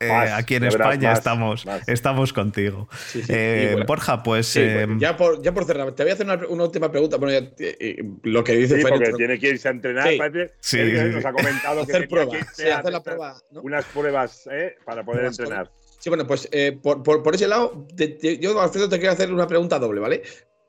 eh, 0.00 0.08
Más, 0.08 0.32
aquí 0.32 0.56
en 0.56 0.64
España 0.64 1.10
más, 1.10 1.18
estamos, 1.18 1.64
más. 1.66 1.88
estamos 1.88 2.32
contigo. 2.32 2.88
Sí, 3.06 3.22
sí. 3.22 3.32
Eh, 3.32 3.66
Y 3.68 3.72
bueno, 3.72 3.86
Borja, 3.86 4.22
pues 4.22 4.46
sí, 4.48 4.60
eh, 4.60 4.74
bueno, 4.86 5.00
ya, 5.00 5.16
por, 5.16 5.40
ya 5.40 5.54
por 5.54 5.64
cerrar, 5.64 5.92
te 5.92 6.02
voy 6.02 6.10
a 6.10 6.14
hacer 6.14 6.26
una, 6.26 6.46
una 6.48 6.64
última 6.64 6.90
pregunta. 6.90 7.16
Bueno, 7.16 7.38
ya, 7.40 7.48
eh, 7.58 8.02
lo 8.24 8.42
que 8.44 8.54
dice 8.56 8.76
Sí, 8.76 8.82
Fer, 8.82 8.90
porque 8.90 9.04
pero- 9.06 9.16
tiene 9.16 9.38
que 9.38 9.48
irse 9.50 9.68
a 9.68 9.70
entrenar. 9.70 10.08
Sí. 10.08 10.18
parece. 10.18 10.54
Sí, 10.60 10.78
Él 10.80 10.98
sí, 11.10 11.14
nos 11.16 11.24
ha 11.24 11.32
comentado 11.32 11.76
que 11.76 11.92
hacer 11.92 11.94
tenía 11.94 12.00
que 12.02 12.08
prueba. 12.08 12.36
irse 12.36 12.62
Sí, 12.64 12.68
a 12.68 12.78
hacer 12.78 12.92
la 12.92 12.98
hacer 12.98 13.12
prueba. 13.14 13.36
¿no? 13.52 13.60
Unas 13.62 13.84
pruebas 13.86 14.48
¿eh? 14.52 14.76
para 14.84 15.04
poder 15.04 15.20
Pruebas, 15.20 15.38
entrenar. 15.38 15.70
Sí, 16.00 16.10
bueno, 16.10 16.26
pues 16.26 16.48
eh, 16.52 16.78
por, 16.82 17.02
por- 17.02 17.22
por 17.22 17.34
ese 17.34 17.48
lado, 17.48 17.86
te- 17.96 18.08
te- 18.08 18.36
yo, 18.38 18.60
Alfredo, 18.60 18.88
te 18.90 18.98
quiero 18.98 19.12
hacer 19.14 19.32
una 19.32 19.46
pregunta 19.46 19.78
doble, 19.78 20.00
¿vale? 20.00 20.22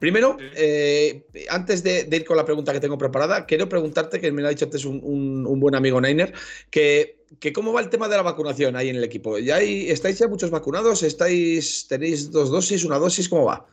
Primero, 0.06 0.38
eh, 0.56 1.26
antes 1.50 1.82
de, 1.82 2.04
de 2.04 2.18
ir 2.18 2.26
con 2.26 2.38
la 2.38 2.46
pregunta 2.46 2.72
que 2.72 2.80
tengo 2.80 2.96
preparada, 2.96 3.48
quiero 3.48 3.68
preguntarte, 3.68 4.22
que 4.22 4.32
me 4.32 4.44
lo 4.44 4.48
ha 4.48 4.52
dicho 4.52 4.66
antes 4.66 4.86
un, 4.86 5.00
un- 5.02 5.48
un 5.48 5.60
buen 5.60 5.74
amigo 5.74 6.00
Niner, 6.00 6.32
que, 6.70 7.26
que 7.40 7.52
cómo 7.52 7.74
va 7.74 7.82
el 7.82 7.90
tema 7.90 8.08
de 8.08 8.16
la 8.16 8.22
vacunación 8.22 8.76
ahí 8.76 8.90
en 8.90 8.98
el 8.98 9.04
equipo. 9.04 9.40
¿Ya 9.40 9.56
hay- 9.56 9.90
¿Estáis 9.90 10.20
ya 10.20 10.28
muchos 10.28 10.52
vacunados? 10.52 11.02
¿Estáis, 11.02 11.88
¿Tenéis 11.88 12.30
dos 12.30 12.52
dosis, 12.52 12.84
una 12.84 13.00
dosis? 13.00 13.28
¿Cómo 13.28 13.46
va? 13.46 13.66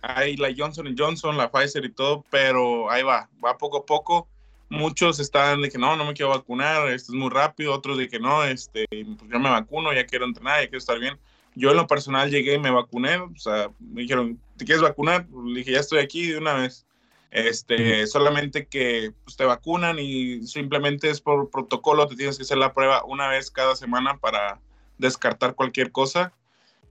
Hay 0.00 0.38
la 0.38 0.48
Johnson 0.56 0.94
Johnson, 0.96 1.36
la 1.36 1.50
Pfizer 1.52 1.84
y 1.84 1.92
todo, 1.92 2.24
pero 2.30 2.90
ahí 2.90 3.02
va, 3.02 3.28
va 3.44 3.58
poco 3.58 3.76
a 3.76 3.84
poco. 3.84 4.26
Muchos 4.70 5.20
están 5.20 5.60
de 5.60 5.68
que 5.70 5.76
no, 5.76 5.96
no 5.96 6.06
me 6.06 6.14
quiero 6.14 6.30
vacunar, 6.30 6.88
esto 6.88 7.12
es 7.12 7.18
muy 7.18 7.28
rápido, 7.28 7.74
otros 7.74 7.98
de 7.98 8.08
que 8.08 8.18
no, 8.18 8.42
este, 8.42 8.86
pues 8.90 9.30
ya 9.30 9.38
me 9.38 9.50
vacuno, 9.50 9.92
ya 9.92 10.06
quiero 10.06 10.24
entrenar, 10.24 10.60
ya 10.62 10.68
quiero 10.68 10.78
estar 10.78 10.98
bien. 10.98 11.18
Yo 11.54 11.70
en 11.70 11.76
lo 11.76 11.86
personal 11.86 12.30
llegué 12.30 12.54
y 12.54 12.58
me 12.58 12.70
vacuné, 12.70 13.16
o 13.18 13.36
sea, 13.36 13.70
me 13.78 14.02
dijeron, 14.02 14.40
¿te 14.56 14.64
quieres 14.64 14.82
vacunar? 14.82 15.26
Le 15.44 15.58
dije, 15.60 15.72
ya 15.72 15.80
estoy 15.80 15.98
aquí 15.98 16.28
de 16.28 16.38
una 16.38 16.54
vez. 16.54 16.86
Este, 17.30 18.06
solamente 18.06 18.66
que 18.66 19.12
pues, 19.24 19.36
te 19.38 19.46
vacunan 19.46 19.98
y 19.98 20.46
simplemente 20.46 21.08
es 21.08 21.22
por 21.22 21.48
protocolo, 21.48 22.06
te 22.06 22.14
tienes 22.14 22.36
que 22.36 22.42
hacer 22.42 22.58
la 22.58 22.74
prueba 22.74 23.04
una 23.04 23.28
vez 23.28 23.50
cada 23.50 23.74
semana 23.74 24.18
para 24.18 24.60
descartar 24.98 25.54
cualquier 25.54 25.92
cosa. 25.92 26.32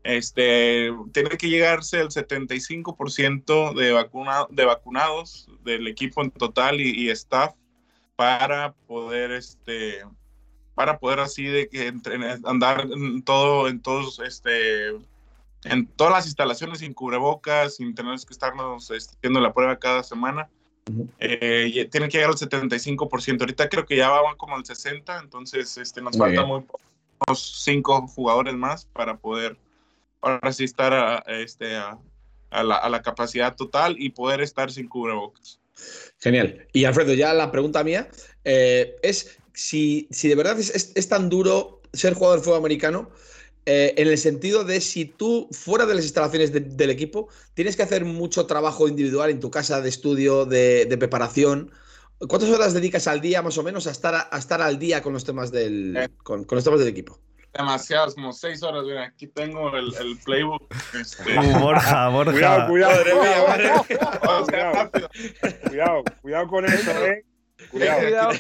Este, 0.04 0.92
tiene 1.12 1.30
que 1.38 1.50
llegarse 1.50 2.00
el 2.00 2.10
75% 2.10 3.76
de, 3.76 3.92
vacuna, 3.92 4.48
de 4.50 4.66
vacunados 4.66 5.48
del 5.64 5.88
equipo 5.88 6.24
en 6.24 6.32
total 6.32 6.82
y, 6.82 6.90
y 6.90 7.10
staff 7.12 7.54
para 8.16 8.74
poder 8.88 9.32
este 9.32 10.04
para 10.82 10.98
poder 10.98 11.20
así 11.20 11.44
de 11.44 11.70
que 11.70 11.94
andar 12.44 12.88
en 12.92 13.22
todo 13.22 13.68
en 13.68 13.80
todos 13.84 14.20
este 14.26 14.90
en 15.64 15.86
todas 15.96 16.12
las 16.12 16.26
instalaciones 16.26 16.80
sin 16.80 16.96
cubrebocas 16.96 17.76
sin 17.76 17.94
tener 17.94 18.18
que 18.18 18.34
estarnos 18.34 18.90
este, 18.90 19.14
haciendo 19.16 19.40
la 19.42 19.54
prueba 19.54 19.78
cada 19.78 20.02
semana 20.02 20.50
eh, 21.20 21.88
tiene 21.92 22.10
que 22.10 22.18
llegar 22.18 22.32
al 22.32 22.36
75% 22.36 23.42
ahorita 23.42 23.70
creo 23.70 23.86
que 23.86 23.96
ya 23.96 24.10
van 24.10 24.36
como 24.38 24.56
al 24.56 24.66
60 24.66 25.20
entonces 25.20 25.78
este 25.78 26.02
nos 26.02 26.18
Muy 26.18 26.30
falta 26.30 26.42
bien. 26.42 26.48
muy 26.48 26.62
pocos 26.62 27.62
cinco 27.64 28.08
jugadores 28.08 28.56
más 28.56 28.86
para 28.86 29.18
poder 29.18 29.56
ahora 30.20 30.52
sí 30.52 30.64
estar 30.64 30.94
a, 30.94 31.18
este 31.28 31.76
a, 31.76 31.96
a 32.50 32.64
la, 32.64 32.78
a 32.78 32.90
la 32.90 33.04
capacidad 33.04 33.56
total 33.56 33.98
y 34.00 34.10
poder 34.10 34.42
estar 34.42 34.72
sin 34.72 34.88
cubrebocas 34.88 35.60
Genial. 36.20 36.68
Y 36.74 36.86
Alfredo, 36.86 37.14
ya 37.14 37.34
la 37.34 37.52
pregunta 37.52 37.84
mía 37.84 38.08
eh, 38.44 38.96
es 39.02 39.40
si, 39.62 40.08
si 40.12 40.28
de 40.28 40.36
verdad 40.36 40.60
es, 40.60 40.70
es- 40.76 40.92
es 40.96 41.08
tan 41.08 41.30
duro 41.30 41.82
ser 41.94 42.14
jugador 42.14 42.40
de 42.40 42.44
fútbol 42.46 42.60
americano, 42.60 43.10
eh, 43.66 43.94
en 43.98 44.08
el 44.08 44.18
sentido 44.18 44.64
de 44.64 44.82
si 44.82 45.06
tú, 45.06 45.48
fuera 45.52 45.86
de 45.86 45.94
las 45.96 46.04
instalaciones 46.04 46.52
de- 46.52 46.62
del 46.62 46.90
equipo, 46.90 47.28
tienes 47.54 47.76
que 47.76 47.84
hacer 47.84 48.06
mucho 48.06 48.46
trabajo 48.48 48.88
individual 48.88 49.30
en 49.30 49.40
tu 49.40 49.52
casa 49.52 49.82
de 49.82 49.90
estudio, 49.90 50.46
de, 50.46 50.86
de 50.86 50.98
preparación. 50.98 51.72
¿Cuántas 52.28 52.50
horas 52.50 52.74
dedicas 52.74 53.08
al 53.08 53.22
día, 53.22 53.42
más 53.42 53.58
o 53.58 53.64
menos, 53.64 53.88
a 53.88 53.92
estar, 53.92 54.28
a, 54.32 54.38
estar 54.38 54.62
al 54.62 54.78
día 54.80 55.02
con 55.04 55.14
los 55.14 55.26
temas 55.26 55.52
del, 55.52 55.96
Eh. 55.98 56.10
con, 56.24 56.44
con 56.44 56.56
los 56.56 56.64
temas 56.64 56.80
del 56.80 56.90
equipo? 56.90 57.20
demasiados, 57.54 58.16
como 58.16 58.32
seis 58.32 58.64
horas. 58.64 58.86
Mira, 58.86 59.04
aquí 59.04 59.28
tengo 59.28 59.76
el, 59.76 59.94
el 60.00 60.18
playbook. 60.24 60.64
Este, 61.00 61.38
Uh, 61.38 61.60
Borja, 61.60 62.08
Borja. 62.08 62.32
Cuidado, 62.32 62.68
cuidado. 62.70 62.94
Madre 62.98 63.14
mía, 63.14 63.44
madre 63.48 63.64
mía. 63.90 64.20
vamos 64.24 64.48
a 64.48 64.52
cuidado. 64.52 64.74
rápido. 64.74 65.10
Cuidado, 65.68 66.04
cuidado 66.22 66.48
con 66.48 66.66
eso, 66.66 66.92
¿eh? 67.06 67.26
Cuidado. 67.70 68.00
Cuidado. 68.02 68.32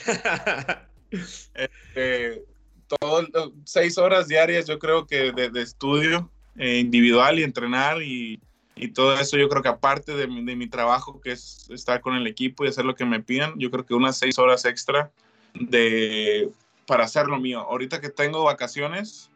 Eh, 1.95 2.41
todo, 2.87 3.27
seis 3.63 3.97
horas 3.97 4.27
diarias, 4.27 4.67
yo 4.67 4.79
creo 4.79 5.05
que 5.05 5.31
de, 5.31 5.49
de 5.49 5.61
estudio 5.61 6.29
eh, 6.57 6.79
individual 6.79 7.39
y 7.39 7.43
entrenar 7.43 8.01
y, 8.01 8.39
y 8.75 8.87
todo 8.89 9.13
eso, 9.13 9.37
yo 9.37 9.47
creo 9.49 9.61
que 9.61 9.69
aparte 9.69 10.15
de 10.15 10.27
mi, 10.27 10.43
de 10.43 10.55
mi 10.55 10.67
trabajo, 10.67 11.21
que 11.21 11.31
es 11.31 11.69
estar 11.69 12.01
con 12.01 12.15
el 12.15 12.27
equipo 12.27 12.65
y 12.65 12.69
hacer 12.69 12.85
lo 12.85 12.95
que 12.95 13.05
me 13.05 13.21
pidan, 13.21 13.53
yo 13.57 13.69
creo 13.71 13.85
que 13.85 13.93
unas 13.93 14.17
seis 14.17 14.39
horas 14.39 14.65
extra 14.65 15.11
de, 15.53 16.49
para 16.85 17.03
hacer 17.03 17.27
lo 17.27 17.39
mío. 17.39 17.61
Ahorita 17.61 18.01
que 18.01 18.09
tengo 18.09 18.43
vacaciones, 18.43 19.29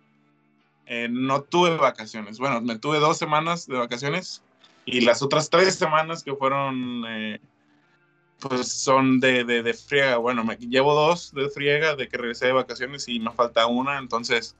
eh, 0.86 1.08
no 1.10 1.42
tuve 1.42 1.76
vacaciones. 1.78 2.38
Bueno, 2.38 2.62
me 2.62 2.78
tuve 2.78 3.00
dos 3.00 3.18
semanas 3.18 3.68
de 3.68 3.78
vacaciones 3.78 4.42
y 4.86 5.02
las 5.02 5.22
otras 5.22 5.50
tres 5.50 5.76
semanas 5.76 6.24
que 6.24 6.36
fueron, 6.36 7.04
eh, 7.08 7.40
pues 8.39 8.71
son 8.71 9.19
de, 9.19 9.43
de, 9.43 9.63
de 9.63 9.74
friega. 9.74 10.17
Bueno, 10.17 10.43
me 10.43 10.58
llevo 10.58 10.93
dos 10.93 11.34
de 11.34 11.50
friega 11.50 11.95
de 11.95 12.08
que 12.08 12.17
regresé 12.17 12.48
de 12.48 12.54
vacaciones 12.54 13.08
y 13.08 13.19
me 13.19 13.32
falta 13.32 13.67
una. 13.67 13.98
Entonces, 13.98 14.56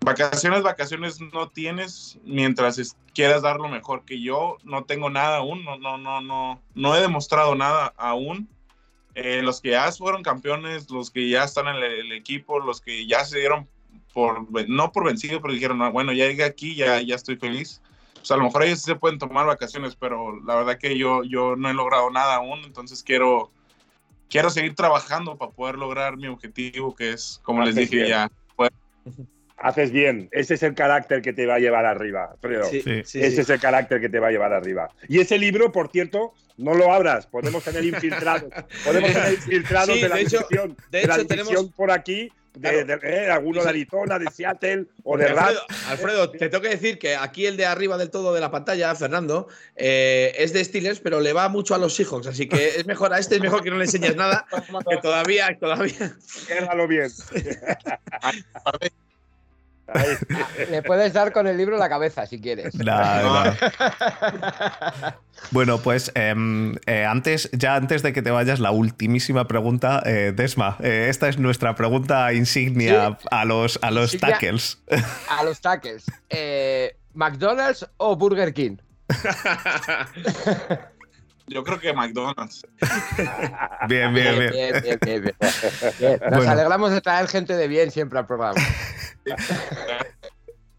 vacaciones, 0.00 0.62
vacaciones 0.62 1.20
no 1.20 1.48
tienes 1.48 2.18
mientras 2.24 2.96
quieras 3.14 3.42
dar 3.42 3.56
lo 3.56 3.68
mejor 3.68 4.04
que 4.04 4.20
yo. 4.20 4.58
No 4.64 4.84
tengo 4.84 5.10
nada 5.10 5.38
aún, 5.38 5.64
no, 5.64 5.76
no, 5.78 5.98
no, 5.98 6.20
no, 6.20 6.60
no 6.74 6.96
he 6.96 7.00
demostrado 7.00 7.54
nada 7.54 7.92
aún. 7.96 8.48
Eh, 9.14 9.42
los 9.42 9.60
que 9.60 9.70
ya 9.70 9.90
fueron 9.92 10.22
campeones, 10.22 10.90
los 10.90 11.10
que 11.10 11.28
ya 11.28 11.44
están 11.44 11.68
en 11.68 11.76
el, 11.76 12.12
equipo, 12.12 12.58
los 12.58 12.80
que 12.80 13.06
ya 13.06 13.24
se 13.24 13.38
dieron 13.38 13.68
por, 14.12 14.68
no 14.68 14.90
por 14.92 15.04
vencido, 15.04 15.40
pero 15.40 15.54
dijeron, 15.54 15.80
"Ah, 15.82 15.88
bueno, 15.88 16.12
ya 16.12 16.26
llegué 16.26 16.44
aquí, 16.44 16.74
ya, 16.74 17.00
ya 17.00 17.14
estoy 17.14 17.36
feliz. 17.36 17.80
Pues 18.24 18.30
a 18.30 18.38
lo 18.38 18.44
mejor 18.44 18.62
ellos 18.62 18.78
sí 18.78 18.86
se 18.86 18.96
pueden 18.96 19.18
tomar 19.18 19.44
vacaciones, 19.44 19.96
pero 19.96 20.42
la 20.44 20.54
verdad 20.56 20.78
que 20.78 20.96
yo, 20.96 21.24
yo 21.24 21.56
no 21.56 21.68
he 21.68 21.74
logrado 21.74 22.10
nada 22.10 22.36
aún, 22.36 22.60
entonces 22.64 23.02
quiero, 23.02 23.50
quiero 24.30 24.48
seguir 24.48 24.74
trabajando 24.74 25.36
para 25.36 25.50
poder 25.50 25.76
lograr 25.76 26.16
mi 26.16 26.28
objetivo, 26.28 26.94
que 26.94 27.10
es, 27.10 27.38
como 27.42 27.60
les 27.60 27.74
Haces 27.74 27.90
dije, 27.90 27.96
bien. 27.96 28.08
ya 28.08 28.30
Haces 29.56 29.92
bien. 29.92 30.28
Ese 30.32 30.54
es 30.54 30.62
el 30.62 30.74
carácter 30.74 31.22
que 31.22 31.32
te 31.32 31.46
va 31.46 31.54
a 31.54 31.58
llevar 31.58 31.86
arriba, 31.86 32.30
Alfredo. 32.32 32.64
Sí, 32.64 32.80
Sí. 32.82 33.02
sí, 33.04 33.20
Ese 33.20 33.36
sí. 33.36 33.40
es 33.42 33.50
el 33.50 33.60
carácter 33.60 34.00
que 34.00 34.08
te 34.08 34.18
va 34.18 34.28
a 34.28 34.30
llevar 34.30 34.52
arriba. 34.52 34.90
Y 35.08 35.20
ese 35.20 35.38
libro, 35.38 35.70
por 35.72 35.90
cierto, 35.90 36.34
no 36.58 36.74
lo 36.74 36.92
abras. 36.92 37.26
Podemos 37.26 37.62
tener 37.64 37.84
infiltrados. 37.84 38.50
Podemos 38.84 39.12
tener 39.12 39.32
infiltrados 39.34 39.94
Sí, 39.94 40.02
de 40.02 40.08
la 40.08 40.16
de 40.16 40.22
hecho- 40.22 40.38
división, 40.50 40.76
de 40.90 41.00
de 41.00 41.06
la 41.06 41.14
hecho, 41.16 41.26
tenemos- 41.26 41.72
por 41.76 41.90
aquí, 41.90 42.30
de, 42.54 42.84
de- 42.84 42.98
eh, 43.02 43.30
alguno 43.30 43.62
de 43.64 43.68
Arizona, 43.68 44.16
de 44.18 44.26
Seattle 44.30 44.84
o 45.02 45.16
de 45.16 45.24
Alfredo. 45.26 45.60
Alfredo, 45.88 46.30
te 46.30 46.48
tengo 46.48 46.60
que 46.62 46.68
decir 46.68 46.98
que 46.98 47.16
aquí 47.16 47.46
el 47.46 47.56
de 47.56 47.66
arriba 47.66 47.96
del 47.98 48.10
todo 48.10 48.32
de 48.34 48.40
la 48.40 48.50
pantalla, 48.50 48.94
Fernando, 48.94 49.48
eh, 49.76 50.32
es 50.38 50.52
de 50.52 50.64
Steelers, 50.64 51.00
pero 51.00 51.18
le 51.20 51.32
va 51.32 51.48
mucho 51.48 51.74
a 51.74 51.78
los 51.78 51.94
Seahawks, 51.96 52.26
así 52.28 52.48
que 52.48 52.68
es 52.76 52.86
mejor 52.86 53.12
a 53.12 53.18
este 53.18 53.36
es 53.36 53.40
mejor 53.40 53.62
que 53.64 53.70
no 53.70 53.76
le 53.78 53.84
enseñes 53.86 54.14
nada, 54.14 54.46
que 54.90 54.96
todavía, 54.98 55.56
todavía. 55.58 56.14
Ciérralo 56.20 56.86
bien. 56.86 57.08
Le 60.70 60.82
puedes 60.82 61.12
dar 61.12 61.32
con 61.32 61.46
el 61.46 61.56
libro 61.56 61.74
en 61.76 61.80
la 61.80 61.88
cabeza 61.88 62.26
si 62.26 62.40
quieres. 62.40 62.74
Bueno, 65.50 65.78
pues 65.78 66.10
em, 66.14 66.74
eh, 66.86 67.04
antes, 67.04 67.50
ya 67.52 67.74
antes 67.76 68.02
de 68.02 68.12
que 68.12 68.22
te 68.22 68.30
vayas, 68.30 68.60
la 68.60 68.70
ultimísima 68.70 69.46
pregunta, 69.46 70.02
eh, 70.06 70.32
Desma. 70.34 70.76
eh, 70.80 71.08
esta 71.10 71.28
es 71.28 71.38
nuestra 71.38 71.74
pregunta 71.74 72.32
insignia 72.32 73.18
a 73.30 73.44
los, 73.44 73.78
a 73.82 73.90
los 73.90 74.14
Insignia. 74.14 74.34
tackles. 74.38 74.78
A 75.28 75.44
los 75.44 75.60
tackles. 75.60 76.04
Eh, 76.30 76.96
¿McDonald's 77.14 77.86
o 77.98 78.16
Burger 78.16 78.54
King? 78.54 78.76
yo 81.46 81.62
creo 81.64 81.78
que 81.78 81.92
McDonald's. 81.92 82.66
Bien, 83.88 84.12
bien, 84.14 84.38
bien. 84.38 84.50
bien, 84.50 84.82
bien, 84.82 84.98
bien, 85.04 85.22
bien. 85.22 85.34
Bien, 85.98 86.20
Nos 86.22 86.30
Bueno. 86.38 86.50
alegramos 86.50 86.90
de 86.92 87.00
traer 87.00 87.28
gente 87.28 87.54
de 87.56 87.68
bien 87.68 87.90
siempre 87.90 88.18
al 88.18 88.26
programa. 88.26 88.60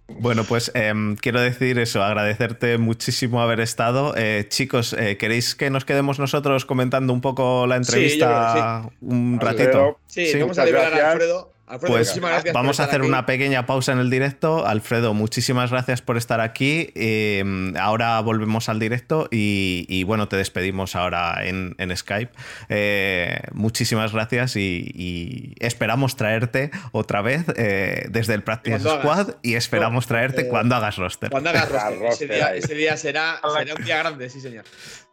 Bueno, 0.07 0.43
pues 0.43 0.71
em, 0.75 1.15
quiero 1.17 1.41
decir 1.41 1.77
eso, 1.79 2.03
agradecerte 2.03 2.77
muchísimo 2.77 3.41
haber 3.41 3.59
estado. 3.59 4.13
Eh, 4.15 4.45
chicos, 4.49 4.93
eh, 4.93 5.17
¿queréis 5.17 5.55
que 5.55 5.69
nos 5.69 5.83
quedemos 5.83 6.19
nosotros 6.19 6.63
comentando 6.65 7.11
un 7.11 7.21
poco 7.21 7.65
la 7.67 7.83
Sí, 7.83 7.91
yo 7.91 7.97
entrevista 7.97 8.89
un 9.01 9.39
Alfredo, 9.41 9.65
ratito? 9.91 9.99
Sí, 10.07 10.27
Sí, 10.27 10.39
vamos 10.39 10.57
a 10.59 10.65
liberar 10.65 10.93
a. 10.93 11.11
Alfredo. 11.11 11.51
Alfredo, 11.67 11.93
Pues 11.93 12.07
muchísimas 12.07 12.31
gracias 12.31 12.53
por 12.53 12.61
vamos 12.61 12.79
a 12.79 12.83
hacer 12.83 13.01
aquí. 13.01 13.07
una 13.09 13.25
pequeña 13.25 13.65
pausa 13.65 13.91
en 13.91 13.99
el 13.99 14.09
directo. 14.11 14.67
Alfredo, 14.67 15.13
muchísimas 15.15 15.71
gracias 15.71 16.01
por 16.03 16.15
estar 16.17 16.39
aquí. 16.39 16.91
Eh, 16.93 17.43
ahora 17.79 18.19
volvemos 18.21 18.69
al 18.69 18.79
directo 18.79 19.27
y, 19.31 19.85
y, 19.89 20.03
bueno, 20.03 20.27
te 20.27 20.37
despedimos 20.37 20.95
ahora 20.95 21.43
en, 21.43 21.73
en 21.79 21.95
Skype. 21.97 22.31
Eh, 22.69 23.39
muchísimas 23.53 24.13
gracias 24.13 24.55
y, 24.57 24.91
y 24.93 25.55
esperamos 25.59 26.15
traerte 26.15 26.69
otra 26.91 27.21
vez 27.23 27.45
eh, 27.55 28.05
desde 28.09 28.35
el 28.35 28.43
Practice 28.43 28.75
hagas. 28.87 28.99
Squad 28.99 29.29
y 29.41 29.55
esperamos 29.55 30.05
traerte 30.05 30.41
eh, 30.43 30.47
cuando 30.47 30.75
hagas 30.75 30.97
roster. 30.97 31.31
Cuando 31.31 31.49
hagas 31.49 31.69
roster. 31.69 32.05
Ese 32.11 32.27
día, 32.27 32.47
ahí. 32.47 32.59
ese 32.59 32.75
día 32.75 32.95
será, 32.95 33.41
será 33.57 33.73
un 33.75 33.83
día 33.83 33.97
grande, 33.97 34.29
sí, 34.29 34.39
señor. 34.39 34.65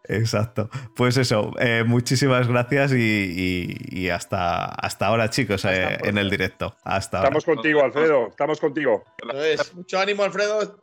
Exacto. 0.09 0.69
Pues 0.97 1.17
eso, 1.17 1.53
eh, 1.61 1.85
muchísimas 1.87 2.49
gracias 2.49 2.93
y, 2.93 2.97
y- 2.97 3.77
y 4.05 4.09
hasta, 4.11 4.65
hasta 4.65 5.07
ahora, 5.07 5.31
chicos, 5.31 5.65
eh, 5.65 5.99
en 6.05 6.19
el 6.19 6.29
directo. 6.29 6.77
Hasta 6.85 7.19
ahora. 7.19 7.29
Estamos 7.29 7.45
contigo, 7.45 7.83
Alfredo. 7.85 8.29
Estamos 8.29 8.61
contigo. 8.61 9.05
Entonces, 9.23 9.75
mucho 9.75 10.01
ánimo, 10.01 10.25
Alfredo. 10.25 10.81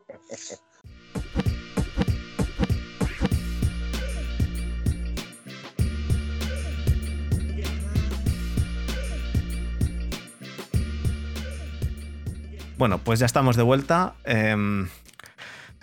Bueno, 12.77 12.99
pues 13.03 13.19
ya 13.19 13.25
estamos 13.25 13.55
de 13.57 13.63
vuelta. 13.63 14.15
Em, 14.23 14.87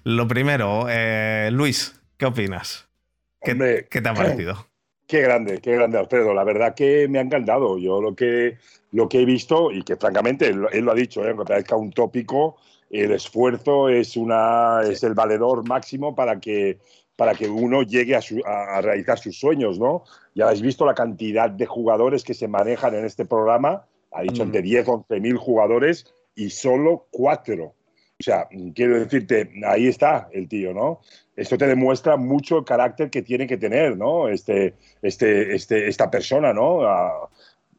lo 0.04 0.26
primero, 0.28 0.86
eh, 0.88 1.50
Luis, 1.52 2.00
¿qué 2.16 2.26
opinas? 2.26 2.85
¿Qué, 3.46 3.52
Hombre, 3.52 3.86
qué 3.88 4.00
te 4.02 4.08
ha 4.08 4.14
parecido? 4.14 4.66
Qué 5.06 5.20
grande, 5.22 5.60
qué 5.60 5.72
grande, 5.72 5.98
Alfredo. 5.98 6.34
La 6.34 6.42
verdad 6.44 6.74
que 6.74 7.06
me 7.08 7.18
ha 7.18 7.22
encantado. 7.22 7.78
Yo 7.78 8.00
lo 8.02 8.14
que, 8.16 8.58
lo 8.92 9.08
que 9.08 9.20
he 9.20 9.24
visto, 9.24 9.70
y 9.70 9.82
que 9.84 9.96
francamente 9.96 10.48
él, 10.48 10.66
él 10.72 10.84
lo 10.84 10.92
ha 10.92 10.96
dicho, 10.96 11.24
¿eh? 11.24 11.28
aunque 11.30 11.44
parezca 11.44 11.76
un 11.76 11.92
tópico, 11.92 12.56
el 12.90 13.12
esfuerzo 13.12 13.88
es, 13.88 14.16
una, 14.16 14.80
es 14.82 15.02
el 15.04 15.14
valedor 15.14 15.66
máximo 15.68 16.14
para 16.14 16.40
que, 16.40 16.78
para 17.14 17.34
que 17.34 17.48
uno 17.48 17.82
llegue 17.82 18.16
a, 18.16 18.20
su- 18.20 18.42
a- 18.44 18.76
a 18.78 18.80
realizar 18.80 19.18
sus 19.18 19.38
sueños, 19.38 19.78
¿no? 19.78 20.02
Ya 20.34 20.46
habéis 20.46 20.62
visto 20.62 20.84
la 20.84 20.94
cantidad 20.94 21.50
de 21.50 21.66
jugadores 21.66 22.24
que 22.24 22.34
se 22.34 22.48
manejan 22.48 22.94
en 22.94 23.04
este 23.04 23.24
programa. 23.24 23.86
Ha 24.12 24.22
dicho 24.22 24.42
Mm. 24.42 24.46
entre 24.46 24.62
10, 24.62 24.88
11 24.88 25.20
mil 25.20 25.36
jugadores 25.36 26.12
y 26.34 26.50
solo 26.50 27.06
cuatro 27.10 27.74
O 28.18 28.22
sea, 28.22 28.48
quiero 28.74 28.98
decirte, 28.98 29.50
ahí 29.66 29.88
está 29.88 30.28
el 30.32 30.48
tío, 30.48 30.72
¿no? 30.72 31.00
Esto 31.36 31.58
te 31.58 31.66
demuestra 31.66 32.16
mucho 32.16 32.58
el 32.58 32.64
carácter 32.64 33.10
que 33.10 33.20
tiene 33.20 33.46
que 33.46 33.58
tener, 33.58 33.96
¿no? 33.98 34.28
Este, 34.28 34.72
este, 35.02 35.54
este, 35.54 35.86
esta 35.86 36.10
persona, 36.10 36.54
¿no? 36.54 36.80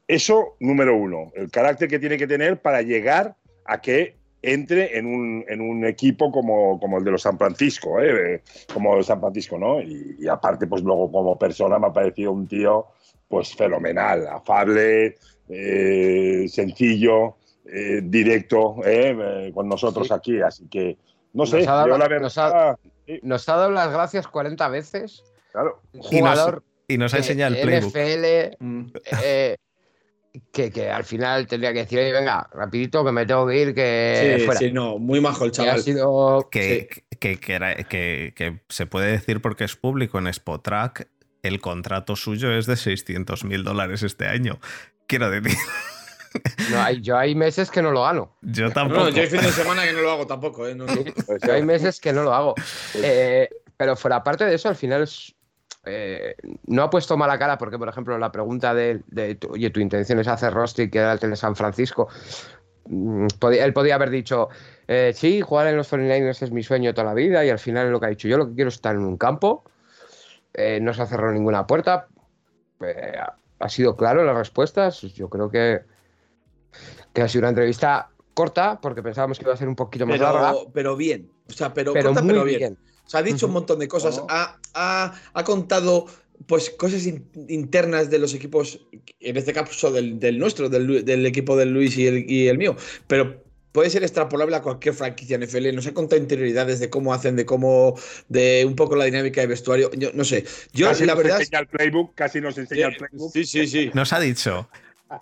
Eso, 0.08 0.56
número 0.60 0.96
uno, 0.96 1.32
el 1.36 1.50
carácter 1.50 1.88
que 1.88 1.98
tiene 1.98 2.18
que 2.18 2.28
tener 2.28 2.62
para 2.62 2.84
llegar 2.84 3.36
a 3.66 3.82
que 3.82 4.16
entre 4.44 4.98
en 4.98 5.08
un, 5.08 5.44
en 5.48 5.60
un 5.60 5.86
equipo 5.86 6.32
como, 6.32 6.80
como, 6.80 7.00
el 7.00 7.04
de 7.04 7.12
los 7.12 7.24
San 7.24 7.40
Francisco, 7.40 8.00
¿eh? 8.00 8.44
como 8.72 8.96
el 8.96 9.04
San 9.04 9.20
Francisco, 9.20 9.58
¿no? 9.58 9.82
Y, 9.82 10.18
y, 10.20 10.28
aparte, 10.28 10.68
pues 10.68 10.84
luego 10.84 11.12
como 11.12 11.38
persona 11.38 11.80
me 11.80 11.88
ha 11.88 11.94
parecido 11.94 12.32
un 12.32 12.48
tío, 12.48 12.86
pues 13.28 13.56
fenomenal, 13.56 14.28
afable, 14.28 15.16
eh, 15.50 16.46
sencillo, 16.48 17.37
eh, 17.72 18.02
directo 18.04 18.78
eh, 18.86 19.52
con 19.54 19.68
nosotros 19.68 20.08
sí. 20.08 20.14
aquí, 20.14 20.42
así 20.42 20.68
que 20.70 20.98
no 21.34 21.46
sé, 21.46 21.60
nos 21.60 21.68
ha 21.68 21.74
dado, 21.74 21.88
yo 21.90 21.98
la 21.98 22.08
verdad, 22.08 22.22
nos 22.22 22.38
ha, 22.38 22.78
sí. 23.06 23.20
nos 23.24 23.48
ha 23.50 23.56
dado 23.56 23.72
las 23.72 23.92
gracias 23.92 24.28
40 24.28 24.68
veces. 24.70 25.24
Claro. 25.52 25.82
Jugador 25.92 26.64
y 26.88 26.98
nos, 26.98 27.12
y 27.12 27.14
nos 27.14 27.14
ha 27.14 27.18
enseñado 27.18 27.56
el 27.56 27.62
playbook. 27.62 27.90
NFL, 27.90 28.64
mm. 28.64 28.86
eh, 29.24 29.58
que, 30.52 30.72
que, 30.72 30.90
al 30.90 31.04
final 31.04 31.48
tendría 31.48 31.74
que 31.74 31.80
decir, 31.80 32.00
oye, 32.00 32.12
venga, 32.12 32.48
rapidito 32.54 33.04
que 33.04 33.12
me 33.12 33.26
tengo 33.26 33.48
que 33.48 33.62
ir, 33.62 33.76
que 33.76 34.38
sí, 34.40 34.46
fuera. 34.46 34.60
Sí, 34.60 34.72
no, 34.72 34.98
muy 34.98 35.20
majo 35.20 35.46
el 35.46 35.52
chaval. 35.52 35.76
ha 35.76 35.80
sido... 35.80 36.48
Que, 36.52 36.88
sí. 36.92 37.18
que, 37.20 37.40
que, 37.40 37.54
era, 37.54 37.76
que, 37.84 38.62
se 38.70 38.86
puede 38.86 39.12
decir 39.12 39.42
porque 39.42 39.64
es 39.64 39.76
público 39.76 40.20
en 40.20 40.28
Spotrack, 40.28 41.08
el 41.44 41.60
contrato 41.60 42.16
suyo 42.16 42.52
es 42.52 42.66
de 42.66 42.78
600 42.78 43.46
mil 43.46 43.64
dólares 43.64 44.04
este 44.04 44.28
año. 44.28 44.60
Quiero 45.08 45.30
decir... 45.30 45.58
No, 46.72 46.82
hay, 46.82 47.02
yo 47.02 47.18
hay 47.18 47.36
meses 47.36 47.70
que 47.72 47.82
no 47.82 47.92
lo 47.92 48.04
gano. 48.04 48.36
Yo 48.42 48.72
tampoco. 48.72 49.06
No, 49.06 49.10
yo 49.10 49.22
hay 49.22 49.28
fin 49.28 49.42
de 49.42 49.52
semana 49.52 49.84
que 49.84 49.94
no 49.94 50.02
lo 50.02 50.12
hago 50.12 50.28
tampoco. 50.28 50.68
¿eh? 50.68 50.76
No, 50.76 50.86
no. 50.86 50.94
yo 51.48 51.54
hay 51.54 51.64
meses 51.64 52.00
que 52.00 52.14
no 52.14 52.24
lo 52.24 52.34
hago. 52.34 52.56
Eh, 52.96 53.50
pero 53.78 53.96
fuera 53.96 54.24
parte 54.24 54.46
de 54.46 54.56
eso, 54.56 54.70
al 54.70 54.76
final 54.76 55.04
es, 55.04 55.36
eh, 55.90 56.36
no 56.66 56.84
ha 56.84 56.90
puesto 56.90 57.16
mala 57.16 57.40
cara 57.40 57.58
porque, 57.58 57.78
por 57.78 57.88
ejemplo, 57.88 58.18
la 58.18 58.32
pregunta 58.32 58.74
de, 58.74 59.02
de 59.08 59.36
tu, 59.36 59.52
oye, 59.52 59.70
tu 59.70 59.80
intención 59.80 60.20
es 60.20 60.28
hacer 60.28 60.54
roster 60.54 60.88
y 60.88 60.90
quedarte 60.90 61.26
en 61.28 61.38
San 61.38 61.56
Francisco. 61.56 62.10
Mm, 62.86 63.28
él 63.54 63.74
podía 63.74 63.96
haber 63.96 64.10
dicho, 64.10 64.50
eh, 64.88 65.12
sí, 65.16 65.42
jugar 65.42 65.68
en 65.68 65.78
los 65.78 65.92
49ers 65.92 66.42
es 66.42 66.52
mi 66.52 66.64
sueño 66.64 66.94
toda 66.94 67.06
la 67.06 67.14
vida 67.14 67.46
y 67.46 67.50
al 67.50 67.60
final 67.60 67.86
es 67.86 67.92
lo 67.92 68.00
que 68.00 68.08
ha 68.08 68.10
dicho. 68.10 68.28
Yo 68.28 68.38
lo 68.38 68.48
que 68.48 68.56
quiero 68.56 68.70
es 68.70 68.76
estar 68.76 68.96
en 68.96 69.04
un 69.04 69.18
campo. 69.18 69.64
Eh, 70.54 70.80
no 70.82 70.94
se 70.94 71.02
ha 71.02 71.06
cerrado 71.06 71.32
ninguna 71.34 71.68
puerta. 71.68 72.08
ha 73.60 73.70
sido 73.70 73.96
claro 73.96 74.24
las 74.24 74.36
respuestas. 74.36 75.02
Yo 75.02 75.30
creo 75.30 75.50
que 75.50 75.82
que 77.18 77.24
ha 77.24 77.28
sido 77.28 77.40
una 77.42 77.50
entrevista 77.50 78.12
corta 78.36 78.80
porque 78.80 79.02
pensábamos 79.02 79.40
que 79.40 79.46
iba 79.46 79.52
a 79.52 79.58
ser 79.58 79.68
un 79.68 79.76
poquito 79.76 80.06
más 80.06 80.20
pero, 80.20 80.32
larga. 80.34 80.54
Pero 80.72 80.96
bien, 80.96 81.32
o 81.50 81.52
sea, 81.52 81.74
pero, 81.74 81.92
pero 81.94 82.10
corta, 82.10 82.22
muy 82.22 82.32
pero 82.32 82.44
bien. 82.44 82.60
bien. 82.60 82.78
O 83.08 83.10
sea, 83.10 83.22
ha 83.22 83.24
dicho 83.24 83.48
un 83.48 83.54
montón 83.54 83.80
de 83.80 83.88
cosas, 83.88 84.20
Oh. 84.20 84.28
ha, 84.30 84.60
ha, 84.76 85.14
ha, 85.34 85.44
contado 85.44 86.06
pues 86.46 86.70
cosas 86.70 87.08
in, 87.08 87.28
internas 87.48 88.12
de 88.12 88.20
los 88.20 88.36
equipos, 88.36 88.86
en 89.20 89.36
este 89.36 89.52
caso 89.52 89.90
del, 89.92 90.20
del 90.20 90.38
nuestro, 90.38 90.70
del, 90.70 91.04
del, 91.04 91.26
equipo 91.26 91.58
de 91.58 91.66
Luis 91.66 91.98
y 91.98 92.06
el, 92.06 92.30
y 92.30 92.50
el 92.50 92.60
mío, 92.60 92.76
pero 93.08 93.44
puede 93.72 93.90
ser 93.90 94.04
extrapolable 94.04 94.56
a 94.56 94.62
cualquier 94.62 94.94
franquicia 94.94 95.40
NFL. 95.40 95.74
Nos 95.74 95.88
ha 95.88 95.96
contado 95.96 96.22
interioridades 96.22 96.80
de 96.80 96.92
cómo 96.92 97.16
hacen, 97.16 97.36
de 97.36 97.48
cómo, 97.48 97.96
de 98.30 98.64
un 98.64 98.76
poco 98.76 98.96
la 98.96 99.06
dinámica 99.06 99.42
de 99.42 99.48
vestuario. 99.48 99.90
Yo 99.98 100.12
no 100.14 100.24
sé. 100.24 100.46
Yo 100.72 100.88
casi 100.88 101.06
la 101.08 101.16
nos 101.16 101.24
verdad. 101.24 101.40
enseña 101.40 101.62
el 101.62 101.68
playbook, 101.68 102.14
casi 102.14 102.42
nos 102.42 102.56
enseña 102.60 102.90
sí, 102.90 102.94
el 102.94 102.98
playbook. 102.98 103.34
Sí, 103.34 103.46
sí, 103.46 103.66
sí. 103.66 103.92
Nos 103.96 104.14
ha 104.14 104.20
dicho 104.20 104.70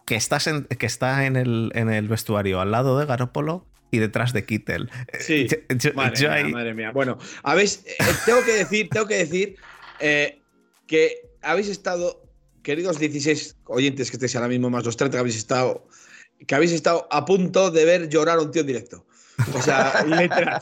que, 0.06 0.16
estás 0.16 0.48
en, 0.48 0.66
que 0.66 0.86
está 0.86 1.26
en 1.26 1.36
el, 1.36 1.72
en 1.76 1.90
el 1.90 2.08
vestuario 2.08 2.60
al 2.60 2.72
lado 2.72 2.98
de 3.00 3.06
Garópolo 3.06 3.66
y 3.92 4.00
detrás 4.00 4.34
de 4.34 4.46
Kittel. 4.46 4.90
Sí, 5.20 5.48
yo, 5.48 5.94
madre, 5.94 6.16
yo 6.20 6.30
mía, 6.30 6.38
ahí... 6.38 6.52
madre, 6.52 6.74
mía, 6.74 6.92
Bueno, 6.92 7.18
habéis, 7.44 7.84
eh, 7.86 7.96
tengo 8.26 8.44
que 8.44 8.54
decir, 8.54 8.90
tengo 8.90 9.08
que 9.08 9.18
decir 9.18 9.56
eh, 10.00 10.42
que 10.88 11.30
habéis 11.42 11.70
estado, 11.70 12.24
queridos 12.64 13.00
16 13.00 13.58
oyentes 13.66 14.10
que 14.10 14.18
estéis 14.18 14.36
ahora 14.36 14.48
mismo, 14.48 14.70
más 14.70 14.86
los 14.86 14.98
30 14.98 15.16
que 15.16 15.20
habéis 15.20 15.38
estado, 15.38 15.88
que 16.46 16.56
habéis 16.56 16.72
estado 16.72 17.08
a 17.12 17.26
punto 17.26 17.72
de 17.72 17.86
ver 17.86 18.10
llorar 18.10 18.40
a 18.40 18.42
un 18.42 18.52
tío 18.52 18.62
en 18.62 18.68
directo. 18.68 19.06
O 19.54 19.62
sea, 19.62 20.04
literal. 20.08 20.62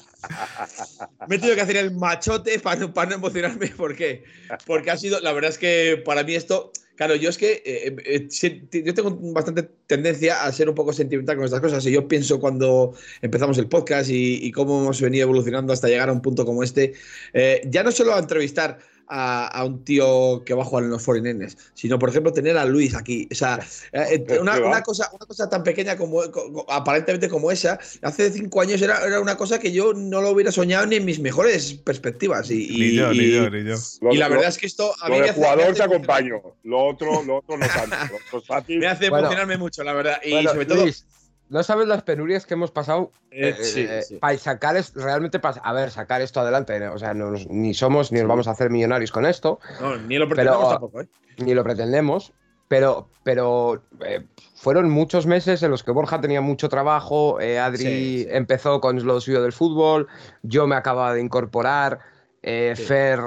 Me 1.27 1.35
he 1.35 1.39
tenido 1.39 1.55
que 1.55 1.61
hacer 1.61 1.77
el 1.77 1.91
machote 1.91 2.59
para 2.59 2.79
no, 2.79 2.93
para 2.93 3.09
no 3.09 3.15
emocionarme. 3.15 3.67
¿Por 3.69 3.95
qué? 3.95 4.23
Porque 4.65 4.91
ha 4.91 4.97
sido, 4.97 5.19
la 5.19 5.31
verdad 5.31 5.51
es 5.51 5.57
que 5.57 6.01
para 6.03 6.23
mí 6.23 6.35
esto, 6.35 6.71
claro, 6.95 7.15
yo 7.15 7.29
es 7.29 7.37
que 7.37 7.61
eh, 7.65 7.95
eh, 8.05 8.83
yo 8.83 8.93
tengo 8.93 9.17
bastante 9.33 9.63
tendencia 9.87 10.43
a 10.43 10.51
ser 10.51 10.69
un 10.69 10.75
poco 10.75 10.93
sentimental 10.93 11.35
con 11.35 11.45
estas 11.45 11.61
cosas. 11.61 11.85
Y 11.85 11.91
yo 11.91 12.07
pienso 12.07 12.39
cuando 12.39 12.93
empezamos 13.21 13.57
el 13.57 13.67
podcast 13.67 14.09
y, 14.11 14.51
cómo 14.51 14.81
hemos 14.81 15.01
venido 15.01 15.23
evolucionando 15.23 15.73
hasta 15.73 15.87
llegar 15.87 16.09
a 16.09 16.13
un 16.13 16.21
punto 16.21 16.45
como 16.45 16.63
este, 16.63 16.93
eh, 17.33 17.61
ya 17.65 17.83
no 17.83 17.91
solo 17.91 18.13
a 18.15 18.19
entrevistar 18.19 18.79
a, 19.07 19.47
a, 19.47 19.65
un 19.65 19.83
tío 19.83 20.43
que 20.45 20.53
va 20.53 20.63
a 20.63 20.65
jugar 20.65 20.85
en 20.85 20.91
los 20.91 21.05
49ers, 21.05 21.57
sino, 21.73 21.99
por 21.99 22.09
ejemplo, 22.09 22.33
tener 22.33 22.57
a 22.57 22.65
Luis 22.65 22.95
aquí. 22.95 23.27
O 23.31 23.35
sea, 23.35 23.59
eh, 23.91 24.25
una, 24.39 24.57
una, 24.59 24.81
cosa, 24.81 25.09
una 25.13 25.25
cosa 25.25 25.49
tan 25.49 25.63
pequeña 25.63 25.97
como, 25.97 26.29
como, 26.31 26.65
aparentemente 26.69 27.29
como 27.29 27.51
esa, 27.51 27.79
hace 28.01 28.31
cinco 28.31 28.61
años 28.61 28.81
era, 28.81 29.05
era, 29.05 29.19
una 29.19 29.37
cosa 29.37 29.59
que 29.59 29.71
yo 29.71 29.93
no 29.93 30.21
lo 30.21 30.31
hubiera 30.31 30.51
soñado 30.51 30.85
ni 30.85 30.97
en 30.97 31.05
mis 31.05 31.19
mejores 31.19 31.73
perspectivas. 31.73 32.49
Y, 32.49 32.65
y 32.65 32.79
ni 32.79 32.95
yo, 32.95 33.11
y, 33.11 33.17
ni 33.17 33.31
yo, 33.31 33.49
ni 33.49 33.63
yo. 33.63 33.75
Y 34.11 34.17
la 34.17 34.29
verdad 34.29 34.49
es 34.49 34.57
que 34.57 34.67
esto 34.67 34.93
a 35.01 35.09
mí 35.09 35.17
lo 35.17 35.23
me 35.23 35.29
hace, 35.29 35.39
jugador 35.39 35.57
me 35.57 35.63
hace 35.63 35.73
te 35.73 35.83
acompaño, 35.83 36.41
lo 36.63 36.85
otro, 36.85 37.23
lo 37.23 37.37
otro 37.37 37.57
no 37.57 37.67
tanto. 37.67 37.95
Lo 38.33 38.41
fácil. 38.41 38.79
Me 38.79 38.87
hace 38.87 39.09
bueno, 39.09 39.27
emocionarme 39.27 39.57
mucho, 39.57 39.83
la 39.83 39.93
verdad. 39.93 40.19
Y 40.23 40.31
bueno, 40.31 40.49
sobre 40.51 40.65
todo. 40.65 40.83
Luis, 40.83 41.05
no 41.49 41.63
sabes 41.63 41.87
las 41.87 42.03
penurias 42.03 42.45
que 42.45 42.53
hemos 42.53 42.71
pasado 42.71 43.11
eh, 43.31 43.55
sí, 43.59 43.85
eh, 43.89 44.01
sí. 44.01 44.15
para 44.17 44.37
sacar 44.37 44.77
es, 44.77 44.93
realmente 44.93 45.39
para 45.39 45.61
a 45.61 45.73
ver 45.73 45.91
sacar 45.91 46.21
esto 46.21 46.39
adelante 46.39 46.87
o 46.87 46.97
sea 46.97 47.13
no, 47.13 47.31
ni 47.49 47.73
somos 47.73 48.11
ni 48.11 48.19
nos 48.19 48.27
vamos 48.27 48.47
a 48.47 48.51
hacer 48.51 48.69
millonarios 48.69 49.11
con 49.11 49.25
esto 49.25 49.59
no, 49.81 49.97
ni 49.97 50.17
lo 50.17 50.27
pretendemos 50.27 50.59
pero, 50.59 50.71
tampoco 50.71 51.01
¿eh? 51.01 51.07
ni 51.37 51.53
lo 51.53 51.63
pretendemos 51.63 52.33
pero 52.67 53.09
pero 53.23 53.83
eh, 54.05 54.25
fueron 54.55 54.89
muchos 54.89 55.25
meses 55.25 55.61
en 55.63 55.71
los 55.71 55.83
que 55.83 55.91
Borja 55.91 56.21
tenía 56.21 56.41
mucho 56.41 56.69
trabajo 56.69 57.39
eh, 57.39 57.59
Adri 57.59 57.77
sí, 57.77 58.27
empezó 58.29 58.81
con 58.81 59.05
lo 59.05 59.19
suyo 59.21 59.41
del 59.41 59.53
fútbol 59.53 60.07
yo 60.41 60.65
me 60.67 60.75
acababa 60.75 61.13
de 61.13 61.21
incorporar 61.21 61.99
eh, 62.41 62.73
Fer 62.75 63.19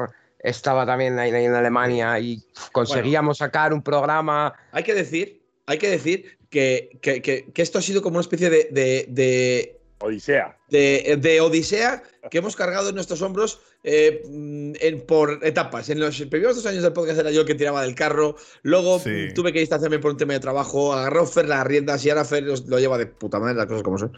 estaba 0.47 0.87
también 0.87 1.19
ahí 1.19 1.31
en 1.31 1.55
Alemania 1.55 2.19
y 2.21 2.45
conseguíamos 2.71 3.39
bueno, 3.39 3.47
sacar 3.47 3.73
un 3.73 3.83
programa. 3.83 4.55
Hay 4.71 4.85
que 4.85 4.95
decir 4.95 5.43
hay 5.67 5.79
que 5.79 5.91
decir 5.91 6.39
que, 6.51 6.99
que, 7.03 7.21
que, 7.21 7.53
que, 7.53 7.63
esto 7.63 7.79
ha 7.79 7.83
sido 7.83 8.03
como 8.03 8.17
una 8.17 8.23
especie 8.23 8.49
de, 8.51 8.69
de, 8.71 9.07
de 9.09 9.81
Odisea. 9.99 10.57
De, 10.69 11.17
de, 11.21 11.41
Odisea 11.41 12.03
que 12.31 12.39
hemos 12.39 12.57
cargado 12.57 12.89
en 12.89 12.95
nuestros 12.95 13.23
hombros 13.23 13.61
eh, 13.83 14.23
en, 14.25 15.01
por 15.07 15.41
etapas. 15.43 15.89
En 15.91 16.01
los 16.01 16.21
primeros 16.23 16.57
dos 16.57 16.67
años 16.67 16.83
del 16.83 16.93
podcast 16.93 17.21
era 17.21 17.31
yo 17.31 17.43
el 17.43 17.47
que 17.47 17.55
tiraba 17.55 17.83
del 17.83 17.95
carro. 17.95 18.37
Luego 18.63 18.99
sí. 18.99 19.29
tuve 19.35 19.53
que 19.53 19.61
distanciarme 19.61 19.99
por 19.99 20.11
un 20.11 20.17
tema 20.17 20.35
de 20.35 20.41
trabajo. 20.41 20.93
Agarró 20.93 21.27
Fer 21.27 21.49
las 21.49 21.67
riendas 21.67 22.05
y 22.05 22.11
ahora 22.11 22.25
Fer 22.25 22.45
lo 22.45 22.79
lleva 22.79 22.99
de 22.99 23.07
puta 23.07 23.39
madre, 23.39 23.55
las 23.55 23.67
cosas 23.67 23.83
como 23.83 23.99
son. 23.99 24.13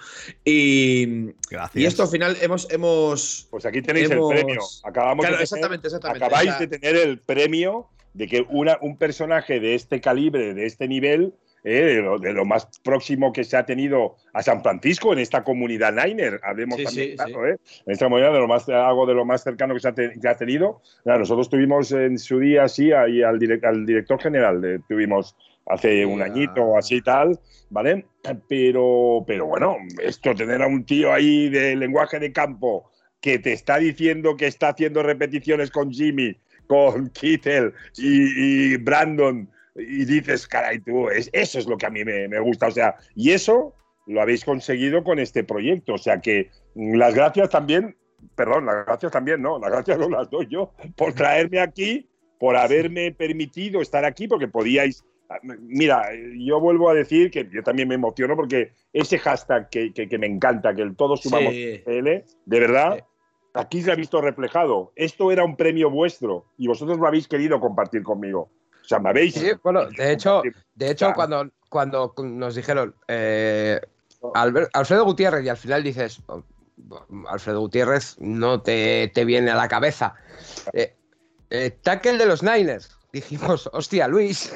Y, 0.44 1.28
y 1.74 1.84
esto 1.84 2.02
al 2.02 2.08
final 2.08 2.36
hemos. 2.40 2.70
hemos 2.70 3.46
pues 3.50 3.66
aquí 3.66 3.82
tenéis 3.82 4.10
hemos... 4.10 4.32
el 4.32 4.38
premio. 4.38 4.60
Acabamos 4.84 5.26
claro, 5.26 5.38
de 5.38 5.38
tener, 5.38 5.42
exactamente, 5.42 5.86
exactamente. 5.88 6.24
Acabáis 6.24 6.58
de 6.58 6.66
tener 6.66 6.96
el 6.96 7.20
premio 7.20 7.88
de 8.18 8.26
que 8.26 8.44
una, 8.50 8.78
un 8.80 8.98
personaje 8.98 9.60
de 9.60 9.76
este 9.76 10.00
calibre, 10.00 10.52
de 10.52 10.66
este 10.66 10.88
nivel, 10.88 11.34
eh, 11.62 11.84
de, 11.84 12.02
lo, 12.02 12.18
de, 12.18 12.32
lo, 12.32 12.44
más 12.44 12.68
próximo 12.82 13.32
que 13.32 13.44
se 13.44 13.56
ha 13.56 13.64
tenido 13.64 14.16
a 14.32 14.42
San 14.42 14.60
Francisco 14.60 15.12
en 15.12 15.20
esta 15.20 15.44
comunidad 15.44 15.92
Niner. 15.92 16.40
Hablemos 16.42 16.78
sí, 16.78 16.84
también, 16.84 17.10
sí, 17.10 17.16
claro, 17.16 17.32
sí. 17.32 17.50
¿eh? 17.50 17.56
en 17.86 17.92
esta 17.92 18.06
comunidad 18.06 18.32
de 18.32 18.38
lo 18.40 18.48
más, 18.48 18.68
algo 18.68 19.06
de 19.06 19.14
lo 19.14 19.24
más 19.24 19.44
cercano 19.44 19.72
que 19.72 19.80
se 19.80 19.88
ha, 19.88 19.94
te, 19.94 20.18
que 20.20 20.28
ha 20.28 20.36
tenido. 20.36 20.82
Claro, 21.04 21.20
nosotros 21.20 21.48
tuvimos 21.48 21.92
en 21.92 22.18
su 22.18 22.40
día 22.40 22.64
así 22.64 22.90
ahí 22.90 23.22
al, 23.22 23.38
direct, 23.38 23.64
al 23.64 23.86
director 23.86 24.20
general, 24.20 24.82
tuvimos 24.88 25.36
hace 25.66 26.04
un 26.04 26.20
añito 26.20 26.62
o 26.62 26.78
así 26.78 27.00
tal, 27.00 27.38
¿vale? 27.70 28.04
Pero, 28.48 29.22
pero 29.26 29.46
bueno, 29.46 29.76
esto, 30.02 30.34
tener 30.34 30.60
a 30.60 30.66
un 30.66 30.84
tío 30.84 31.12
ahí 31.12 31.50
de 31.50 31.76
lenguaje 31.76 32.18
de 32.18 32.32
campo 32.32 32.90
que 33.20 33.38
te 33.38 33.52
está 33.52 33.78
diciendo 33.78 34.36
que 34.36 34.46
está 34.46 34.70
haciendo 34.70 35.02
repeticiones 35.02 35.70
con 35.70 35.92
Jimmy, 35.92 36.36
con 36.68 37.08
Kittel 37.10 37.72
y, 37.96 38.74
y 38.74 38.76
Brandon, 38.76 39.50
y 39.74 40.04
dices, 40.04 40.46
caray, 40.46 40.80
tú, 40.80 41.08
es, 41.08 41.30
eso 41.32 41.58
es 41.58 41.66
lo 41.66 41.76
que 41.76 41.86
a 41.86 41.90
mí 41.90 42.04
me, 42.04 42.28
me, 42.28 42.38
gusta. 42.40 42.66
O 42.66 42.70
sea, 42.70 42.96
y 43.14 43.30
eso 43.30 43.74
lo 44.06 44.20
habéis 44.20 44.44
conseguido 44.44 45.04
con 45.04 45.18
este 45.18 45.44
proyecto. 45.44 45.94
O 45.94 45.98
sea 45.98 46.20
que 46.20 46.50
las 46.74 47.14
gracias 47.14 47.48
también, 47.50 47.96
perdón, 48.34 48.66
las 48.66 48.86
gracias 48.86 49.12
también, 49.12 49.40
no, 49.42 49.58
las 49.58 49.70
gracias 49.70 49.98
no 49.98 50.08
las 50.08 50.30
doy 50.30 50.46
yo 50.50 50.72
por 50.96 51.12
traerme 51.12 51.60
aquí, 51.60 52.08
por 52.38 52.56
haberme 52.56 53.12
permitido 53.12 53.80
estar 53.80 54.04
aquí, 54.04 54.28
porque 54.28 54.48
podíais. 54.48 55.04
Mira, 55.42 56.08
yo 56.38 56.58
vuelvo 56.58 56.88
a 56.88 56.94
decir 56.94 57.30
que 57.30 57.46
yo 57.52 57.62
también 57.62 57.86
me 57.86 57.94
emociono 57.94 58.34
porque 58.34 58.72
ese 58.94 59.18
hashtag 59.18 59.68
que, 59.68 59.92
que, 59.92 60.08
que 60.08 60.18
me 60.18 60.26
encanta, 60.26 60.74
que 60.74 60.80
el 60.80 60.96
todos 60.96 61.20
sumamos 61.20 61.52
sí. 61.52 61.82
PL, 61.84 62.24
de 62.46 62.60
verdad. 62.60 63.04
Aquí 63.54 63.82
se 63.82 63.92
ha 63.92 63.94
visto 63.94 64.20
reflejado. 64.20 64.92
Esto 64.96 65.30
era 65.32 65.44
un 65.44 65.56
premio 65.56 65.90
vuestro 65.90 66.46
y 66.56 66.66
vosotros 66.68 66.98
lo 66.98 67.06
habéis 67.06 67.28
querido 67.28 67.60
compartir 67.60 68.02
conmigo. 68.02 68.50
O 68.82 68.88
sea, 68.88 68.98
me 68.98 69.10
habéis. 69.10 69.34
Sí, 69.34 69.50
bueno, 69.62 69.86
de 69.86 70.12
hecho, 70.12 70.42
de 70.74 70.90
hecho 70.90 71.12
cuando, 71.14 71.50
cuando 71.68 72.14
nos 72.22 72.54
dijeron 72.54 72.94
eh, 73.08 73.80
Albert, 74.34 74.70
Alfredo 74.72 75.04
Gutiérrez 75.04 75.44
y 75.44 75.48
al 75.50 75.56
final 75.58 75.82
dices, 75.82 76.20
Alfredo 77.28 77.60
Gutiérrez 77.60 78.16
no 78.18 78.62
te, 78.62 79.10
te 79.14 79.24
viene 79.24 79.50
a 79.50 79.56
la 79.56 79.68
cabeza. 79.68 80.14
Eh, 80.72 80.94
eh, 81.50 81.70
tackle 81.82 82.16
de 82.18 82.26
los 82.26 82.42
Niners. 82.42 82.90
Dijimos, 83.12 83.68
hostia, 83.72 84.06
Luis, 84.08 84.52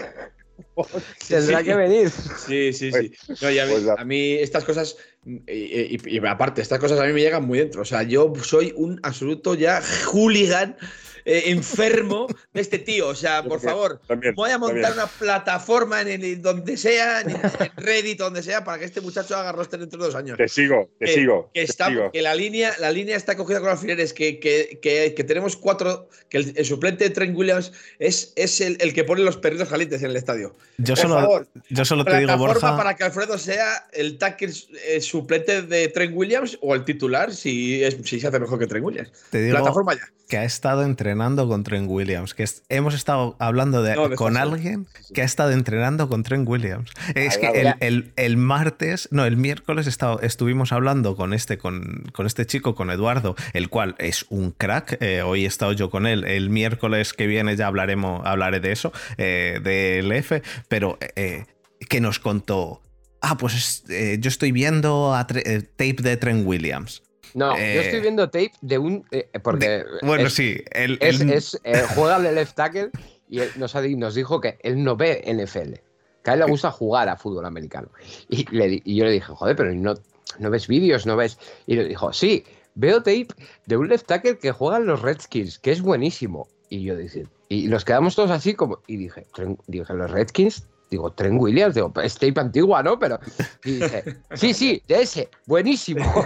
tendrá 1.28 1.58
sí. 1.60 1.64
que 1.64 1.74
venir. 1.74 2.10
Sí, 2.10 2.72
sí, 2.72 2.92
sí. 2.92 3.12
No, 3.40 3.50
y 3.50 3.58
a, 3.58 3.66
mí, 3.66 3.72
Pues 3.72 3.84
la- 3.84 3.94
a 3.94 4.04
mí 4.04 4.32
estas 4.34 4.64
cosas, 4.64 4.96
y, 5.24 5.34
y- 5.46 6.00
y 6.06 6.26
aparte, 6.26 6.62
estas 6.62 6.78
cosas 6.78 6.98
a 6.98 7.04
mí 7.04 7.12
me 7.12 7.20
llegan 7.20 7.46
muy 7.46 7.58
dentro. 7.58 7.82
O 7.82 7.84
sea, 7.84 8.02
yo 8.02 8.32
soy 8.42 8.72
un 8.76 8.98
absoluto 9.02 9.54
ya 9.54 9.80
hooligan 10.06 10.76
eh, 11.24 11.44
enfermo 11.46 12.26
de 12.52 12.60
este 12.60 12.78
tío. 12.78 13.08
O 13.08 13.14
sea, 13.14 13.42
por 13.42 13.60
favor, 13.60 14.00
también, 14.06 14.34
voy 14.34 14.50
a 14.50 14.58
montar 14.58 14.82
también. 14.82 15.04
una 15.04 15.06
plataforma 15.06 16.00
en 16.02 16.22
el 16.22 16.42
donde 16.42 16.76
sea, 16.76 17.20
en, 17.20 17.38
Reddit, 17.76 18.18
donde 18.18 18.42
sea, 18.42 18.64
para 18.64 18.78
que 18.78 18.84
este 18.84 19.00
muchacho 19.00 19.36
haga 19.36 19.52
roster 19.52 19.80
dentro 19.80 19.98
de 20.00 20.06
dos 20.06 20.14
años. 20.14 20.36
Te 20.36 20.48
sigo, 20.48 20.90
te 20.98 21.06
que, 21.06 21.14
sigo. 21.14 21.50
que 21.52 21.64
te 21.64 21.70
está, 21.70 21.88
sigo. 21.88 22.10
que 22.10 22.22
la 22.22 22.34
línea, 22.34 22.72
la 22.78 22.90
línea 22.90 23.16
está 23.16 23.36
cogida 23.36 23.60
con 23.60 23.68
alfileres, 23.68 24.12
que, 24.12 24.38
que, 24.38 24.78
que, 24.82 25.14
que 25.14 25.24
tenemos 25.24 25.56
cuatro, 25.56 26.08
que 26.28 26.38
el, 26.38 26.52
el 26.56 26.64
suplente 26.64 27.04
de 27.04 27.10
Trent 27.10 27.36
Williams 27.36 27.72
es, 27.98 28.32
es 28.36 28.60
el, 28.60 28.76
el 28.80 28.92
que 28.94 29.04
pone 29.04 29.22
los 29.22 29.36
perritos 29.36 29.68
calientes 29.68 30.02
en 30.02 30.10
el 30.10 30.16
estadio. 30.16 30.54
Yo 30.78 30.94
Por 30.94 31.02
solo, 31.02 31.14
favor, 31.14 31.48
yo 31.68 31.84
solo 31.84 32.04
te 32.04 32.16
digo, 32.18 32.26
plataforma 32.28 32.52
Borja. 32.52 32.76
para 32.76 32.96
que 32.96 33.04
Alfredo 33.04 33.38
sea 33.38 33.86
el 33.92 34.18
tackle 34.18 34.52
eh, 34.86 35.00
suplente 35.00 35.62
de 35.62 35.88
Trent 35.88 36.12
Williams 36.16 36.58
o 36.60 36.74
el 36.74 36.84
titular 36.84 37.32
si, 37.32 37.82
es, 37.82 37.96
si 38.04 38.20
se 38.20 38.26
hace 38.28 38.38
mejor 38.40 38.58
que 38.58 38.66
Trent 38.66 38.84
Williams. 38.84 39.10
Te 39.30 39.42
digo 39.42 39.56
Plataforma 39.56 39.94
ya. 39.94 40.08
que 40.28 40.36
ha 40.38 40.44
estado 40.44 40.82
entrenando 41.12 41.46
con 41.48 41.62
Trent 41.62 41.88
Williams. 41.88 42.34
Que 42.34 42.42
es- 42.42 42.62
hemos 42.68 42.94
estado 42.94 43.36
hablando 43.38 43.82
de, 43.82 43.94
No, 43.94 44.08
de 44.08 44.16
con 44.16 44.36
alguien 44.36 44.86
que 45.14 45.22
ha 45.22 45.24
estado 45.24 45.50
entrenando 45.52 46.08
con 46.08 46.22
Trent 46.22 46.48
Williams. 46.48 46.90
Es 47.14 47.38
que 47.38 47.48
el, 47.48 47.74
el- 47.80 48.12
el 48.16 48.36
martes, 48.36 49.08
no, 49.12 49.24
el 49.24 49.36
miércoles 49.36 49.86
estaba- 49.86 50.18
estuvimos 50.22 50.72
hablando 50.72 51.14
con 51.16 51.32
este, 51.34 51.58
con, 51.58 52.04
con 52.12 52.26
este 52.26 52.46
chico, 52.46 52.74
con 52.74 52.90
Eduardo, 52.90 53.36
el 53.52 53.68
cual 53.68 53.94
es 53.98 54.26
un 54.30 54.50
crack. 54.52 54.96
eh, 55.00 55.22
hoy 55.22 55.44
he 55.44 55.48
estado 55.48 55.72
yo 55.72 55.90
con 55.90 56.06
él. 56.06 56.24
El 56.24 56.50
miércoles 56.50 57.12
que 57.12 57.26
viene 57.26 57.54
ya 57.56 57.66
hablaremos, 57.66 58.26
hablaré 58.26 58.60
de 58.60 58.72
eso, 58.72 58.92
eh, 59.18 59.60
del 59.62 60.10
F, 60.12 60.42
pero 60.68 60.98
eh, 61.16 61.44
que 61.88 62.00
nos 62.00 62.18
contó. 62.18 62.80
Ah, 63.20 63.36
pues 63.36 63.54
es- 63.54 63.84
eh, 63.90 64.16
yo 64.20 64.28
estoy 64.28 64.50
viendo 64.52 65.14
a 65.14 65.26
tape 65.26 65.96
de 66.02 66.16
Trent 66.16 66.46
Williams. 66.46 67.02
No, 67.34 67.56
Eh, 67.56 67.72
yo 67.74 67.80
estoy 67.82 68.00
viendo 68.00 68.26
tape 68.30 68.52
de 68.60 68.78
un. 68.78 69.04
eh, 69.10 69.28
porque 69.42 69.84
Bueno, 70.02 70.26
es, 70.26 70.34
sí. 70.34 70.62
El, 70.70 70.98
es, 71.00 71.20
el- 71.20 71.30
es, 71.32 71.60
eh, 71.64 71.82
juega 71.94 72.20
de 72.20 72.32
left 72.32 72.54
tackle 72.56 72.90
y 73.28 73.40
él 73.40 73.50
nos, 73.56 73.74
ha 73.76 73.82
nos 73.82 74.14
dijo 74.14 74.40
que 74.40 74.58
él 74.62 74.82
no 74.84 74.96
ve 74.96 75.22
NFL. 75.26 75.74
Que 76.22 76.30
a 76.30 76.34
él 76.34 76.40
le 76.40 76.46
gusta 76.46 76.70
jugar 76.70 77.08
a 77.08 77.16
fútbol 77.16 77.46
americano. 77.46 77.88
Y, 78.28 78.44
le 78.54 78.80
y 78.84 78.96
yo 78.96 79.04
le 79.04 79.10
dije, 79.12 79.32
joder, 79.32 79.56
pero 79.56 79.72
no, 79.74 79.94
no 80.38 80.50
ves 80.50 80.68
vídeos, 80.68 81.06
no 81.06 81.16
ves. 81.16 81.38
Y 81.66 81.74
le 81.76 81.84
dijo, 81.84 82.12
sí, 82.12 82.44
veo 82.74 82.98
tape 82.98 83.28
de 83.66 83.76
un 83.76 83.88
left 83.88 84.06
tackle 84.06 84.38
que 84.38 84.52
juega 84.52 84.76
en 84.76 84.86
los 84.86 85.02
Redskins, 85.02 85.58
que 85.58 85.72
es 85.72 85.80
buenísimo. 85.82 86.48
Y 86.68 86.82
yo 86.84 86.96
dije, 86.96 87.26
y 87.48 87.66
nos 87.68 87.84
quedamos 87.84 88.14
todos 88.14 88.30
así 88.30 88.54
como. 88.54 88.78
Y 88.86 88.96
dije, 88.96 89.26
"Tren- 89.34 89.58
dije, 89.66 89.92
los 89.94 90.10
Redskins. 90.10 90.64
Digo, 90.92 91.10
Trent 91.10 91.40
Williams, 91.40 91.74
digo, 91.74 91.90
es 92.04 92.12
tape 92.18 92.38
antigua, 92.38 92.82
¿no? 92.82 92.98
Pero. 92.98 93.18
Y 93.64 93.80
sí, 94.36 94.52
sí, 94.52 94.82
de 94.86 95.00
ese, 95.00 95.30
buenísimo. 95.46 96.04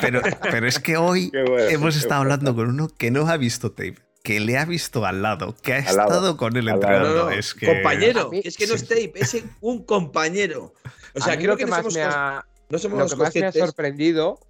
Pero, 0.00 0.22
pero 0.40 0.66
es 0.66 0.78
que 0.78 0.96
hoy 0.96 1.30
bueno, 1.30 1.58
hemos 1.58 1.96
estado 1.96 2.20
bueno. 2.20 2.32
hablando 2.34 2.54
con 2.54 2.68
uno 2.68 2.88
que 2.88 3.10
no 3.10 3.28
ha 3.28 3.36
visto 3.36 3.70
tape, 3.72 3.96
que 4.22 4.40
le 4.40 4.56
ha 4.56 4.64
visto 4.64 5.04
al 5.04 5.20
lado, 5.20 5.54
que 5.62 5.74
ha 5.74 5.78
Al 5.78 5.96
lado, 5.96 6.08
estado 6.08 6.36
con 6.38 6.56
él 6.56 6.68
entrenando. 6.68 7.14
No, 7.14 7.24
no, 7.24 7.30
Es 7.30 7.54
que... 7.54 7.66
Compañero, 7.66 8.30
mí- 8.30 8.40
es 8.42 8.56
que 8.56 8.66
no 8.66 8.74
es 8.74 8.88
tape, 8.88 9.12
es 9.16 9.36
un 9.60 9.84
compañero. 9.84 10.72
O 11.14 11.20
sea, 11.20 11.36
creo 11.36 11.52
lo 11.52 11.56
que, 11.58 11.66
más 11.66 11.84
me 11.94 12.02
ha, 12.02 12.44
no 12.70 12.78
somos 12.78 12.98
lo 12.98 13.06
que 13.08 13.22
más 13.22 13.34
me 13.34 13.46
ha 13.46 13.52
sorprendido 13.52 14.40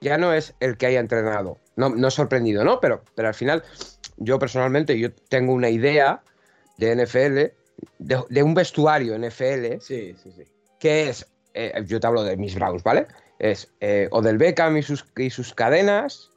ya 0.00 0.18
no 0.18 0.32
es 0.32 0.54
el 0.60 0.76
que 0.76 0.86
haya 0.86 1.00
entrenado. 1.00 1.58
No, 1.76 1.90
no 1.90 2.10
sorprendido, 2.10 2.64
¿no? 2.64 2.80
Pero, 2.80 3.02
pero 3.14 3.28
al 3.28 3.34
final, 3.34 3.62
yo 4.16 4.38
personalmente, 4.38 4.98
yo 4.98 5.12
tengo 5.28 5.52
una 5.52 5.70
idea 5.70 6.22
de 6.78 6.94
NFL, 7.04 7.63
de, 7.98 8.22
de 8.28 8.42
un 8.42 8.54
vestuario 8.54 9.16
NFL, 9.18 9.78
Sí, 9.80 10.14
sí, 10.22 10.32
sí. 10.36 10.44
que 10.78 11.08
es, 11.08 11.26
eh, 11.54 11.82
yo 11.86 12.00
te 12.00 12.06
hablo 12.06 12.22
de 12.22 12.36
mis 12.36 12.54
Browns, 12.54 12.82
¿vale? 12.82 13.06
Es 13.38 13.68
eh, 13.80 14.08
Odell 14.10 14.38
Beckham 14.38 14.76
y 14.76 14.82
sus, 14.82 15.04
y 15.16 15.30
sus 15.30 15.52
cadenas, 15.54 16.30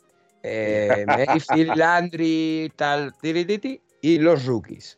eh, 0.44 1.06
Mayfield, 1.08 1.76
Landry, 1.76 2.72
tal, 2.76 3.14
tirititi, 3.22 3.82
y 4.02 4.20
los 4.20 4.46
rookies. 4.46 4.98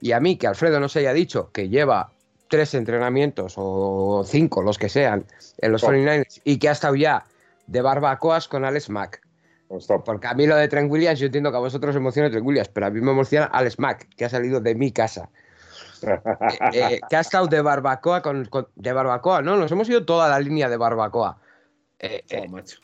Y 0.00 0.12
a 0.12 0.20
mí 0.20 0.36
que 0.36 0.46
Alfredo 0.46 0.78
nos 0.80 0.96
haya 0.96 1.12
dicho 1.12 1.50
que 1.52 1.68
lleva 1.68 2.12
tres 2.48 2.74
entrenamientos 2.74 3.54
o 3.56 4.24
cinco, 4.26 4.62
los 4.62 4.78
que 4.78 4.88
sean, 4.88 5.26
en 5.58 5.72
los 5.72 5.82
Oh. 5.84 5.88
49ers 5.88 6.40
y 6.44 6.58
que 6.58 6.68
ha 6.68 6.72
estado 6.72 6.94
ya 6.94 7.24
de 7.66 7.82
barbacoas 7.82 8.48
con 8.48 8.64
Alex 8.64 8.88
Mack. 8.90 9.20
Stop. 9.70 10.04
Porque 10.06 10.26
a 10.26 10.34
mí 10.34 10.46
lo 10.46 10.56
de 10.56 10.66
Trent 10.68 10.90
Williams, 10.90 11.20
yo 11.20 11.26
entiendo 11.26 11.50
que 11.50 11.58
a 11.58 11.60
vosotros 11.60 11.90
os 11.94 11.96
emociona 11.96 12.30
pero 12.72 12.86
a 12.86 12.90
mí 12.90 13.00
me 13.02 13.10
emociona 13.10 13.46
Alex 13.46 13.78
Mack, 13.78 14.08
que 14.16 14.24
ha 14.24 14.28
salido 14.30 14.60
de 14.60 14.74
mi 14.74 14.92
casa. 14.92 15.28
Eh, 16.02 16.58
eh, 16.72 17.00
que 17.08 17.16
ha 17.16 17.20
estado 17.20 17.46
de 17.46 17.60
barbacoa 17.60 18.22
con, 18.22 18.44
con- 18.46 18.68
de 18.74 18.92
barbacoa, 18.92 19.42
¿no? 19.42 19.56
Nos 19.56 19.70
hemos 19.72 19.88
ido 19.88 20.04
toda 20.04 20.28
la 20.28 20.38
línea 20.40 20.68
de 20.68 20.76
barbacoa. 20.76 21.38
Eh, 21.98 22.24
eh, 22.28 22.44
Oh, 22.46 22.50
macho. 22.50 22.78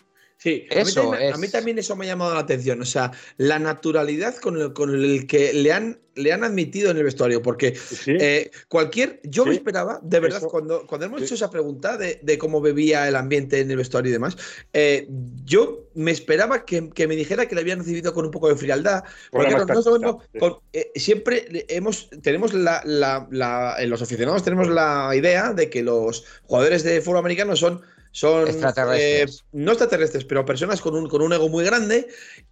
Sí, 0.45 0.67
Eso 0.69 1.01
a, 1.01 1.05
mí 1.07 1.11
también, 1.11 1.23
a 1.23 1.35
es- 1.35 1.39
mí 1.39 1.49
también 1.49 1.79
eso 1.79 1.97
me 1.97 2.05
ha 2.05 2.09
llamado 2.09 2.35
la 2.35 2.41
atención. 2.41 2.79
O 2.83 2.85
sea, 2.85 3.11
la 3.39 3.59
naturalidad 3.59 4.37
con 4.37 4.61
el, 4.61 4.75
con 4.75 4.95
el 4.95 5.27
que 5.27 5.55
le 5.55 5.73
han, 5.73 6.01
le 6.17 6.35
han 6.35 6.45
admitido 6.45 6.91
en 6.91 6.99
el 6.99 7.05
vestuario. 7.05 7.41
Porque 7.41 7.75
Sí, 7.75 8.13
eh, 8.21 8.51
cualquier. 8.69 9.21
Yo 9.25 9.47
me 9.47 9.55
esperaba, 9.55 10.01
de 10.03 10.21
verdad, 10.21 10.41
eso. 10.41 10.49
cuando, 10.49 10.87
cuando 10.87 11.07
hemos 11.07 11.21
Sí. 11.21 11.25
hecho 11.25 11.35
esa 11.37 11.51
pregunta 11.51 11.97
de, 11.97 12.21
de 12.23 12.37
cómo 12.37 12.61
bebía 12.61 13.09
el 13.09 13.17
ambiente 13.17 13.59
en 13.61 13.71
el 13.71 13.79
vestuario 13.79 14.11
y 14.11 14.13
demás, 14.13 14.37
eh, 14.75 15.09
yo 15.47 15.89
me 15.95 16.11
esperaba 16.11 16.67
que, 16.67 16.91
que 16.91 17.09
me 17.09 17.17
dijera 17.17 17.47
que 17.47 17.55
le 17.55 17.63
habían 17.63 17.79
recibido 17.79 18.13
con 18.13 18.27
un 18.27 18.31
poco 18.31 18.49
de 18.51 18.57
frialdad. 18.57 19.03
Porque 19.31 19.47
Bueno, 19.47 19.65
claro, 19.65 19.67
no 19.67 19.75
más 19.77 19.85
sabemos- 19.85 20.23
sí. 20.31 20.39
con- 20.41 20.59
eh, 20.75 20.91
siempre 20.97 21.47
hemos, 21.69 22.11
tenemos 22.21 22.53
la, 22.53 22.83
la- 22.85 23.77
los 23.87 24.03
aficionados 24.03 24.45
tenemos 24.45 24.69
la 24.69 25.11
idea 25.17 25.55
de 25.55 25.71
que 25.71 25.83
los 25.83 26.27
jugadores 26.43 26.83
de 26.83 27.01
fútbol 27.01 27.19
americano 27.21 27.57
son, 27.57 27.81
son 28.15 28.47
Extraterrestres. 28.49 29.41
eh, 29.41 29.45
no 29.53 29.73
extraterrestres, 29.73 30.25
pero 30.25 30.45
personas 30.45 30.81
con 30.81 30.95
un, 30.95 31.09
con 31.09 31.21
un 31.23 31.33
ego 31.33 31.49
muy 31.49 31.65
grande. 31.65 32.07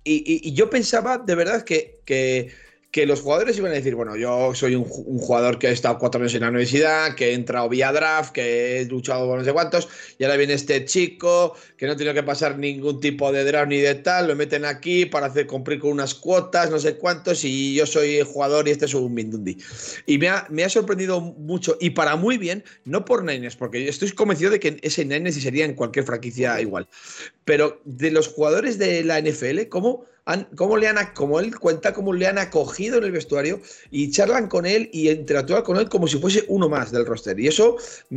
Y, 0.04 0.14
y- 0.16 0.48
y 0.48 0.52
yo 0.54 0.68
pensaba 0.68 1.18
de 1.18 1.34
verdad 1.36 1.62
que, 1.64 2.00
que, 2.04 2.52
que 2.92 3.06
los 3.06 3.22
jugadores 3.22 3.56
iban 3.56 3.72
a 3.72 3.74
decir, 3.74 3.94
bueno, 3.94 4.16
yo 4.16 4.54
soy 4.54 4.74
un, 4.74 4.84
ju- 4.84 5.04
un 5.06 5.18
jugador 5.18 5.58
que 5.58 5.68
he 5.68 5.72
estado 5.72 5.98
cuatro 5.98 6.20
años 6.20 6.34
en 6.34 6.42
la 6.42 6.50
universidad, 6.50 7.14
que 7.14 7.30
he 7.30 7.32
entrado 7.32 7.70
vía 7.70 7.90
draft, 7.90 8.32
que 8.32 8.80
he 8.80 8.84
luchado 8.84 9.26
por 9.26 9.38
no 9.38 9.44
sé 9.46 9.52
cuántos, 9.54 9.88
y 10.18 10.24
ahora 10.24 10.36
viene 10.36 10.52
este 10.52 10.84
chico 10.84 11.56
que 11.78 11.86
no 11.86 11.92
ha 11.92 11.96
tenido 11.96 12.12
que 12.12 12.22
pasar 12.22 12.58
ningún 12.58 13.00
tipo 13.00 13.32
de 13.32 13.44
draft 13.44 13.68
ni 13.70 13.78
de 13.78 13.94
tal, 13.94 14.28
lo 14.28 14.36
meten 14.36 14.66
aquí 14.66 15.06
para 15.06 15.26
hacer 15.26 15.46
cumplir 15.46 15.78
con 15.80 15.90
unas 15.90 16.14
cuotas, 16.14 16.70
no 16.70 16.78
sé 16.78 16.96
cuántos, 16.96 17.42
y 17.44 17.74
yo 17.74 17.86
soy 17.86 18.20
jugador 18.20 18.68
y 18.68 18.72
este 18.72 18.84
es 18.84 18.92
un 18.92 19.14
Mindundi. 19.14 19.56
Y 20.04 20.18
me 20.18 20.28
ha, 20.28 20.46
me 20.50 20.62
ha 20.62 20.68
sorprendido 20.68 21.22
mucho, 21.22 21.78
y 21.80 21.90
para 21.90 22.16
muy 22.16 22.36
bien, 22.36 22.62
no 22.84 23.06
por 23.06 23.24
Niners, 23.24 23.56
porque 23.56 23.88
estoy 23.88 24.10
convencido 24.10 24.50
de 24.50 24.60
que 24.60 24.76
ese 24.82 25.06
Niners 25.06 25.36
sería 25.36 25.64
en 25.64 25.72
cualquier 25.72 26.04
franquicia 26.04 26.60
igual, 26.60 26.86
pero 27.46 27.80
de 27.86 28.10
los 28.10 28.28
jugadores 28.28 28.76
de 28.78 29.02
la 29.02 29.18
NFL, 29.18 29.68
¿cómo, 29.70 30.04
han, 30.24 30.44
cómo 30.56 30.76
le 30.76 30.86
han, 30.86 30.96
como 31.14 31.40
él 31.40 31.58
cuenta, 31.58 31.92
cómo 31.92 32.12
le 32.12 32.26
han 32.28 32.38
acogido 32.38 32.98
en 32.98 33.04
el 33.04 33.12
vestuario 33.12 33.60
y 33.90 34.10
charlan 34.10 34.46
con 34.48 34.66
él 34.66 34.88
y 34.92 35.10
interactúan 35.10 35.62
con 35.62 35.76
él 35.78 35.88
como 35.88 36.06
si 36.06 36.18
fuese 36.18 36.44
uno 36.48 36.68
más 36.68 36.92
del 36.92 37.04
roster? 37.06 37.38
Y 37.40 37.48
eso 37.48 37.76
mm, 38.10 38.16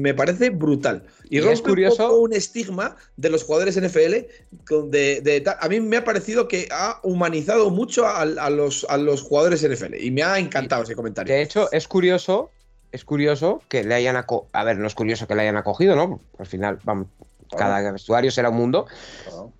me 0.00 0.12
parece 0.14 0.50
brutal. 0.50 1.04
Y, 1.30 1.36
Y 1.36 1.38
es 1.38 1.44
rompe 1.44 1.70
curioso- 1.70 2.02
un 2.04 2.08
poco 2.10 2.20
un 2.22 2.32
estigma 2.34 2.96
de 3.16 3.30
los 3.30 3.44
jugadores 3.44 3.76
NFL. 3.80 4.26
De, 4.90 5.44
a 5.58 5.68
mí 5.68 5.80
me 5.80 5.96
ha 5.96 6.04
parecido 6.04 6.46
que 6.48 6.68
ha 6.70 7.00
humanizado 7.02 7.70
mucho 7.70 8.06
a, 8.06 8.20
a 8.22 8.50
los, 8.50 8.84
a 8.88 8.96
los 8.98 9.22
jugadores 9.22 9.62
NFL 9.66 9.94
y 9.98 10.10
me 10.10 10.22
ha 10.22 10.38
encantado 10.38 10.82
ese 10.82 10.94
comentario. 10.94 11.32
de 11.34 11.42
hecho, 11.42 11.70
es 11.72 11.88
curioso, 11.88 12.50
es 12.92 13.04
curioso 13.04 13.62
que 13.68 13.82
le 13.84 13.94
hayan 13.94 14.16
acogido. 14.16 14.48
A 14.52 14.64
ver, 14.64 14.76
no 14.78 14.86
es 14.86 14.94
curioso 14.94 15.26
que 15.26 15.34
le 15.34 15.42
hayan 15.42 15.56
acogido, 15.56 15.96
¿no? 15.96 16.20
Al 16.38 16.46
final, 16.46 16.78
vamos, 16.84 17.08
cada 17.56 17.90
vestuario 17.92 18.30
será 18.30 18.50
un 18.50 18.56
mundo. 18.56 18.86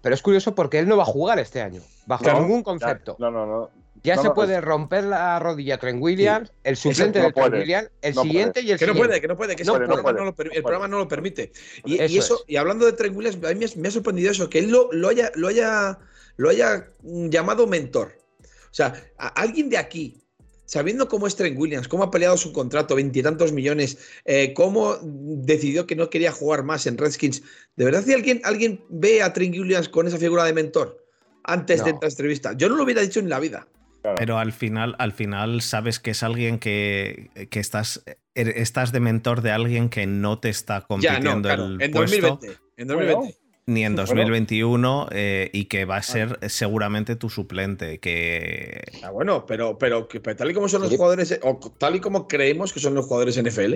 Pero 0.03 0.15
es 0.15 0.23
curioso 0.23 0.55
porque 0.55 0.79
él 0.79 0.89
no 0.89 0.97
va 0.97 1.03
a 1.03 1.07
jugar 1.07 1.39
este 1.39 1.61
año, 1.63 1.83
bajo 2.07 2.25
ningún 2.33 2.63
concepto. 2.63 3.17
No, 3.19 3.31
no, 3.31 3.47
no. 3.47 3.71
Ya 4.03 4.15
No, 4.15 4.23
se 4.23 4.29
no, 4.29 4.35
puede 4.35 4.61
romper 4.61 5.03
la 5.05 5.39
rodilla 5.41 5.79
Trent 5.79 6.01
Williams, 6.01 6.53
el 6.63 6.77
suplente 6.77 7.19
no 7.19 7.25
de 7.27 7.33
Trent 7.33 7.49
puede, 7.49 7.61
Williams, 7.63 7.91
el 8.03 8.15
no 8.15 8.23
siguiente 8.23 8.61
y 8.61 8.71
el 8.71 8.79
Que 8.79 8.87
no 8.87 8.93
siguiente. 8.93 9.09
puede, 9.09 9.21
que 9.21 9.29
no 9.29 9.37
puede, 9.37 9.57
que 9.57 9.63
eso 9.63 9.73
el, 9.73 9.79
puede, 9.79 9.87
programa 9.89 10.13
no 10.13 10.19
no 10.19 10.25
lo 10.27 10.35
puede, 10.35 10.49
per- 10.51 10.57
el 10.57 10.63
no 10.63 10.63
puede. 10.63 10.63
programa 10.63 10.89
no 10.89 10.99
lo 10.99 11.09
permite. 11.09 11.53
Y, 11.85 11.95
Eso 12.01 12.15
y 12.15 12.19
eso, 12.19 12.35
es. 12.37 12.45
y 12.47 12.57
hablando 12.57 12.87
de 12.87 12.93
Trent 12.93 13.17
Williams, 13.17 13.37
a 13.45 13.53
mí 13.55 13.65
me, 13.77 13.89
ha 13.89 13.91
sorprendido 13.91 14.31
eso, 14.31 14.49
que 14.49 14.61
él 14.61 14.71
lo, 14.71 14.93
lo 14.93 15.09
haya, 15.09 15.33
lo 15.35 15.49
haya, 15.49 15.99
lo 16.37 16.51
haya 16.51 16.89
mm, 17.03 17.29
llamado 17.31 17.67
mentor. 17.67 18.17
O 18.45 18.75
sea, 18.77 18.93
a- 19.19 19.29
alguien 19.29 19.71
de 19.71 19.79
aquí, 19.79 20.23
sabiendo 20.67 21.09
cómo 21.09 21.27
es 21.27 21.35
Trent 21.37 21.59
Williams, 21.59 21.89
cómo 21.89 22.05
ha 22.05 22.11
peleado 22.11 22.37
su 22.37 22.53
contrato, 22.53 22.95
veintitantos 22.97 23.53
millones, 23.53 23.99
eh, 24.25 24.53
cómo 24.55 24.97
decidió 25.03 25.87
que 25.87 25.97
no 25.97 26.11
quería 26.11 26.33
jugar 26.33 26.63
más 26.65 26.87
en 26.87 26.99
Redskins, 26.99 27.43
¿de 27.77 27.85
verdad 27.85 28.03
si 28.05 28.13
alguien, 28.13 28.41
alguien 28.45 28.85
ve 28.91 29.23
a 29.23 29.33
Trent 29.33 29.57
Williams 29.57 29.89
con 29.89 30.07
esa 30.07 30.19
figura 30.19 30.45
de 30.45 30.53
mentor 30.53 31.03
antes 31.45 31.83
de 31.85 31.91
esta 31.93 32.07
entrevista? 32.07 32.53
Yo 32.57 32.69
no 32.69 32.77
lo 32.77 32.83
hubiera 32.85 33.01
dicho 33.01 33.21
en 33.21 33.29
la 33.31 33.41
vida. 33.41 33.67
Pero 34.19 34.39
al 34.39 34.53
final, 34.53 34.95
al 35.01 35.13
final 35.13 35.63
sabes 35.63 35.99
que 35.99 36.13
es 36.13 36.23
alguien 36.23 36.61
que, 36.61 37.31
que 37.51 37.59
estás, 37.59 38.05
er- 38.37 38.53
estás 38.57 38.93
de 38.93 39.01
mentor 39.01 39.43
de 39.43 39.51
alguien 39.51 39.89
que 39.89 40.07
no 40.07 40.39
te 40.39 40.49
está 40.49 40.79
Ya, 40.79 40.87
compitiendo 40.87 41.35
no, 41.35 41.43
claro, 41.43 41.65
el 41.67 41.83
en 41.83 41.91
puesto. 41.91 42.21
2020. 42.29 42.59
En 42.77 42.87
2020. 42.89 43.39
Ni 43.67 43.85
en 43.85 43.95
Bueno. 43.97 44.07
2021 44.07 45.09
eh, 45.11 45.51
y 45.53 45.65
que 45.65 45.85
va 45.85 45.97
a 45.97 46.03
ser 46.03 46.39
seguramente 46.49 47.17
tu 47.17 47.29
suplente. 47.29 47.99
Que 47.99 48.83
Ah, 49.03 49.11
bueno, 49.11 49.45
pero, 49.47 49.77
pero, 49.79 50.09
pero 50.09 50.37
tal 50.37 50.51
y 50.51 50.55
como 50.55 50.69
son 50.69 50.83
los 50.83 50.91
jugadores, 50.91 51.39
o 51.43 51.59
tal 51.77 51.97
y 51.97 52.01
como 52.01 52.29
creemos 52.29 52.73
que 52.73 52.81
son 52.81 52.95
los 52.95 53.07
jugadores 53.07 53.43
NFL, 53.43 53.75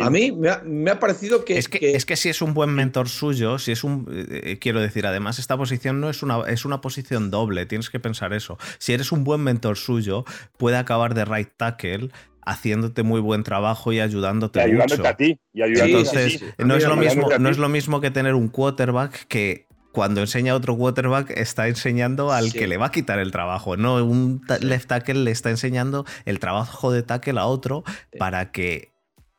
a 0.00 0.10
mí 0.10 0.30
me 0.30 0.48
ha, 0.48 0.62
me 0.64 0.90
ha 0.90 1.00
parecido 1.00 1.44
que. 1.44 1.58
es 1.58 1.68
que, 1.68 1.92
es 1.92 2.06
que 2.06 2.16
si 2.16 2.28
es 2.28 2.42
un 2.42 2.54
buen 2.54 2.70
mentor 2.70 3.08
suyo, 3.08 3.58
si 3.58 3.72
es 3.72 3.82
un. 3.82 4.06
eh, 4.10 4.58
quiero 4.60 4.80
decir, 4.80 5.06
además, 5.06 5.38
esta 5.38 5.56
posición 5.56 6.00
no 6.00 6.08
es 6.08 6.22
una, 6.22 6.42
es 6.48 6.64
una 6.64 6.80
posición 6.80 7.30
doble, 7.30 7.66
tienes 7.66 7.90
que 7.90 7.98
pensar 7.98 8.32
eso. 8.32 8.56
Si 8.78 8.92
eres 8.92 9.10
un 9.10 9.24
buen 9.24 9.40
mentor 9.40 9.76
suyo, 9.76 10.24
puede 10.56 10.76
acabar 10.76 11.14
de 11.14 11.24
right 11.24 11.50
tackle 11.56 12.10
haciéndote 12.44 13.02
muy 13.02 13.20
buen 13.20 13.42
trabajo 13.42 13.92
y 13.92 13.96
y 13.96 14.00
ayudándote 14.00 14.60
ayudándote 14.60 14.96
mucho. 14.98 15.08
a 15.08 15.16
ti. 15.16 15.38
Y 15.52 15.62
ayudándote 15.62 15.86
sí, 16.04 16.16
a 16.16 16.20
Entonces, 16.20 16.32
ti. 16.32 16.38
sí. 16.46 16.64
no, 16.64 16.74
es 16.76 16.84
lo 16.84 16.96
mismo, 16.96 17.10
ayudándote 17.22 17.38
no 17.42 17.48
es 17.50 17.58
lo 17.58 17.68
mismo 17.68 18.00
que 18.00 18.10
tener 18.10 18.34
un 18.34 18.48
quarterback 18.48 19.26
que 19.28 19.66
cuando 19.92 20.20
enseña 20.20 20.52
a 20.52 20.56
otro 20.56 20.76
quarterback 20.76 21.30
está 21.30 21.66
enseñando 21.68 22.32
al 22.32 22.50
Sí. 22.52 22.58
que 22.58 22.66
le 22.68 22.76
va 22.76 22.86
a 22.86 22.90
quitar 22.92 23.18
el 23.18 23.30
trabajo. 23.32 23.76
No, 23.76 23.96
un 24.04 24.40
left 24.60 24.88
tackle 24.88 25.14
le 25.24 25.32
está 25.32 25.50
enseñando 25.50 26.04
el 26.24 26.38
trabajo 26.38 26.92
de 26.92 27.02
tackle 27.02 27.38
a 27.40 27.46
otro 27.46 27.82
para 28.18 28.52
que 28.52 28.90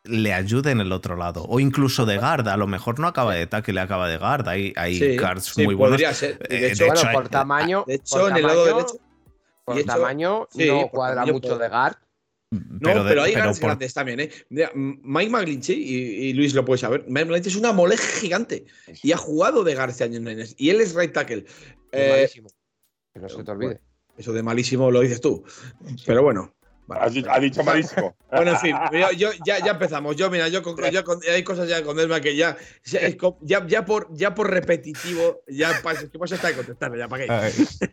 le 0.03 0.33
ayude 0.33 0.71
en 0.71 0.81
el 0.81 0.91
otro 0.91 1.15
lado. 1.15 1.45
O 1.47 1.59
incluso 1.59 2.05
de 2.05 2.17
guard. 2.17 2.47
A 2.49 2.57
lo 2.57 2.67
mejor 2.67 2.99
no 2.99 3.07
acaba 3.07 3.33
de 3.35 3.47
tackle, 3.47 3.75
le 3.75 3.81
acaba 3.81 4.07
de 4.09 4.17
guard. 4.17 4.47
Hay, 4.49 4.73
hay 4.75 4.97
Sí, 4.99 5.15
guards 5.17 5.45
sí, 5.55 5.63
muy 5.63 5.75
buenos. 5.75 5.93
podría 5.95 6.13
ser. 6.13 6.37
Y 6.49 6.55
Eh, 6.55 6.59
de 6.59 6.59
de 6.59 6.67
hecho, 6.73 6.83
hecho, 6.85 6.93
bueno, 6.93 7.09
hay- 7.09 7.15
por 7.15 7.29
tamaño, 7.29 7.83
de 7.87 7.93
hecho, 7.95 8.19
por 8.19 8.31
en 8.31 8.37
el 8.37 8.43
lado 8.43 8.65
tamaño- 8.65 8.75
derecho. 8.77 9.03
por 9.63 9.75
y 9.77 9.79
hecho- 9.79 9.87
tamaño 9.87 10.47
sí, 10.51 10.65
no 10.67 10.81
por 10.81 10.89
cuadra 10.91 11.15
tamaño 11.15 11.33
mucho 11.33 11.47
puede. 11.49 11.61
de 11.63 11.69
Gar. 12.51 12.61
No, 12.69 12.79
pero 12.81 13.03
pero, 13.07 13.23
hay 13.23 13.31
pero 13.31 13.43
grandes 13.43 13.59
por- 13.59 13.67
grandes 13.69 13.93
también, 13.93 14.19
¿eh? 14.19 14.29
Mira, 14.49 14.71
Mike 14.75 15.29
McGlinchey, 15.31 15.75
y, 15.81 15.95
y 16.29 16.33
Luis 16.33 16.53
lo 16.53 16.65
puede 16.65 16.79
saber, 16.79 17.05
Mike 17.07 17.25
McGlinchey 17.25 17.51
es 17.51 17.57
una 17.57 17.71
mole 17.71 17.95
gigante 17.97 18.65
y 19.03 19.11
ha 19.13 19.17
jugado 19.17 19.63
de 19.63 19.73
Gar 19.73 19.89
este 19.89 20.03
año 20.03 20.17
en 20.17 20.25
Niners. 20.25 20.53
Y 20.57 20.69
él 20.69 20.81
es 20.81 20.93
right 20.93 21.13
tackle. 21.13 21.45
Eh, 21.93 22.09
malísimo. 22.11 22.49
Que 23.13 23.19
no 23.21 23.29
se 23.29 23.43
te 23.43 23.51
olvide. 23.51 23.79
eso 24.17 24.33
de 24.33 24.43
malísimo 24.43 24.91
lo 24.91 24.99
dices 25.01 25.21
tú. 25.21 25.43
Pero 26.05 26.23
bueno. 26.23 26.53
vale. 26.87 27.23
Ha 27.29 27.39
dicho 27.39 27.63
malísimo. 27.63 28.15
Bueno, 28.31 28.51
en 28.51 28.59
fin, 28.59 28.75
yo, 28.93 29.11
yo- 29.11 29.31
ya, 29.45 29.59
ya 29.59 29.71
empezamos. 29.71 30.15
Yo, 30.15 30.29
mira, 30.29 30.47
yo, 30.47 30.61
con- 30.63 30.77
yo 30.91 31.03
con- 31.03 31.19
hay 31.29 31.43
cosas 31.43 31.67
ya 31.69 31.83
con 31.83 31.95
Desma 31.97 32.19
que 32.21 32.35
ya, 32.35 32.55
ya, 32.85 33.01
ya, 33.41 33.67
ya 33.67 33.85
por, 33.85 34.07
ya 34.13 34.33
por 34.35 34.49
repetitivo, 34.49 35.41
ya 35.47 35.81
pasa 35.83 36.09
que 36.09 36.17
pasa 36.19 36.35
está 36.35 36.47
de 36.49 36.55
contestarme, 36.55 36.97
ya 36.97 37.07
para 37.09 37.25
qué. 37.25 37.29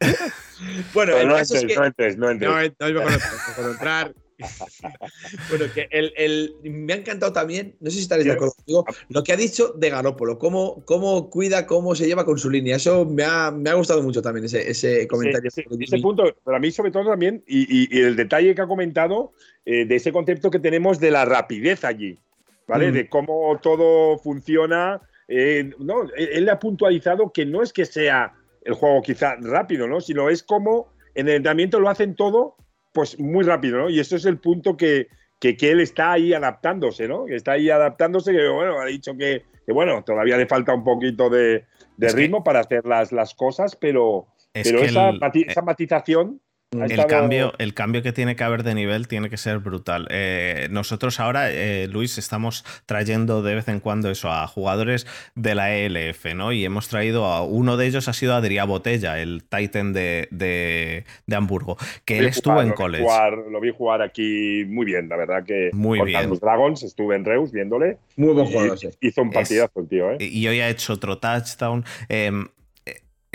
Bueno, 0.95 1.13
Pero 1.17 1.29
no 1.29 1.35
caso 1.37 1.55
es 1.55 1.63
entres, 1.63 1.75
que. 1.77 1.81
no 1.81 1.87
entres, 1.87 2.17
no 2.17 2.31
entres. 2.31 2.51
No, 2.51 2.57
no 2.57 2.63
es 2.63 2.95
mejor, 2.95 3.13
es 3.13 3.49
mejor 3.57 3.71
entrar. 3.73 4.15
bueno, 5.49 5.64
que 5.74 5.89
el, 5.91 6.12
el- 6.16 6.55
me 6.62 6.93
ha 6.93 6.97
encantado 6.97 7.32
también, 7.32 7.76
no 7.80 7.91
sé 7.91 7.97
si 7.97 8.03
estaréis 8.03 8.26
de 8.26 8.32
acuerdo 8.32 8.55
conmigo, 8.55 8.84
lo 9.09 9.22
que 9.22 9.32
ha 9.32 9.36
dicho 9.36 9.72
de 9.76 9.91
Garópolo, 9.91 10.39
cómo, 10.39 10.82
cómo 10.84 11.28
cuida, 11.30 11.66
cómo 11.66 11.95
se 11.95 12.07
lleva 12.07 12.24
con 12.24 12.39
su 12.39 12.51
línea. 12.51 12.76
Eso 12.76 13.05
me 13.05 13.24
ha, 13.24 13.51
me 13.51 13.70
ha 13.70 13.74
gustado 13.74 14.03
mucho 14.03 14.22
también, 14.22 14.45
ese, 14.47 14.70
ese 14.70 15.07
comentario. 15.09 15.51
Sí, 15.51 15.62
sí, 15.68 15.84
ese 15.84 15.99
punto, 15.99 16.24
para 16.45 16.59
mí 16.59 16.70
sobre 16.70 16.91
todo 16.91 17.07
también, 17.07 17.43
y, 17.47 17.62
y- 17.84 17.89
y 17.91 18.01
el 18.03 18.16
detalle 18.16 18.55
que 18.55 18.62
ha 18.62 18.66
comentado 18.66 19.32
eh, 19.64 19.84
de 19.84 19.97
ese 19.97 20.12
concepto 20.12 20.51
que 20.51 20.59
tenemos 20.61 21.01
de 21.01 21.11
la 21.11 21.24
rapidez 21.24 21.84
allí, 21.84 22.18
¿vale? 22.66 22.91
Mm. 22.91 22.95
De 22.95 23.09
cómo 23.09 23.59
todo 23.62 24.18
funciona. 24.18 25.01
eh, 25.28 25.70
no, 25.78 26.05
él 26.16 26.28
él 26.32 26.49
ha 26.49 26.59
puntualizado 26.59 27.32
que 27.32 27.45
no 27.45 27.62
es 27.62 27.72
que 27.72 27.84
sea 27.84 28.34
el 28.64 28.74
juego 28.74 29.03
quizá 29.03 29.36
rápido, 29.41 29.86
¿no? 29.89 30.01
Sino 30.01 30.28
es 30.30 30.43
como 30.43 30.93
en 31.14 31.28
el 31.28 31.36
entrenamiento 31.36 31.80
lo 31.80 31.89
hacen 31.91 32.14
todo, 32.14 32.57
pues 32.93 33.18
muy 33.18 33.45
rápido, 33.45 33.78
¿no? 33.78 33.91
Y 33.91 34.01
eso 34.01 34.16
es 34.16 34.24
el 34.24 34.39
punto 34.39 34.76
que, 34.76 35.09
que, 35.39 35.57
que 35.57 35.70
él 35.70 35.80
está 35.80 36.12
ahí 36.12 36.32
adaptándose, 36.34 37.07
¿no? 37.09 37.24
Que 37.26 37.36
está 37.36 37.53
ahí 37.53 37.70
adaptándose, 37.70 38.32
que 38.32 38.49
bueno, 38.49 38.80
ha 38.80 38.86
dicho 38.86 39.16
que, 39.16 39.45
que, 39.66 39.72
bueno, 39.72 40.03
todavía 40.05 40.36
le 40.36 40.47
falta 40.47 40.74
un 40.74 40.84
poquito 40.84 41.28
de, 41.30 41.64
de 41.97 42.07
Es 42.07 42.14
que- 42.14 42.20
ritmo 42.22 42.43
para 42.43 42.61
hacer 42.61 42.84
las, 42.86 43.12
las 43.12 43.34
cosas, 43.34 43.76
pero, 43.76 44.26
es 44.55 44.70
pero 44.70 44.82
esa, 44.82 45.11
el- 45.11 45.20
mati- 45.20 45.45
esa 45.49 45.62
matización. 45.62 46.41
El 46.71 47.07
cambio, 47.07 47.55
el 47.59 47.73
cambio 47.73 48.03
que 48.03 48.12
tiene 48.12 48.37
que 48.37 48.45
haber 48.45 48.62
de 48.62 48.75
nivel 48.75 49.09
tiene 49.09 49.31
que 49.31 49.39
ser 49.39 49.59
brutal. 49.59 50.07
Eh, 50.11 50.69
nosotros 50.71 51.19
ahora, 51.19 51.51
eh, 51.51 51.89
Luis, 51.91 52.19
estamos 52.19 52.62
trayendo 52.85 53.43
de 53.43 53.55
vez 53.55 53.69
en 53.69 53.81
cuando 53.81 54.11
eso 54.11 54.31
a 54.31 54.47
jugadores 54.47 55.07
de 55.35 55.55
la 55.55 55.75
ELF, 55.75 56.35
¿no? 56.35 56.53
Y 56.53 56.66
hemos 56.66 56.89
traído 56.89 57.25
a 57.25 57.43
uno 57.43 57.79
de 57.79 57.87
ellos 57.87 58.07
ha 58.09 58.12
sido 58.12 58.35
Adrián 58.35 58.69
Botella, 58.69 59.19
el 59.19 59.45
Titan 59.45 59.95
de, 59.95 60.29
de- 60.31 61.05
de 61.27 61.37
Hamburgo, 61.37 61.79
que 62.05 62.19
él 62.19 62.27
estuvo 62.27 62.53
jugar, 62.53 62.64
en 62.66 62.71
lo 62.71 62.77
college. 62.77 63.03
jugar- 63.05 63.39
lo 63.51 63.61
vi 63.62 63.73
jugar 63.73 64.03
aquí 64.03 64.66
muy 64.69 64.85
bien, 64.85 65.09
la 65.09 65.16
verdad 65.16 65.45
que 65.45 65.71
Muy 65.73 66.03
bien. 66.03 66.29
los 66.29 66.39
Dragons 66.39 66.83
estuve 66.83 67.16
en 67.16 67.25
Reus 67.25 67.51
viéndole. 67.51 67.97
Muy 68.16 68.35
buen 68.35 68.45
jugador, 68.47 68.79
sí. 68.79 68.89
Hizo 69.01 69.23
un 69.23 69.29
Es- 69.29 69.35
partidazo 69.35 69.81
el 69.81 69.89
tío, 69.89 70.11
¿eh? 70.11 70.16
y 70.21 70.47
hoy 70.47 70.61
ha 70.61 70.69
hecho 70.69 70.93
otro 70.93 71.16
touchdown. 71.16 71.83
Eh, 72.11 72.31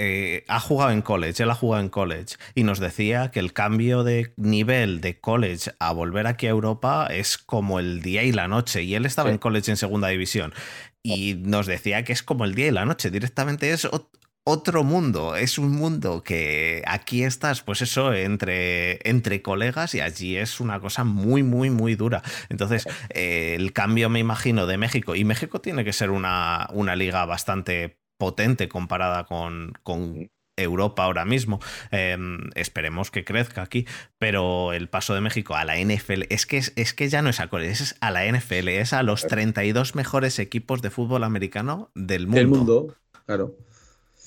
eh, 0.06 0.46
ha 0.48 0.60
jugado 0.60 0.92
en 0.92 1.02
college, 1.02 1.42
él 1.44 1.50
ha 1.52 1.56
jugado 1.56 1.82
en 1.84 1.90
college 1.90 2.36
y 2.56 2.64
nos 2.64 2.80
decía 2.80 3.32
que 3.32 3.40
el 3.40 3.54
cambio 3.54 4.04
de 4.04 4.34
nivel 4.38 5.02
de 5.02 5.20
college 5.20 5.72
a 5.80 5.94
volver 5.94 6.28
aquí 6.28 6.48
a 6.48 6.50
Europa 6.50 7.08
es 7.10 7.38
como 7.38 7.80
el 7.80 8.02
día 8.02 8.24
y 8.24 8.32
la 8.32 8.48
noche 8.48 8.84
y 8.84 8.96
él 8.96 9.06
estaba 9.06 9.30
Sí. 9.30 9.34
en 9.34 9.40
college 9.40 9.72
en 9.72 9.78
segunda 9.78 10.10
división 10.10 10.54
y 11.02 11.36
nos 11.36 11.66
decía 11.68 12.04
que 12.04 12.14
es 12.14 12.24
como 12.24 12.46
el 12.46 12.56
día 12.56 12.68
y 12.68 12.72
la 12.72 12.86
noche, 12.86 13.10
directamente 13.12 13.72
es 13.72 13.86
ot- 13.86 14.10
otro 14.46 14.84
mundo, 14.84 15.38
es 15.38 15.58
un 15.58 15.72
mundo 15.72 16.22
que 16.22 16.84
aquí 16.86 17.24
estás, 17.24 17.62
pues 17.62 17.82
eso, 17.82 18.14
entre, 18.14 19.00
entre 19.10 19.42
colegas 19.42 19.96
y 19.96 20.02
allí 20.02 20.36
es 20.36 20.60
una 20.60 20.82
cosa 20.82 21.06
muy, 21.06 21.44
muy, 21.44 21.70
muy 21.70 21.96
dura. 21.96 22.22
Entonces, 22.50 22.86
eh, 23.10 23.56
el 23.58 23.72
cambio, 23.72 24.10
me 24.10 24.20
imagino, 24.20 24.66
de 24.66 24.78
México, 24.78 25.16
y 25.16 25.24
México 25.24 25.62
tiene 25.62 25.86
que 25.86 25.94
ser 25.94 26.10
una, 26.10 26.68
una 26.74 26.98
liga 26.98 27.26
bastante 27.26 28.03
potente 28.18 28.68
comparada 28.70 29.26
con, 29.26 29.74
con 29.84 30.30
Europa 30.58 31.04
ahora 31.04 31.26
mismo. 31.26 31.60
Eh, 31.92 32.18
esperemos 32.56 33.12
que 33.12 33.24
crezca 33.24 33.62
aquí, 33.62 33.88
pero 34.18 34.74
el 34.74 34.90
paso 34.90 35.14
de 35.14 35.22
México 35.22 35.56
a 35.56 35.66
la 35.66 35.78
NFL 35.78 36.24
es 36.30 36.46
que, 36.46 36.58
es, 36.58 36.74
es 36.76 36.94
que 36.94 37.10
ya 37.10 37.22
no 37.22 37.30
es 37.30 37.40
a 37.40 37.50
es 37.62 37.96
a 38.02 38.12
la 38.12 38.26
NFL, 38.26 38.70
es 38.70 38.94
a 38.94 39.04
los 39.04 39.28
32 39.28 39.96
mejores 39.96 40.40
equipos 40.40 40.82
de 40.82 40.90
fútbol 40.90 41.24
americano 41.24 41.92
del 41.96 42.28
mundo. 42.28 42.38
Del 42.38 42.48
mundo, 42.48 42.96
claro. 43.26 43.56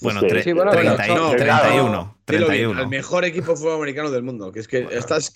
Bueno, 0.01 0.21
Sí, 0.21 0.29
sí, 0.45 0.53
bueno, 0.53 0.71
30 0.73 1.07
y- 1.09 1.15
no, 1.15 1.31
31. 1.31 2.17
Dilo 2.27 2.39
bien, 2.49 2.49
31. 2.49 2.83
el 2.83 2.89
mejor 2.89 3.25
equipo 3.25 3.53
de 3.53 3.57
fútbol 3.57 3.77
americano 3.77 4.11
del 4.11 4.23
mundo. 4.25 4.51
Que 4.51 4.59
es 4.61 4.67
que 4.69 4.87
estás, 4.91 5.33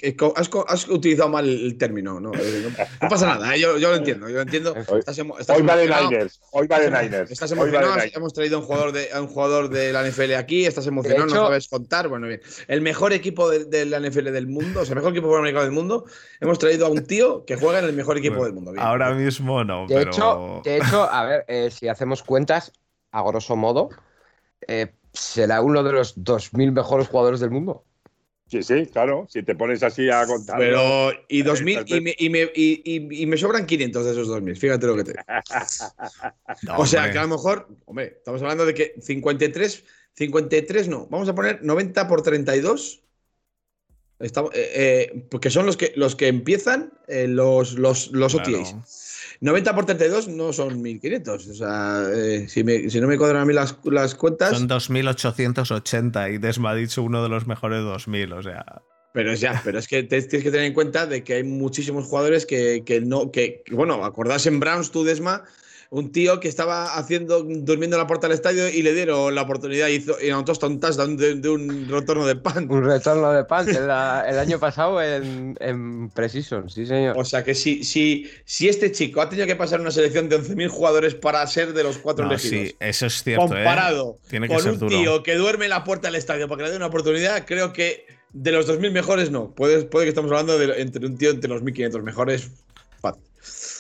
has, 0.67 0.89
utilizado 0.89 1.29
mal 1.29 1.49
el 1.49 1.79
término. 1.79 2.19
No, 2.21 2.33
Eh, 2.35 2.69
no, 3.01 3.09
pasa 3.09 3.27
nada, 3.27 3.55
eh, 3.55 3.61
yo, 3.61 3.79
yo 3.79 3.91
lo 3.91 3.97
entiendo. 3.97 4.29
Yo 4.29 4.35
lo 4.35 4.43
entiendo. 4.43 4.73
Hoy- 4.89 4.99
Estás 4.99 5.17
estás 5.19 5.57
Hoy 5.57 5.63
va 5.63 5.77
de. 5.77 5.87
Niners. 5.89 6.41
Hoy 6.51 6.67
va 6.67 6.81
de 6.81 6.91
Niners. 6.91 7.31
Estás 7.31 7.53
hoy 7.53 7.59
va 7.59 7.65
de 7.65 7.69
emocionado, 7.71 7.95
Niners. 7.97 8.17
hemos 8.17 8.33
traído 8.35 8.57
a 8.57 8.61
un 8.61 8.67
jugador 8.67 8.93
de, 8.93 9.13
a 9.13 9.21
un 9.23 9.29
jugador 9.29 9.69
de 9.71 9.93
la 9.93 10.03
NFL 10.05 10.35
aquí, 10.35 10.67
estás 10.67 10.87
emocionado, 10.89 11.27
hecho- 11.27 11.35
no 11.37 11.43
sabes 11.47 11.69
contar. 11.69 12.09
Bueno, 12.09 12.27
bien. 12.27 12.41
El 12.67 12.81
mejor 12.81 13.13
equipo 13.13 13.49
de, 13.49 13.65
de 13.67 13.87
la 13.87 13.99
NFL 14.01 14.33
del 14.33 14.49
mundo, 14.49 14.81
o 14.81 14.85
sea, 14.85 14.93
el 14.93 14.97
mejor 14.97 15.13
equipo 15.13 15.27
de 15.27 15.31
fútbol 15.31 15.41
americano 15.41 15.65
del 15.65 15.73
mundo, 15.73 16.05
hemos 16.41 16.59
traído 16.59 16.87
a 16.87 16.91
un 16.91 17.07
tío 17.07 17.45
que 17.47 17.55
juega 17.57 17.79
en 17.79 17.85
el 17.85 17.93
mejor 17.95 18.19
equipo 18.19 18.35
Bueno, 18.35 18.47
del 18.47 18.55
mundo. 18.55 18.73
Bien. 18.73 18.85
Ahora 18.85 19.15
mismo 19.15 19.63
no, 19.65 19.87
De, 19.87 19.95
pero. 19.95 20.11
hecho, 20.11 20.61
de 20.65 20.77
hecho, 20.79 21.09
a 21.09 21.25
ver, 21.25 21.45
eh, 21.47 21.71
si 21.71 21.87
hacemos 21.89 22.23
cuentas, 22.25 22.73
a 23.13 23.23
grosso 23.23 23.55
modo, 23.57 23.91
eh, 24.69 24.93
será 25.13 25.61
uno 25.63 25.83
de 25.83 25.93
los 25.93 26.17
2.000 26.17 26.73
mejores 26.73 27.09
jugadores 27.09 27.41
del 27.41 27.51
mundo. 27.51 27.85
Sí, 28.47 28.63
sí, 28.65 28.87
claro. 28.87 29.27
Si 29.29 29.45
te 29.45 29.55
pones 29.55 29.81
así 29.85 30.11
a 30.11 30.27
contar. 30.27 30.59
Pero, 30.59 31.13
y 31.29 31.43
2000, 31.43 31.75
Perfecto. 31.85 31.97
y 31.97 32.01
me, 32.01 32.15
y, 32.19 32.31
me, 32.31 32.43
y, 32.55 32.83
y- 32.85 33.23
y 33.23 33.27
me 33.27 33.37
sobran 33.37 33.65
500 33.65 34.05
de 34.05 34.11
esos 34.11 34.27
2000, 34.27 34.57
fíjate 34.57 34.87
lo 34.89 34.97
que 34.97 35.05
te 35.05 35.13
digo. 35.13 35.23
No, 36.65 36.79
O 36.79 36.87
sea, 36.87 37.01
hombre. 37.03 37.13
que 37.13 37.19
a 37.19 37.23
lo 37.23 37.29
mejor, 37.29 37.69
hombre, 37.87 38.15
estamos 38.19 38.43
hablando 38.43 38.67
de 38.67 38.75
que 38.75 38.95
53, 39.01 39.85
53 40.15 40.89
no, 40.89 41.07
vamos 41.09 41.29
a 41.29 41.35
poner 41.35 41.63
90 41.63 42.09
por 42.09 42.23
32. 42.23 43.03
Estamos, 44.19 44.51
eh, 44.55 44.71
eh, 45.15 45.27
porque 45.31 45.49
son 45.49 45.65
los 45.65 45.77
que, 45.77 45.93
los 45.97 46.15
que 46.17 46.27
empiezan 46.29 46.93
eh, 47.09 47.27
los, 47.29 47.75
los, 47.75 48.11
los 48.11 48.35
Claro. 48.35 48.51
OTAs. 48.61 48.77
90 49.41 49.75
por 49.75 49.87
32 49.87 50.29
no 50.29 50.53
son 50.53 50.81
1500. 50.83 51.47
O 51.49 51.55
sea, 51.55 52.03
eh, 52.15 52.47
si, 52.49 52.63
me- 52.65 52.91
si 52.91 53.01
no 53.01 53.07
me 53.09 53.17
cuadran 53.17 53.43
a 53.43 53.45
mí 53.45 53.53
las, 53.55 53.77
las 53.85 54.15
cuentas. 54.15 54.51
Son 54.57 54.69
2.880 54.69 56.35
y 56.35 56.39
Desma 56.39 56.71
ha 56.71 56.75
dicho 56.75 57.03
uno 57.03 57.23
de 57.23 57.29
los 57.29 57.47
mejores 57.47 57.81
2.000, 57.81 58.33
o 58.39 58.43
sea. 58.43 58.83
Pero 59.13 59.33
es 59.33 59.41
ya, 59.41 59.61
pero 59.65 59.79
es 59.79 59.89
que 59.89 60.03
te- 60.05 60.23
tienes 60.23 60.45
que 60.45 60.51
tener 60.53 60.67
en 60.67 60.73
cuenta 60.75 61.07
de 61.07 61.25
que 61.25 61.35
hay 61.35 61.43
muchísimos 61.45 62.05
jugadores 62.07 62.47
que, 62.47 62.85
que 62.85 63.01
no, 63.01 63.33
que, 63.33 63.65
bueno, 63.73 64.05
acordás 64.05 64.47
en 64.47 64.61
Browns, 64.61 64.93
tú, 64.93 65.03
Desma, 65.03 65.43
un 65.93 66.13
tío 66.13 66.39
que 66.39 66.47
estaba 66.47 66.97
haciendo, 66.97 67.43
durmiendo 67.43 67.97
en 67.97 68.01
la 68.01 68.07
puerta 68.07 68.29
del 68.29 68.35
estadio 68.37 68.69
y 68.69 68.81
le 68.83 68.95
dieron 68.95 69.35
la 69.35 69.43
oportunidad 69.43 69.89
y 69.89 69.95
hizo 69.97 70.15
y 70.23 70.31
anotó 70.31 70.53
hasta 70.53 70.69
un 70.69 70.79
touchdown 70.79 71.17
de, 71.17 71.35
de 71.35 71.49
un 71.49 71.89
retorno 71.89 72.25
de 72.27 72.37
pan. 72.37 72.71
Un 72.71 72.85
retorno 72.85 73.33
de 73.33 73.43
pan 73.45 73.69
el, 73.69 73.77
el 74.31 74.39
año 74.39 74.61
pasado 74.61 75.03
en, 75.03 75.57
en 75.59 76.09
Precision, 76.11 76.71
sí, 76.71 76.87
señor. 76.87 77.19
O 77.19 77.25
sea 77.25 77.43
que 77.43 77.57
si, 77.57 77.83
si, 77.83 78.31
si 78.45 78.69
este 78.69 78.93
chico 78.93 79.21
ha 79.21 79.29
tenido 79.29 79.49
que 79.49 79.57
pasar 79.57 79.81
una 79.81 79.91
selección 79.91 80.29
de 80.29 80.41
11.000 80.41 80.69
jugadores 80.69 81.17
para 81.17 81.45
ser 81.49 81.73
de 81.73 81.83
los 81.83 81.99
cuatro 81.99 82.25
No, 82.25 82.31
elegidos, 82.33 82.69
sí, 82.69 82.77
eso 82.79 83.07
es 83.07 83.23
cierto. 83.25 83.47
¿eh? 83.47 83.49
comparado 83.49 84.19
Tiene 84.29 84.47
que 84.47 84.55
con 84.55 84.63
ser 84.63 84.73
un 84.75 84.79
duro. 84.79 84.97
tío 84.97 85.23
que 85.25 85.35
duerme 85.35 85.65
en 85.65 85.71
la 85.71 85.83
puerta 85.83 86.07
del 86.07 86.15
estadio 86.15 86.47
para 86.47 86.59
que 86.59 86.65
le 86.65 86.71
dé 86.71 86.77
una 86.77 86.87
oportunidad, 86.87 87.45
creo 87.47 87.73
que 87.73 88.07
de 88.33 88.53
los 88.53 88.69
2.000 88.69 88.93
mejores 88.93 89.33
no. 89.33 89.51
Puede, 89.57 89.83
puede 89.87 90.05
que 90.07 90.11
estamos 90.11 90.31
hablando 90.31 90.57
de 90.57 90.81
entre 90.81 91.05
un 91.05 91.19
tío 91.19 91.31
entre 91.31 91.51
los 91.51 91.63
1.500 91.65 92.01
mejores. 92.05 92.49
Fácil. 93.01 93.25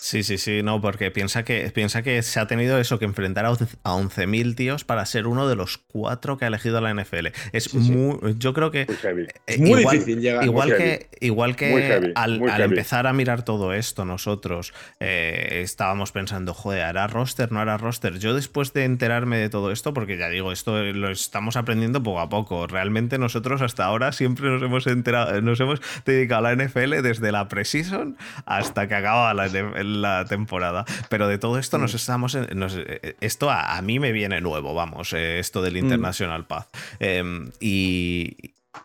Sí, 0.02 0.22
sí, 0.22 0.38
sí, 0.38 0.62
no, 0.62 0.80
porque 0.80 1.10
piensa 1.10 1.44
que, 1.44 1.70
piensa 1.74 2.02
que 2.02 2.22
se 2.22 2.40
ha 2.40 2.46
tenido 2.46 2.78
eso, 2.78 2.98
que 2.98 3.04
enfrentar 3.04 3.44
a 3.44 3.50
11.000 3.50 4.54
tíos 4.54 4.82
para 4.84 5.04
ser 5.04 5.26
uno 5.26 5.46
de 5.46 5.56
los 5.56 5.76
cuatro 5.76 6.38
que 6.38 6.46
ha 6.46 6.48
elegido 6.48 6.80
la 6.80 6.92
NFL. 6.94 7.26
Es 7.52 7.64
Sí, 7.64 7.80
sí. 7.82 7.92
muy. 7.92 8.18
Yo 8.38 8.54
creo 8.54 8.70
que. 8.70 8.86
Muy 8.86 9.26
eh, 9.46 9.58
muy 9.58 9.80
igual, 9.80 9.98
difícil 9.98 10.20
llegar. 10.20 10.44
Igual 10.44 10.68
Muy 10.70 10.78
que, 10.78 10.84
heavy. 10.84 11.06
igual 11.20 11.56
que 11.56 11.70
Muy 11.70 11.82
heavy, 11.82 12.12
al, 12.14 12.38
muy 12.40 12.50
al 12.50 12.62
heavy. 12.62 12.70
empezar 12.70 13.06
a 13.06 13.12
mirar 13.12 13.44
todo 13.44 13.74
esto 13.74 14.04
nosotros 14.06 14.72
eh, 15.00 15.60
estábamos 15.62 16.12
pensando, 16.12 16.54
joder, 16.54 16.82
¿hará 16.82 17.06
roster? 17.06 17.52
¿No 17.52 17.60
hará 17.60 17.76
roster? 17.76 18.18
Yo 18.18 18.34
después 18.34 18.72
de 18.72 18.84
enterarme 18.84 19.36
de 19.36 19.50
todo 19.50 19.70
esto, 19.70 19.92
porque 19.92 20.16
ya 20.16 20.28
digo, 20.30 20.50
esto 20.52 20.82
lo 20.82 21.10
estamos 21.10 21.56
aprendiendo 21.56 22.02
poco 22.02 22.20
a 22.20 22.28
poco. 22.30 22.66
Realmente 22.66 23.18
nosotros 23.18 23.60
hasta 23.60 23.84
ahora 23.84 24.12
siempre 24.12 24.48
nos 24.48 24.62
hemos 24.62 24.86
enterado, 24.86 25.40
nos 25.42 25.60
hemos 25.60 25.80
dedicado 26.06 26.46
a 26.46 26.54
la 26.54 26.64
NFL 26.64 27.02
desde 27.02 27.32
la 27.32 27.48
preseason 27.48 28.16
hasta 28.46 28.88
que 28.88 28.94
acaba 28.94 29.34
la, 29.34 29.48
la 29.90 30.24
temporada. 30.24 30.84
Pero 31.08 31.28
de 31.28 31.38
todo 31.38 31.58
esto 31.58 31.78
Mm. 31.78 31.80
nos 31.82 31.94
estamos... 31.94 32.34
en- 32.34 32.58
nos- 32.58 32.76
eh, 32.76 33.16
esto 33.20 33.50
a, 33.50 33.76
a 33.76 33.82
mí 33.82 33.98
me 33.98 34.12
viene 34.12 34.40
nuevo, 34.40 34.74
vamos, 34.74 35.12
eh, 35.12 35.38
esto 35.38 35.60
Mm. 35.60 35.64
del 35.64 35.76
International 35.76 36.46
Path. 36.46 36.68
Eh, 37.00 37.50
y, 37.60 38.36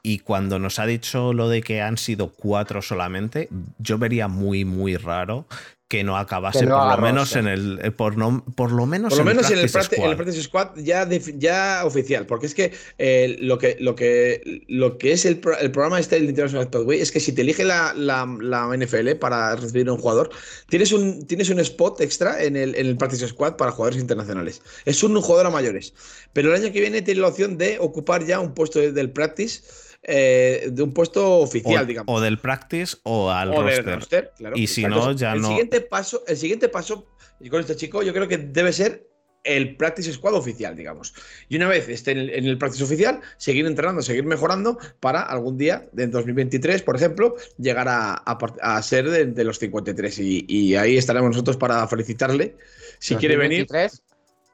y 0.02 0.20
cuando 0.20 0.58
nos 0.60 0.80
ha 0.80 0.86
dicho 0.86 1.32
lo 1.34 1.48
de 1.50 1.62
que 1.62 1.82
han 1.82 1.98
sido 1.98 2.30
cuatro 2.30 2.82
solamente, 2.82 3.50
yo 3.78 3.98
vería 4.00 4.28
muy, 4.28 4.66
muy 4.66 4.98
raro 4.98 5.46
que 5.88 6.04
no 6.04 6.18
acabase 6.18 6.62
Que 6.62 6.66
no 6.66 6.80
por 6.80 6.96
lo 6.96 6.98
menos 6.98 7.36
en 7.36 7.48
el 7.48 7.80
eh, 7.84 7.92
por, 7.92 8.18
no, 8.18 8.44
por 8.56 8.72
lo 8.72 8.88
menos 8.88 9.10
Por 9.10 9.20
lo 9.20 9.26
menos 9.26 9.52
en 9.52 9.60
el, 9.60 9.70
practice 9.70 9.96
practi- 10.02 10.04
en 10.04 10.10
el 10.10 10.10
squad. 10.10 10.16
Practice 10.18 10.44
Squad 10.44 10.70
ya, 10.78 11.08
ya 11.38 11.82
oficial, 11.86 12.26
porque 12.26 12.48
es 12.48 12.56
que, 12.56 12.74
eh, 12.98 13.38
lo 13.40 13.60
que 13.60 13.78
lo 13.80 13.94
que 13.94 14.64
lo 14.68 14.98
que 14.98 15.12
es 15.12 15.26
el, 15.26 15.38
pro- 15.38 15.58
el 15.60 15.70
programa 15.72 16.00
este 16.00 16.16
del 16.16 16.26
International 16.28 16.70
Pathway 16.72 17.02
es 17.02 17.12
que 17.12 17.20
si 17.20 17.34
te 17.34 17.44
elige 17.44 17.64
la, 17.64 17.94
la, 17.96 18.26
la 18.42 18.76
NFL 18.76 19.12
para 19.20 19.56
recibir 19.56 19.88
a 19.88 19.94
un 19.94 20.00
jugador, 20.00 20.32
tienes 20.70 20.92
un, 20.92 21.28
tienes 21.28 21.50
un 21.52 21.60
spot 21.60 22.02
extra 22.02 22.44
en 22.44 22.56
el, 22.56 22.74
en 22.76 22.88
el 22.88 22.98
Practice 22.98 23.28
Squad 23.28 23.56
para 23.56 23.72
jugadores 23.72 24.02
internacionales. 24.02 24.64
Es 24.86 25.04
un 25.04 25.22
jugador 25.22 25.46
a 25.46 25.50
mayores. 25.52 25.94
Pero 26.34 26.50
el 26.54 26.64
año 26.64 26.74
que 26.74 26.82
viene 26.82 27.04
tiene 27.04 27.22
la 27.22 27.28
opción 27.28 27.58
de 27.60 27.78
ocupar 27.80 28.26
ya 28.26 28.40
un 28.40 28.56
puesto 28.56 28.80
de- 28.80 28.92
del 28.92 29.12
Practice, 29.12 29.62
eh, 30.08 30.70
de 30.72 30.84
un 30.84 30.94
puesto 30.94 31.40
oficial, 31.40 31.84
o, 31.84 31.86
digamos. 31.88 32.16
o 32.16 32.22
del 32.22 32.38
practice 32.38 32.98
o 33.04 33.32
al 33.32 33.50
O 33.50 33.64
del 33.64 33.76
roster. 33.78 33.96
roster, 33.96 34.32
claro. 34.38 34.56
Y 34.56 34.68
si 34.68 34.84
Exacto. 34.84 35.06
no, 35.08 35.12
ya 35.14 35.34
el 35.34 35.42
no- 35.42 35.48
Siguiente 35.50 35.82
paso, 35.82 36.24
el 36.28 36.38
siguiente 36.38 36.70
paso, 36.70 37.08
y 37.40 37.50
con 37.50 37.60
este 37.60 37.76
chico, 37.76 38.04
yo 38.04 38.14
creo 38.14 38.28
que 38.28 38.38
debe 38.38 38.72
ser 38.72 39.08
el 39.44 39.76
Practice 39.78 40.12
Squad 40.14 40.34
oficial, 40.34 40.76
digamos. 40.76 41.14
Y 41.50 41.58
una 41.58 41.68
vez 41.68 41.88
esté 41.88 42.12
en 42.12 42.18
el, 42.18 42.30
en 42.32 42.46
el 42.46 42.58
Practice 42.58 42.84
oficial, 42.84 43.22
seguir 43.38 43.68
entrenando, 43.68 44.02
seguir 44.02 44.26
mejorando 44.26 44.80
para 45.00 45.22
algún 45.22 45.56
día, 45.58 45.86
en 45.96 46.10
2023, 46.10 46.82
por 46.82 46.96
ejemplo, 46.96 47.36
llegar 47.60 47.88
a, 47.88 48.14
a 48.16 48.82
ser 48.82 49.08
de, 49.10 49.26
de 49.28 49.44
los 49.44 49.60
53. 49.60 50.18
Y, 50.20 50.46
y 50.48 50.76
ahí 50.76 50.98
estaremos 50.98 51.30
nosotros 51.30 51.58
para 51.58 51.88
felicitarle. 51.88 52.56
Si 52.98 53.16
quiere 53.18 53.38
venir. 53.38 53.68
2023, 53.68 54.04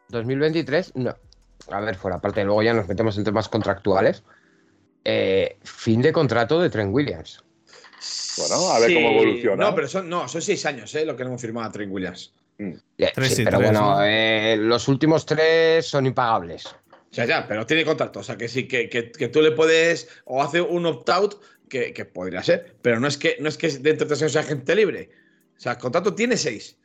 2023, 0.09 0.91
no. 0.95 1.15
A 1.69 1.79
ver, 1.79 1.95
fuera 1.95 2.17
aparte, 2.17 2.43
luego 2.43 2.61
ya 2.63 2.73
nos 2.73 2.87
metemos 2.87 3.17
en 3.17 3.23
temas 3.23 3.47
contractuales. 3.47 4.23
Eh, 5.03 5.57
fin 5.63 6.01
de 6.01 6.11
contrato 6.11 6.59
de 6.61 6.69
Trent 6.69 6.93
Williams. 6.93 7.43
Bueno, 8.37 8.69
a 8.71 8.79
ver 8.79 8.93
cómo 8.93 9.09
evoluciona. 9.11 9.65
No, 9.69 9.75
pero 9.75 9.87
son, 9.87 10.09
no, 10.09 10.27
son 10.27 10.41
seis 10.41 10.65
años, 10.65 10.93
¿eh? 10.95 11.05
Lo 11.05 11.15
que 11.15 11.23
no 11.23 11.29
hemos 11.29 11.41
firmado 11.41 11.67
a 11.67 11.71
Trent 11.71 11.91
Williams. 11.91 12.33
Tres 12.57 13.33
sí, 13.35 13.41
y 13.41 13.45
pero 13.45 13.57
tres, 13.57 13.71
bueno, 13.71 13.95
¿no? 13.97 14.03
eh, 14.03 14.55
los 14.57 14.87
últimos 14.87 15.25
tres 15.25 15.85
son 15.87 16.05
impagables. 16.05 16.67
O 16.67 17.13
sea, 17.13 17.25
ya, 17.25 17.47
pero 17.47 17.65
tiene 17.65 17.83
contrato. 17.83 18.19
O 18.19 18.23
sea, 18.23 18.37
que 18.37 18.47
sí, 18.47 18.67
que, 18.67 18.87
que- 18.89 19.11
que 19.11 19.27
tú 19.27 19.41
le 19.41 19.51
puedes. 19.51 20.07
O 20.25 20.41
hace 20.41 20.61
un 20.61 20.85
opt-out, 20.85 21.41
que, 21.67 21.91
que 21.93 22.05
podría 22.05 22.43
ser. 22.43 22.75
Pero 22.81 22.99
no 22.99 23.07
es 23.07 23.17
que, 23.17 23.37
no 23.39 23.49
es 23.49 23.57
que 23.57 23.67
dentro 23.69 24.05
de 24.05 24.09
tres 24.09 24.21
años 24.21 24.31
sea 24.33 24.43
gente 24.43 24.75
libre. 24.75 25.09
O 25.57 25.59
sea, 25.59 25.73
el 25.73 25.77
contrato 25.79 26.13
tiene 26.13 26.37
seis. 26.37 26.77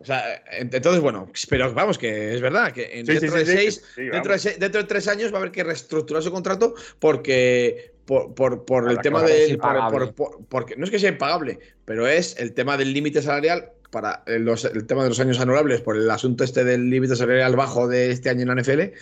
O 0.00 0.04
sea, 0.04 0.44
ent- 0.58 0.74
entonces, 0.74 1.00
bueno, 1.00 1.30
pero 1.48 1.72
vamos, 1.72 1.96
que 1.96 2.34
es 2.34 2.40
verdad 2.40 2.72
que 2.72 2.98
en- 3.00 3.06
Sí, 3.06 3.12
sí, 3.14 3.18
dentro, 3.20 3.38
sí, 3.38 3.44
de 3.44 3.46
sí, 3.52 3.56
seis, 3.58 3.84
sí, 3.94 4.02
dentro, 4.02 4.20
de 4.22 4.28
vamos. 4.28 4.42
seis- 4.42 4.58
dentro 4.58 4.82
de 4.82 4.88
tres 4.88 5.06
años 5.08 5.32
va 5.32 5.36
a 5.36 5.40
haber 5.40 5.52
que 5.52 5.62
reestructurar 5.64 6.22
su 6.22 6.32
contrato 6.32 6.74
porque. 6.98 7.92
Por, 8.06 8.34
por- 8.34 8.64
por 8.64 8.90
el 8.90 8.98
tema 8.98 9.22
del. 9.22 9.56
por- 9.56 10.44
porque, 10.48 10.74
no 10.74 10.84
es 10.84 10.90
que 10.90 10.98
sea 10.98 11.10
impagable, 11.10 11.60
pero 11.84 12.08
es 12.08 12.36
el 12.40 12.54
tema 12.54 12.76
del 12.76 12.92
límite 12.92 13.22
salarial 13.22 13.70
para 13.92 14.24
eh, 14.26 14.40
los- 14.40 14.64
el 14.64 14.84
tema 14.86 15.04
de 15.04 15.10
los 15.10 15.20
años 15.20 15.38
anulables 15.38 15.80
por 15.80 15.96
el 15.96 16.10
asunto 16.10 16.42
este 16.42 16.64
del 16.64 16.90
límite 16.90 17.14
salarial 17.14 17.54
bajo 17.54 17.86
de 17.86 18.10
este 18.10 18.28
año 18.28 18.40
en 18.42 18.48
la 18.48 18.54
NFL. 18.54 18.94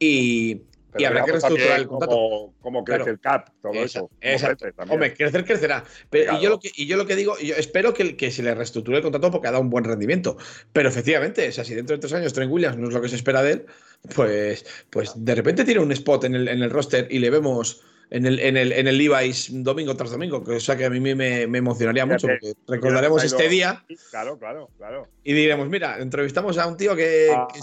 Y, 0.00 0.62
Pero 0.92 1.02
y 1.02 1.04
habrá 1.04 1.24
que 1.24 1.32
reestructurar 1.32 1.80
el 1.80 1.86
contrato. 1.86 2.14
Cómo, 2.14 2.54
cómo 2.60 2.84
crece 2.84 2.98
Claro. 2.98 3.12
el 3.12 3.20
cap, 3.20 3.48
todo 3.62 3.72
eso. 3.74 4.10
exacto. 4.20 4.66
Hombre, 4.88 5.14
crecer 5.14 5.44
crecerá. 5.44 5.84
Pero, 6.10 6.36
y, 6.36 6.42
yo 6.42 6.50
lo 6.50 6.60
que, 6.60 6.70
y 6.74 6.86
yo 6.86 6.96
lo 6.96 7.06
que 7.06 7.16
digo, 7.16 7.38
yo 7.38 7.54
espero 7.56 7.94
que, 7.94 8.16
que 8.16 8.30
se 8.30 8.42
le 8.42 8.54
reestructure 8.54 8.96
el 8.98 9.02
contrato 9.02 9.30
porque 9.30 9.48
ha 9.48 9.52
dado 9.52 9.62
un 9.62 9.70
buen 9.70 9.84
rendimiento. 9.84 10.36
Pero 10.72 10.88
efectivamente, 10.88 11.48
o 11.48 11.52
sea, 11.52 11.64
si 11.64 11.74
dentro 11.74 11.96
de 11.96 12.00
tres 12.00 12.12
años 12.12 12.32
Trent 12.32 12.50
Williams 12.52 12.76
no 12.76 12.88
es 12.88 12.94
lo 12.94 13.00
que 13.00 13.08
se 13.08 13.16
espera 13.16 13.42
de 13.42 13.52
él, 13.52 13.66
pues, 14.14 14.64
pues 14.90 15.12
de 15.16 15.34
repente 15.34 15.64
tiene 15.64 15.80
un 15.80 15.92
spot 15.92 16.24
en 16.24 16.34
el, 16.34 16.48
en 16.48 16.62
el 16.62 16.70
roster 16.70 17.06
y 17.10 17.18
le 17.18 17.30
vemos 17.30 17.82
en 18.10 18.26
el, 18.26 18.40
en 18.40 18.56
el, 18.56 18.72
en 18.72 18.88
el 18.88 18.98
Levi's 18.98 19.50
domingo 19.62 19.94
tras 19.96 20.10
domingo, 20.10 20.42
que 20.42 20.52
o 20.56 20.60
sea 20.60 20.76
que 20.76 20.84
a 20.84 20.90
mí 20.90 20.98
me, 20.98 21.14
me 21.14 21.58
emocionaría 21.58 22.04
mucho 22.06 22.26
porque 22.26 22.54
recordaremos 22.66 23.22
este 23.22 23.48
día 23.48 23.84
Claro, 24.10 24.36
claro, 24.36 24.68
claro. 24.78 25.06
y 25.22 25.32
diremos, 25.32 25.68
mira, 25.68 25.96
entrevistamos 26.00 26.58
a 26.58 26.66
un 26.66 26.76
tío 26.76 26.96
que... 26.96 27.28
Ah, 27.32 27.46
que- 27.52 27.60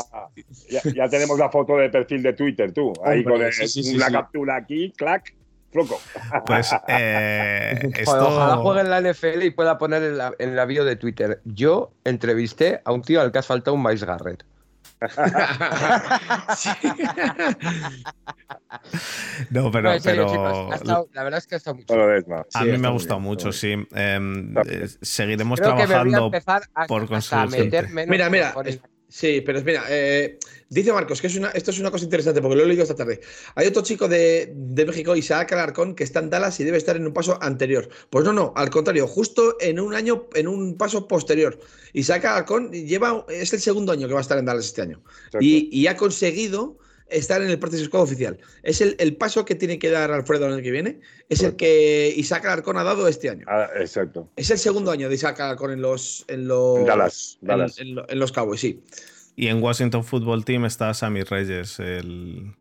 ya, 0.69 0.81
ya 0.95 1.09
tenemos 1.09 1.37
la 1.39 1.49
foto 1.49 1.77
de 1.77 1.89
perfil 1.89 2.21
de 2.23 2.33
Twitter, 2.33 2.71
tú. 2.71 2.93
Ahí 3.05 3.19
Hombre, 3.19 3.33
con 3.33 3.43
el- 3.43 3.53
sí, 3.53 3.67
sí, 3.67 3.83
sí, 3.83 3.95
una 3.95 4.07
sí. 4.07 4.13
captura 4.13 4.55
aquí, 4.57 4.91
clac, 4.95 5.33
floco. 5.71 5.99
Pues 6.45 6.71
eh, 6.87 7.89
esto... 7.95 8.27
Ojalá 8.27 8.57
juegue 8.57 8.81
en 8.81 8.89
la 8.89 9.01
NFL 9.01 9.43
y 9.43 9.51
pueda 9.51 9.77
poner 9.77 10.03
en 10.03 10.17
la, 10.17 10.33
en 10.39 10.55
la 10.55 10.65
bio 10.65 10.83
de 10.85 10.95
Twitter. 10.95 11.41
Yo 11.45 11.91
entrevisté 12.03 12.81
a 12.85 12.91
un 12.91 13.01
tío 13.01 13.21
al 13.21 13.31
que 13.31 13.39
has 13.39 13.45
faltado 13.47 13.75
un 13.75 13.83
Miles 13.83 14.03
Garrett. 14.03 14.43
Sí. 16.57 16.69
No, 19.49 19.71
pero, 19.71 19.89
No, 19.89 19.93
en 19.93 20.01
serio, 20.01 20.25
pero 20.27 20.31
chicos, 20.31 20.71
ha 20.71 20.75
estado- 20.75 21.09
la 21.13 21.23
verdad 21.23 21.37
es 21.39 21.47
que 21.47 21.55
ha 21.55 21.57
estado 21.57 21.75
mucho. 21.75 21.93
A 22.53 22.59
Sí, 22.63 22.65
mí 22.71 22.77
me 22.77 22.87
ha 22.87 22.91
gustado 22.91 23.19
bien, 23.19 23.27
mucho, 23.29 23.51
sí. 23.51 23.75
Em, 23.93 24.55
eh, 24.57 24.87
seguiremos 25.01 25.59
Creo 25.59 25.75
que 25.75 25.81
me 25.81 25.85
voy 25.85 25.93
a 25.93 25.99
trabajando 25.99 26.25
empezar 26.25 26.61
a, 26.73 26.85
por 26.85 27.09
menos 27.09 27.31
Mira, 28.07 28.29
mira, 28.29 28.53
por- 28.53 28.67
es- 28.67 28.81
sí, 29.07 29.41
pero 29.41 29.61
mira, 29.63 29.85
eh, 29.89 30.37
dice 30.69 30.93
Marcos 30.93 31.21
que 31.21 31.27
es 31.27 31.35
una, 31.35 31.49
esto 31.49 31.71
es 31.71 31.79
una 31.79 31.91
cosa 31.91 32.05
interesante 32.05 32.41
porque 32.41 32.55
lo 32.55 32.63
he 32.63 32.65
leído 32.65 32.83
esta 32.83 32.95
tarde. 32.95 33.21
Hay 33.55 33.67
otro 33.67 33.83
chico 33.83 34.07
de, 34.07 34.53
de 34.55 34.85
México, 34.85 35.15
Isaac 35.15 35.51
Alarcón, 35.53 35.95
que 35.95 36.03
está 36.03 36.19
en 36.19 36.29
Dallas 36.29 36.59
y 36.59 36.63
debe 36.63 36.77
estar 36.77 36.95
en 36.95 37.05
un 37.07 37.13
paso 37.13 37.37
anterior. 37.41 37.89
Pues 38.09 38.25
no, 38.25 38.33
no, 38.33 38.53
al 38.55 38.69
contrario, 38.69 39.07
justo 39.07 39.57
en 39.59 39.79
un 39.79 39.93
año, 39.93 40.27
en 40.33 40.47
un 40.47 40.77
paso 40.77 41.07
posterior. 41.07 41.59
Isaac 41.93 42.25
Alarcón 42.25 42.71
lleva, 42.71 43.25
es 43.29 43.53
el 43.53 43.61
segundo 43.61 43.91
año 43.91 44.07
que 44.07 44.13
va 44.13 44.19
a 44.19 44.21
estar 44.21 44.37
en 44.37 44.45
Dallas 44.45 44.65
este 44.65 44.81
año. 44.81 45.01
Y 45.39 45.87
ha 45.87 45.95
conseguido 45.95 46.77
estar 47.09 47.41
en 47.41 47.49
el 47.49 47.57
Practice 47.59 47.85
Squad 47.85 48.01
oficial. 48.03 48.37
Es 48.63 48.81
el, 48.81 48.95
el 48.99 49.15
paso 49.15 49.45
que 49.45 49.55
tiene 49.55 49.79
que 49.79 49.89
dar 49.89 50.11
Alfredo 50.11 50.47
en 50.47 50.53
el 50.53 50.61
que 50.61 50.71
viene. 50.71 50.99
Es 51.29 51.43
el 51.43 51.55
que 51.55 52.13
Isaac 52.15 52.45
Alarcón 52.45 52.77
ha 52.77 52.83
dado 52.83 53.07
este 53.07 53.29
año. 53.29 53.45
Ah, 53.49 53.67
exacto. 53.79 54.29
Es 54.35 54.49
el 54.51 54.57
segundo 54.57 54.91
año 54.91 55.09
de 55.09 55.15
Isaac 55.15 55.39
Alarcón 55.39 55.71
en 55.71 55.81
los, 55.81 56.25
en 56.27 56.47
los, 56.47 56.79
En 56.79 56.85
Dallas, 56.85 57.37
en- 57.41 57.47
Dallas. 57.47 57.79
en 57.79 57.95
lo- 57.95 58.09
en 58.09 58.19
los 58.19 58.31
Cowboys, 58.31 58.59
sí. 58.61 58.81
Y 59.35 59.47
en 59.47 59.61
Washington 59.61 60.03
Football 60.03 60.43
Team 60.45 60.65
está 60.65 60.93
Sammy 60.93 61.21
Reyes, 61.23 61.79
el, 61.79 62.55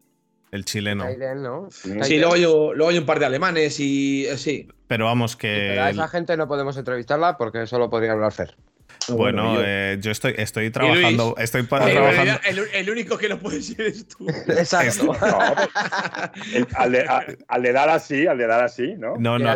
el 0.52 0.64
chileno. 0.64 1.06
¿no? 1.36 1.68
Sí, 1.70 2.18
luego 2.18 2.34
hay, 2.34 2.42
luego 2.42 2.88
hay 2.88 2.98
un 2.98 3.06
par 3.06 3.18
de 3.18 3.26
alemanes 3.26 3.80
y 3.80 4.26
eh, 4.26 4.36
sí. 4.36 4.68
Pero 4.86 5.06
vamos, 5.06 5.32
Sí, 5.32 5.38
que. 5.38 5.66
pero 5.70 5.82
a 5.84 5.90
esa 5.90 6.06
gente 6.08 6.36
no 6.36 6.46
podemos 6.46 6.76
entrevistarla 6.76 7.36
porque 7.38 7.66
solo 7.66 7.88
podría 7.90 8.12
hablar 8.12 8.32
Fer. 8.32 8.54
Bueno, 9.08 9.56
eh, 9.60 9.98
yo 10.00 10.10
estoy, 10.10 10.34
estoy 10.36 10.70
trabajando. 10.70 11.34
Estoy 11.38 11.62
pa- 11.64 11.88
Eh, 11.88 11.92
trabajando. 11.92 12.40
el, 12.48 12.58
el 12.74 12.90
único 12.90 13.16
que 13.18 13.28
no 13.28 13.38
puede 13.38 13.62
ser 13.62 13.80
es 13.82 14.08
tú. 14.08 14.26
Exacto. 14.48 15.04
No, 15.04 15.12
pues, 15.54 15.68
el- 16.54 16.66
al, 16.74 16.92
de, 16.92 17.00
a- 17.02 17.26
al 17.48 17.62
de 17.62 17.72
dar 17.72 17.88
así, 17.88 18.26
al 18.26 18.38
de 18.38 18.46
dar 18.46 18.62
así, 18.64 18.94
¿no? 18.98 19.14
No, 19.18 19.38
no, 19.38 19.54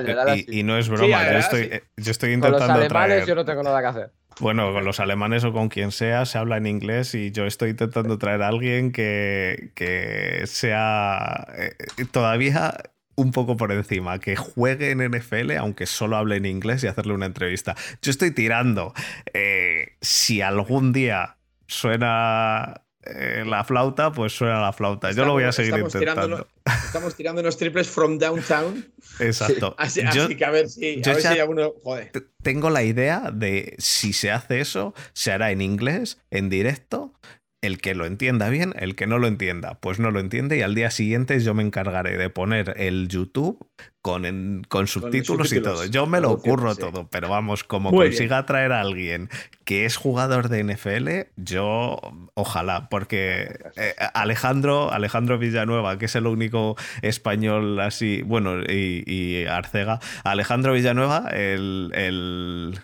y, 0.49 0.63
no 0.63 0.79
es 0.79 0.89
broma. 0.89 1.25
de 1.25 1.33
yo, 1.33 1.39
estoy, 1.39 1.61
eh, 1.73 1.83
yo 1.97 2.11
estoy 2.11 2.33
Con 2.39 2.41
los 2.53 2.61
intentando 2.61 2.81
alemanes 2.85 2.89
traer. 3.17 3.27
yo 3.29 3.35
no 3.35 3.45
tengo 3.45 3.63
nada 3.63 3.81
que 3.81 3.87
hacer. 3.87 4.11
Bueno, 4.39 4.73
con 4.73 4.85
los 4.85 5.01
alemanes 5.01 5.45
o 5.45 5.53
con 5.53 5.69
quien 5.69 5.91
sea, 5.93 6.25
se 6.25 6.39
habla 6.39 6.57
en 6.57 6.67
inglés 6.67 7.15
y 7.15 7.31
yo 7.31 7.45
estoy 7.45 7.71
intentando 7.71 8.17
traer 8.17 8.41
a 8.43 8.49
alguien 8.49 8.91
que, 8.91 9.73
que 9.75 10.43
sea 10.47 11.47
eh, 11.59 11.73
todavía 12.11 12.73
un 13.21 13.33
poco 13.33 13.57
por 13.57 13.71
encima, 13.73 14.19
que 14.19 14.37
juegue 14.37 14.91
en 14.91 14.99
NFL, 15.11 15.53
aunque 15.59 15.87
solo 15.87 16.17
hable 16.17 16.37
en 16.37 16.47
inglés 16.47 16.83
y 16.85 16.87
hacerle 16.87 17.15
una 17.15 17.27
entrevista. 17.27 17.77
Yo 18.03 18.11
estoy 18.11 18.31
tirando. 18.31 18.93
eh, 19.35 19.97
si 20.01 20.41
algún 20.41 20.93
día 20.93 21.37
suena 21.67 22.83
eh, 23.03 23.45
la 23.47 23.65
flauta, 23.65 24.13
pues 24.13 24.33
suena 24.33 24.61
la 24.61 24.73
flauta. 24.73 25.11
Yo 25.13 25.25
lo 25.25 25.33
voy 25.33 25.45
a 25.45 25.53
seguir 25.53 25.73
Estamos 25.75 25.95
intentando. 25.95 26.49
Estamos 26.85 27.15
tirando 27.15 27.41
unos 27.41 27.57
triples 27.57 27.89
from 27.89 28.19
downtown. 28.19 28.87
Exacto. 29.21 29.75
Así, 29.79 30.03
Yo- 30.15 30.25
así 30.25 30.37
que 30.37 30.45
a 30.45 30.51
ver 30.51 30.69
si, 30.69 31.01
a 31.05 31.13
ver 31.13 31.23
si 31.23 31.39
alguno. 31.39 31.73
Joder. 31.83 32.11
tengo 32.43 32.71
la 32.71 32.83
idea 32.83 33.31
de 33.33 33.75
si 33.79 34.13
se 34.13 34.31
hace 34.31 34.61
eso, 34.61 34.95
se 35.13 35.33
hará 35.33 35.51
en 35.51 35.61
inglés, 35.63 36.21
en 36.31 36.49
directo 36.49 37.15
El 37.63 37.79
que 37.79 37.95
lo 37.95 38.07
entienda 38.07 38.49
bien, 38.49 38.73
el 38.79 38.97
que 38.97 39.07
no 39.07 39.19
lo 39.19 39.27
entienda, 39.27 39.79
pues 39.81 39.99
no 39.99 40.11
lo 40.11 40.21
entiende 40.21 40.57
y 40.57 40.63
al 40.63 40.75
día 40.75 40.91
siguiente 40.91 41.41
yo 41.41 41.53
me 41.53 41.63
encargaré 41.63 42.17
de 42.17 42.31
poner 42.31 42.75
el 42.79 43.09
YouTube 43.09 43.59
con, 44.03 44.65
con 44.69 44.87
subtítulos 44.87 45.53
y 45.53 45.61
todo. 45.61 45.85
Yo 45.85 46.07
me 46.07 46.21
lo 46.21 46.31
ocurro 46.31 46.75
todo, 46.75 47.09
pero 47.11 47.29
vamos, 47.29 47.65
como 47.65 47.91
consiga 47.91 48.47
traer 48.47 48.73
a 48.73 48.81
alguien 48.81 49.29
que 49.65 49.85
es 49.85 49.97
jugador 49.97 50.49
de 50.49 50.65
NFL, 50.65 51.33
yo 51.37 52.01
ojalá, 52.35 52.89
porque 52.89 53.57
eh, 53.77 53.95
Alejandro, 54.15 54.93
Alejandro 54.93 55.39
Villanueva, 55.39 55.99
que 55.99 56.07
es 56.07 56.17
el 56.17 56.27
único 56.27 56.77
español 57.03 57.79
así, 57.81 58.23
bueno, 58.23 58.63
y, 58.63 59.45
Arcega, 59.45 60.01
Alejandro 60.25 60.73
Villanueva, 60.73 61.29
el, 61.31 61.93
el 61.95 62.81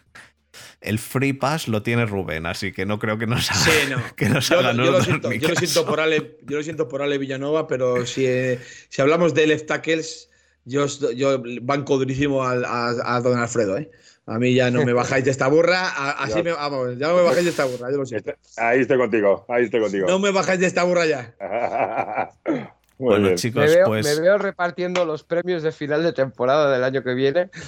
Free 0.99 1.33
Pass 1.33 1.69
lo 1.69 1.83
tiene 1.83 2.07
Rubén, 2.07 2.47
así 2.47 2.73
que 2.73 2.87
no 2.87 2.99
creo 2.99 3.19
que 3.19 3.27
nos 3.27 3.51
haga, 3.51 4.13
que 4.17 4.29
nos 4.29 4.49
yo, 4.49 4.63
lo 4.63 5.03
siento, 5.03 5.87
por 5.87 6.01
Ale, 6.01 6.39
yo 6.47 6.57
lo 6.57 6.63
siento 6.63 6.89
por 6.89 7.03
Ale 7.03 7.19
Villanueva, 7.19 7.67
pero 7.67 8.07
si, 8.07 8.27
eh, 8.27 8.59
si 8.89 9.03
hablamos 9.03 9.35
de 9.35 9.47
left 9.47 9.67
tackles, 9.67 10.31
yo, 10.65 10.87
yo 11.15 11.43
banco 11.63 11.99
durísimo 11.99 12.43
a, 12.45 12.53
a, 13.17 13.21
don 13.21 13.39
Alfredo, 13.39 13.79
¿eh? 13.79 13.91
A 14.29 14.41
mí 14.41 14.55
ya 14.55 14.73
no 14.73 14.85
me 14.85 14.93
bajáis 14.93 15.25
de 15.25 15.31
esta 15.31 15.47
burra, 15.47 15.89
así 16.19 16.43
me, 16.43 16.51
vamos, 16.53 16.99
ya 16.99 17.09
no 17.09 17.17
me 17.17 17.23
bajáis 17.23 17.45
de 17.45 17.51
esta 17.51 17.65
burra, 17.65 17.93
yo 17.93 17.99
lo 17.99 18.07
siento. 18.07 18.33
Ahí 18.57 18.81
estoy 18.81 18.99
contigo, 18.99 19.47
ahí 19.49 19.65
estoy 19.65 19.81
contigo. 19.81 20.09
No 20.09 20.19
me 20.19 20.33
bajáis 20.33 20.59
de 20.59 20.67
esta 20.67 20.83
burra 20.83 21.07
ya. 21.07 21.35
bueno, 22.99 23.35
chicos, 23.35 23.65
me 23.65 23.75
veo, 23.75 23.87
pues... 23.87 24.07
me 24.07 24.21
veo 24.23 24.39
repartiendo 24.39 25.05
los 25.05 25.23
premios 25.23 25.63
de 25.63 25.73
final 25.73 26.03
de 26.03 26.13
temporada 26.13 26.73
del 26.73 26.85
año 26.85 27.03
que 27.03 27.15
viene. 27.15 27.51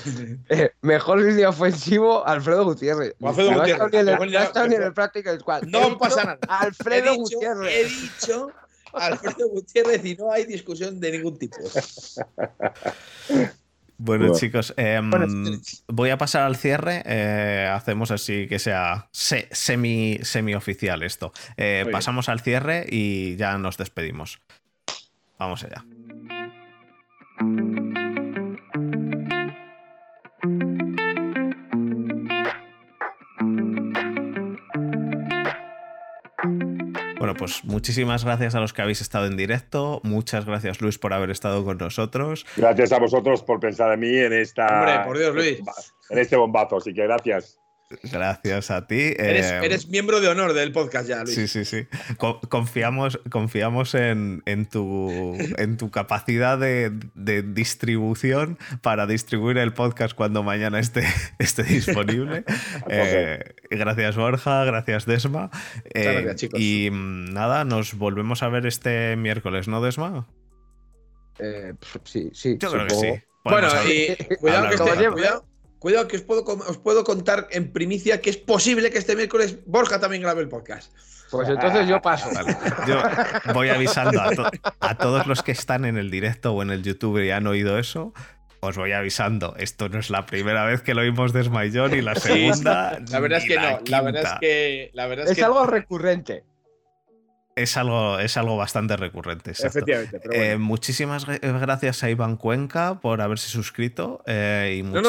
Eh, 0.50 0.70
mejor 0.80 1.20
línea 1.20 1.50
ofensivo, 1.50 2.26
Alfredo 2.26 2.64
Gutiérrez. 2.64 3.14
Alfredo 3.22 3.50
no 3.50 3.58
Gutiérrez. 3.58 4.36
Ha 4.36 4.44
estado 4.44 4.66
ni 4.66 4.76
en 4.76 4.82
el 4.82 4.92
Practical 4.94 5.38
Squad. 5.38 5.62
No 5.64 5.98
pasa 5.98 6.24
nada. 6.24 6.38
Alfredo 6.48 7.14
Gutiérrez. 7.16 7.72
He 7.72 7.84
dicho 7.84 8.50
Alfredo 8.92 9.48
Gutiérrez 9.48 10.04
y 10.04 10.16
no 10.16 10.32
hay 10.32 10.46
discusión 10.46 10.98
de 11.00 11.12
ningún 11.12 11.38
tipo. 11.38 11.56
Bueno, 14.00 14.32
chicos, 14.32 14.72
em, 14.76 15.10
voy 15.88 16.10
a 16.10 16.18
pasar 16.18 16.42
al 16.42 16.54
cierre. 16.54 17.02
Eh, 17.04 17.68
hacemos 17.68 18.12
así 18.12 18.46
que 18.46 18.60
sea 18.60 19.08
semi, 19.10 20.20
semi 20.22 20.54
oficial 20.54 21.02
esto. 21.02 21.32
Eh, 21.56 21.84
pasamos 21.90 22.28
al 22.28 22.38
cierre 22.38 22.86
y 22.88 23.34
ya 23.34 23.58
nos 23.58 23.76
despedimos. 23.76 24.38
Vamos 25.38 25.64
allá. 25.64 25.84
Bueno, 37.18 37.34
pues 37.34 37.64
muchísimas 37.64 38.24
gracias 38.24 38.54
a 38.54 38.60
los 38.60 38.72
que 38.72 38.82
habéis 38.82 39.00
estado 39.00 39.26
en 39.26 39.36
directo. 39.36 40.00
Muchas 40.04 40.44
gracias, 40.44 40.80
Luis, 40.80 40.98
por 40.98 41.12
haber 41.12 41.30
estado 41.30 41.64
con 41.64 41.78
nosotros. 41.78 42.46
Gracias 42.56 42.92
a 42.92 42.98
vosotros 42.98 43.42
por 43.42 43.60
pensar 43.60 43.92
en 43.92 44.00
mí 44.00 44.16
en 44.16 44.32
esta. 44.32 44.66
Hombre, 44.66 45.04
por 45.04 45.18
Dios, 45.18 45.34
Luis. 45.34 45.60
En 46.10 46.18
este 46.18 46.36
bombazo, 46.36 46.76
así 46.76 46.94
que 46.94 47.02
gracias. 47.02 47.58
Gracias 48.02 48.70
a 48.70 48.86
ti. 48.86 49.14
Eres, 49.16 49.50
eh, 49.50 49.88
miembro 49.88 50.20
de 50.20 50.28
honor 50.28 50.52
del 50.52 50.72
podcast 50.72 51.08
ya, 51.08 51.24
Luis. 51.24 51.34
Sí, 51.34 51.48
sí, 51.48 51.64
sí. 51.64 51.86
Confiamos, 52.48 53.18
confiamos 53.30 53.94
en, 53.94 54.42
tu, 54.70 55.34
en 55.56 55.76
tu 55.78 55.90
capacidad 55.90 56.58
de, 56.58 56.92
distribución 57.42 58.58
para 58.82 59.06
distribuir 59.06 59.56
el 59.56 59.72
podcast 59.72 60.14
cuando 60.14 60.42
mañana 60.42 60.78
esté, 60.78 61.04
esté 61.38 61.62
disponible. 61.64 62.44
Eh, 62.90 63.54
gracias, 63.70 64.16
Borja. 64.16 64.64
Gracias, 64.64 65.06
Desma. 65.06 65.50
Eh, 65.94 66.04
gracias, 66.04 66.36
chicos. 66.36 66.60
Y 66.60 66.90
mm, 66.90 67.32
nada, 67.32 67.64
nos 67.64 67.94
volvemos 67.94 68.42
a 68.42 68.48
ver 68.48 68.66
este 68.66 69.16
miércoles, 69.16 69.68
¿no, 69.68 69.82
Desma? 69.82 70.26
sí, 72.04 72.30
sí. 72.32 72.56
Yo 72.58 72.70
creo 72.70 72.86
que 72.86 72.94
sí. 72.94 73.12
bueno, 73.44 73.68
y 73.86 74.36
cuidado, 74.36 74.70
que 74.70 74.76
cuidado, 74.76 75.46
Cuidado 75.78 76.08
que 76.08 76.16
os 76.16 76.22
puedo, 76.22 76.44
os 76.44 76.78
puedo 76.78 77.04
contar 77.04 77.46
en 77.50 77.72
primicia 77.72 78.20
que 78.20 78.30
es 78.30 78.36
posible 78.36 78.90
que 78.90 78.98
este 78.98 79.14
miércoles 79.14 79.58
Borja 79.66 80.00
también 80.00 80.22
grabe 80.22 80.42
el 80.42 80.48
podcast. 80.48 80.92
Pues 81.30 81.48
entonces 81.48 81.86
yo 81.86 82.00
paso. 82.00 82.30
Yo 82.86 83.02
voy 83.52 83.68
avisando 83.68 84.20
a, 84.80 84.94
todos 84.94 85.26
los 85.26 85.42
que 85.42 85.52
están 85.52 85.84
en 85.84 85.98
el 85.98 86.10
directo 86.10 86.54
o 86.54 86.62
en 86.62 86.70
el 86.70 86.82
YouTube 86.82 87.22
y 87.22 87.30
han 87.30 87.46
oído 87.46 87.78
eso. 87.78 88.14
Os 88.60 88.76
voy 88.76 88.92
avisando, 88.92 89.54
esto 89.56 89.88
no 89.88 90.00
es 90.00 90.10
la 90.10 90.26
primera 90.26 90.64
vez 90.64 90.82
que 90.82 90.94
lo 90.94 91.02
oímos 91.02 91.32
de 91.32 91.44
Smayón 91.44 91.94
y 91.94 92.02
la 92.02 92.14
segunda. 92.16 92.98
la 93.08 93.20
verdad 93.20 93.38
es 93.38 93.44
que 93.44 93.56
no, 93.56 93.78
la 93.86 94.00
verdad 94.00 94.22
es 94.22 94.40
que. 94.40 94.90
La 94.94 95.06
verdad 95.06 95.28
es, 95.28 95.42
algo 95.42 95.66
recurrente 95.66 96.44
es 97.62 97.76
algo, 97.76 98.18
es 98.18 98.36
algo 98.36 98.56
bastante 98.56 98.96
recurrente. 98.96 99.50
Efectivamente. 99.50 100.20
Eh, 100.32 100.58
muchísimas 100.58 101.26
gracias 101.26 102.02
a 102.02 102.10
Iván 102.10 102.36
Cuenca 102.36 103.00
por 103.00 103.20
haberse 103.20 103.48
suscrito. 103.48 104.22
Eh, 104.26 104.78
y 104.78 104.82
no, 104.82 105.02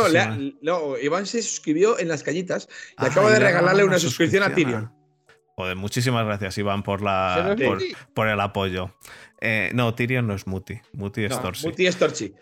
no, 0.61 0.97
Iván 0.97 1.25
se 1.25 1.41
suscribió 1.41 1.99
en 1.99 2.07
las 2.07 2.23
callitas 2.23 2.67
y 2.99 3.05
acabo 3.05 3.27
ah, 3.27 3.31
de 3.31 3.39
regalarle 3.39 3.83
una, 3.83 3.99
suscripción, 3.99 4.43
a 4.43 4.53
Tyrion. 4.53 4.91
Joder, 5.55 5.75
muchísimas 5.75 6.25
gracias, 6.25 6.57
Iván, 6.57 6.83
por, 6.83 7.01
la, 7.01 7.55
por, 8.13 8.27
el 8.27 8.39
apoyo. 8.39 8.95
Eh, 9.41 9.71
no, 9.73 9.93
Tyrion 9.93 10.25
no 10.25 10.33
es 10.33 10.47
Muti. 10.47 10.79
Muti 10.93 11.25
es 11.25 11.41
Torchi. 11.41 11.67
Muti 11.67 11.87
es 11.87 11.97
Torchi. 11.97 12.33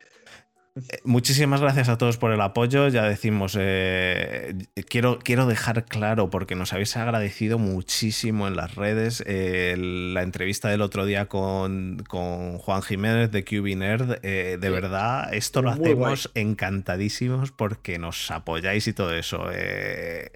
Eh, 0.89 0.99
muchísimas 1.03 1.61
gracias 1.61 1.89
a 1.89 1.97
todos 1.97 2.17
por 2.17 2.31
el 2.31 2.41
apoyo. 2.41 2.87
Ya 2.87 3.03
decimos, 3.03 3.57
eh, 3.59 4.55
quiero, 4.87 5.19
quiero 5.19 5.47
dejar 5.47 5.85
claro, 5.85 6.29
porque 6.29 6.55
nos 6.55 6.73
habéis 6.73 6.95
agradecido 6.97 7.57
muchísimo 7.57 8.47
en 8.47 8.55
las 8.55 8.75
redes, 8.75 9.23
eh, 9.25 9.75
la 9.77 10.23
entrevista 10.23 10.69
del 10.69 10.81
otro 10.81 11.05
día 11.05 11.27
con, 11.27 12.03
con 12.07 12.57
Juan 12.57 12.81
Jiménez 12.81 13.31
de 13.31 13.43
QB 13.43 13.77
Nerd. 13.77 14.21
de 14.21 14.69
verdad, 14.69 15.33
esto 15.33 15.61
lo 15.61 15.71
hacemos 15.71 16.31
encantadísimos 16.35 17.51
porque 17.51 17.97
nos 17.97 18.29
apoyáis 18.31 18.87
y 18.87 18.93
todo 18.93 19.13
eso. 19.13 19.45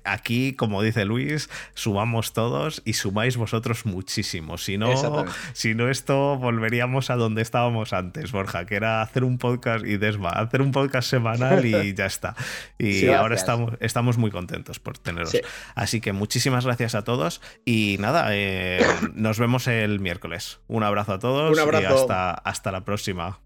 aquí, 0.04 0.54
como 0.54 0.82
dice 0.82 1.06
Luis, 1.06 1.50
sumamos 1.74 2.34
todos 2.34 2.82
y 2.86 2.94
sumáis 2.94 3.38
vosotros 3.38 3.86
muchísimo. 3.86 4.58
Si 4.58 4.78
no, 4.78 5.26
si 5.54 5.76
no, 5.76 5.90
esto 5.90 6.38
volveríamos 6.38 7.10
a 7.10 7.16
donde 7.16 7.42
estábamos 7.42 7.94
antes, 7.94 8.32
Borja, 8.32 8.66
que 8.66 8.76
era 8.76 9.02
hacer 9.02 9.24
un 9.24 9.38
podcast 9.38 9.86
y 9.86 9.98
desma 9.98 10.31
hacer 10.32 10.62
un 10.62 10.72
podcast 10.72 11.10
semanal 11.10 11.66
y 11.66 11.94
ya 11.94 12.06
está. 12.06 12.36
Y 12.78 13.08
ahora 13.10 13.36
estamos, 13.36 13.74
estamos 13.80 14.18
muy 14.18 14.32
contentos 14.32 14.80
por 14.80 14.98
teneros. 14.98 15.36
Así 15.76 16.02
que 16.02 16.14
muchísimas 16.14 16.66
gracias 16.66 16.96
a 16.96 17.04
todos 17.04 17.42
y 17.66 17.98
nada, 18.00 18.28
eh, 18.32 18.86
nos 19.14 19.40
vemos 19.40 19.68
el 19.68 20.00
miércoles. 20.00 20.60
Un 20.68 20.84
abrazo 20.84 21.14
a 21.14 21.20
todos 21.20 21.58
un 21.58 21.74
y 21.74 21.86
hasta, 21.86 22.32
hasta 22.32 22.72
la 22.72 22.84
próxima. 22.86 23.40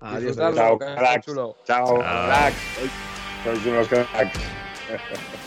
Adiós. 0.00 0.36
Chao, 0.36 0.54
Chao, 0.54 1.58
Chao. 1.64 2.02